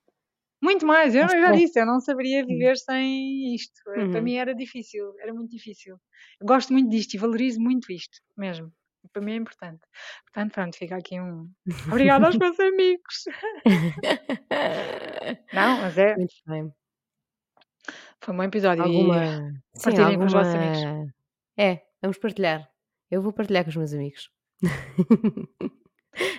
Muito 0.61 0.85
mais. 0.85 1.13
Eu 1.15 1.27
já 1.27 1.51
disse, 1.51 1.79
eu 1.79 1.85
não 1.85 1.99
saberia 1.99 2.45
viver 2.45 2.75
sem 2.77 3.53
isto. 3.55 3.73
Eh, 3.91 3.93
Para 4.09 4.17
Uhum. 4.19 4.21
mim 4.23 4.35
era 4.35 4.53
difícil, 4.55 5.13
era 5.19 5.33
muito 5.33 5.51
difícil. 5.51 5.97
Eu 6.39 6.47
gosto 6.47 6.73
muito 6.73 6.89
disto 6.89 7.13
e 7.13 7.17
valorizo 7.17 7.59
muito 7.61 7.91
isto, 7.91 8.17
mesmo. 8.37 8.71
Para 9.13 9.21
mim 9.21 9.33
é 9.33 9.35
importante. 9.35 9.81
Portanto, 10.25 10.51
pronto, 10.53 10.75
fica 10.77 10.95
aqui 10.97 11.19
um. 11.21 11.47
Obrigada 11.91 12.25
aos 12.25 12.37
meus 12.37 12.59
amigos. 12.59 13.23
Não, 15.53 15.77
mas 15.81 15.97
é, 15.97 16.15
Muito 16.15 16.33
bem. 16.47 16.71
foi 18.21 18.33
um 18.33 18.37
bom 18.37 18.43
episódio 18.43 18.83
Alguma. 18.83 19.53
Partilhem 19.83 20.17
com 20.17 20.25
os 20.25 20.33
vossos 20.33 20.55
amigos. 20.55 20.83
alguma. 20.83 21.13
É, 21.57 21.81
vamos 22.01 22.17
partilhar. 22.17 22.67
Eu 23.11 23.21
vou 23.21 23.31
partilhar 23.31 23.63
com 23.63 23.69
os 23.69 23.75
meus 23.75 23.93
amigos. 23.93 24.29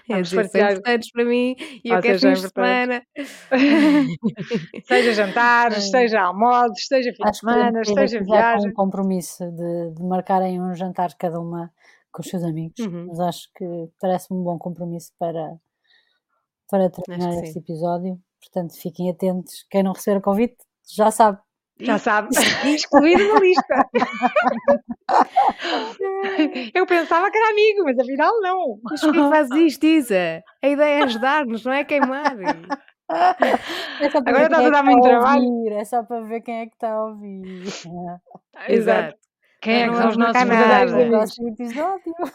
É 0.09 0.15
Vamos 0.15 0.29
são 0.31 0.37
partilhar. 0.43 0.73
importantes 0.73 1.11
para 1.11 1.25
mim 1.25 1.57
e 1.85 1.91
eu 1.91 2.01
quero 2.01 2.19
são 2.19 2.31
fins 2.31 2.41
de 2.41 2.47
importantes. 2.47 3.07
semana. 3.49 4.11
Seja 4.87 5.13
jantares, 5.15 5.91
seja 5.91 6.21
almoços, 6.23 6.87
seja 6.87 7.11
fim 7.13 7.25
de 7.25 7.39
podemos 7.39 7.39
semana, 7.39 7.85
seja 7.85 8.19
com 8.19 8.25
um 8.25 8.27
viagem. 8.27 8.73
compromisso 8.73 9.45
de, 9.51 9.95
de 9.95 10.03
marcarem 10.03 10.61
um 10.61 10.75
jantar 10.75 11.15
cada 11.19 11.41
uma 11.41 11.73
com 12.13 12.23
os 12.23 12.29
seus 12.29 12.43
amigos. 12.43 12.79
Uhum. 12.79 13.07
Mas 13.09 13.21
acho 13.21 13.51
que 13.55 13.89
parece-me 14.01 14.39
um 14.39 14.43
bom 14.45 14.59
compromisso 14.59 15.13
para, 15.19 15.59
para 16.71 16.91
terminar 16.91 17.35
este 17.43 17.55
sim. 17.55 17.59
episódio. 17.59 18.19
Portanto, 18.41 18.75
fiquem 18.81 19.11
atentos. 19.11 19.67
Quem 19.71 19.83
não 19.83 19.93
receber 19.93 20.19
o 20.19 20.23
convite 20.23 20.57
já 20.95 21.11
sabe. 21.11 21.39
Já 21.79 21.99
sabe, 21.99 22.29
excluído 22.65 23.35
da 23.35 23.41
lista. 23.41 23.89
Eu 26.75 26.87
pensava 26.87 27.31
que 27.31 27.37
era 27.37 27.51
amigo, 27.51 27.85
mas 27.85 27.99
afinal 27.99 28.41
não. 28.41 28.79
Mas 28.83 29.01
porquê 29.01 29.19
que 29.21 29.29
fazes 29.29 29.57
isto, 29.57 29.85
Isa? 29.85 30.43
A 30.63 30.69
ideia 30.69 31.01
é 31.01 31.03
ajudar-nos, 31.05 31.65
não 31.65 31.73
é 31.73 31.85
queimar. 31.85 32.35
É 34.01 34.11
só 34.11 34.23
para 34.23 34.33
Agora 34.33 34.49
quem 34.49 34.57
está 34.57 34.63
é 34.63 34.63
a 34.63 34.65
que 34.65 34.71
dar 34.71 34.83
muito 34.83 35.07
a 35.07 35.09
trabalho. 35.11 35.45
ouvir. 35.45 35.73
É 35.73 35.85
só 35.85 36.03
para 36.03 36.21
ver 36.23 36.41
quem 36.41 36.61
é 36.61 36.67
que 36.67 36.75
está 36.75 36.93
a 36.93 37.05
ouvir. 37.05 37.63
Exato. 38.69 39.17
Quem 39.61 39.83
é 39.83 39.89
que 39.89 39.97
são 39.97 40.09
os 40.09 40.17
nossos 40.17 40.43
verdadeiros 40.43 40.93
amigos? 40.93 41.37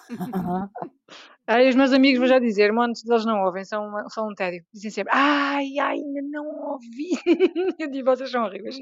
Aí 1.47 1.67
os 1.67 1.75
meus 1.75 1.91
amigos 1.91 2.19
vou 2.19 2.27
já 2.27 2.39
dizer, 2.39 2.71
montes 2.71 3.03
deles 3.03 3.25
não 3.25 3.43
ouvem, 3.43 3.65
são, 3.65 3.87
uma- 3.87 4.07
são 4.09 4.29
um 4.29 4.33
tédio. 4.33 4.63
Dizem 4.73 4.91
sempre, 4.91 5.11
ai, 5.13 5.77
ai, 5.79 5.97
ainda 5.97 6.21
não 6.21 6.45
ouvi. 6.71 7.09
Eu 7.79 7.89
digo, 7.89 8.05
vocês 8.05 8.29
são 8.31 8.45
horríveis. 8.45 8.77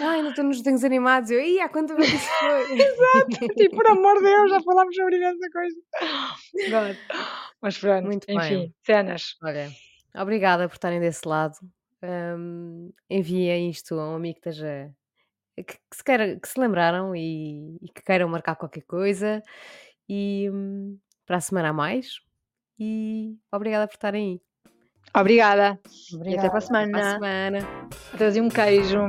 Ai, 0.00 0.16
ainda 0.18 0.30
estou 0.30 0.44
nos 0.44 0.58
desenhos 0.58 0.84
animados. 0.84 1.30
Eu, 1.30 1.40
ia, 1.40 1.64
há 1.64 1.68
quanto 1.68 1.88
tempo 1.94 2.02
isso 2.02 2.28
foi? 2.38 2.72
Exato. 2.80 3.54
Tipo, 3.54 3.76
por 3.76 3.86
amor 3.86 4.16
de 4.16 4.22
Deus, 4.24 4.50
já 4.50 4.60
falámos 4.62 4.94
sobre 4.96 5.16
imensa 5.16 5.48
coisa. 5.52 5.76
Pronto. 6.70 6.98
Mas 7.60 7.78
pronto, 7.78 8.04
Muito 8.06 8.24
enfim, 8.30 8.48
bem. 8.58 8.74
cenas. 8.84 9.36
Olha, 9.42 9.70
obrigada 10.16 10.68
por 10.68 10.74
estarem 10.74 11.00
desse 11.00 11.26
lado. 11.28 11.54
Hum, 12.02 12.92
enviem 13.10 13.70
isto 13.70 13.94
a 13.98 14.10
um 14.12 14.14
amigo 14.16 14.40
que 14.40 14.48
esteja. 14.48 14.90
Que, 15.56 15.64
que 15.64 15.76
se, 15.96 16.04
queira, 16.04 16.38
que 16.38 16.48
se 16.48 16.58
lembraram 16.60 17.16
e, 17.16 17.76
e 17.82 17.88
que 17.92 18.00
queiram 18.02 18.28
marcar 18.28 18.54
qualquer 18.54 18.82
coisa. 18.82 19.42
E 20.08 20.48
hum, 20.52 20.98
para 21.26 21.36
a 21.36 21.40
semana 21.40 21.68
a 21.70 21.72
mais. 21.72 22.18
E 22.78 23.36
obrigada 23.52 23.86
por 23.86 23.94
estarem 23.94 24.32
aí. 24.32 24.40
Obrigada. 25.20 25.80
E 26.12 26.16
até 26.16 26.16
Obrigada. 26.16 26.48
para 26.50 26.58
a 26.58 26.58
Até 26.58 26.58
para 26.58 26.58
a 26.58 26.60
semana. 26.60 27.12
semana. 27.14 27.58
Trazer 28.16 28.40
um 28.40 28.48
queijo. 28.48 29.06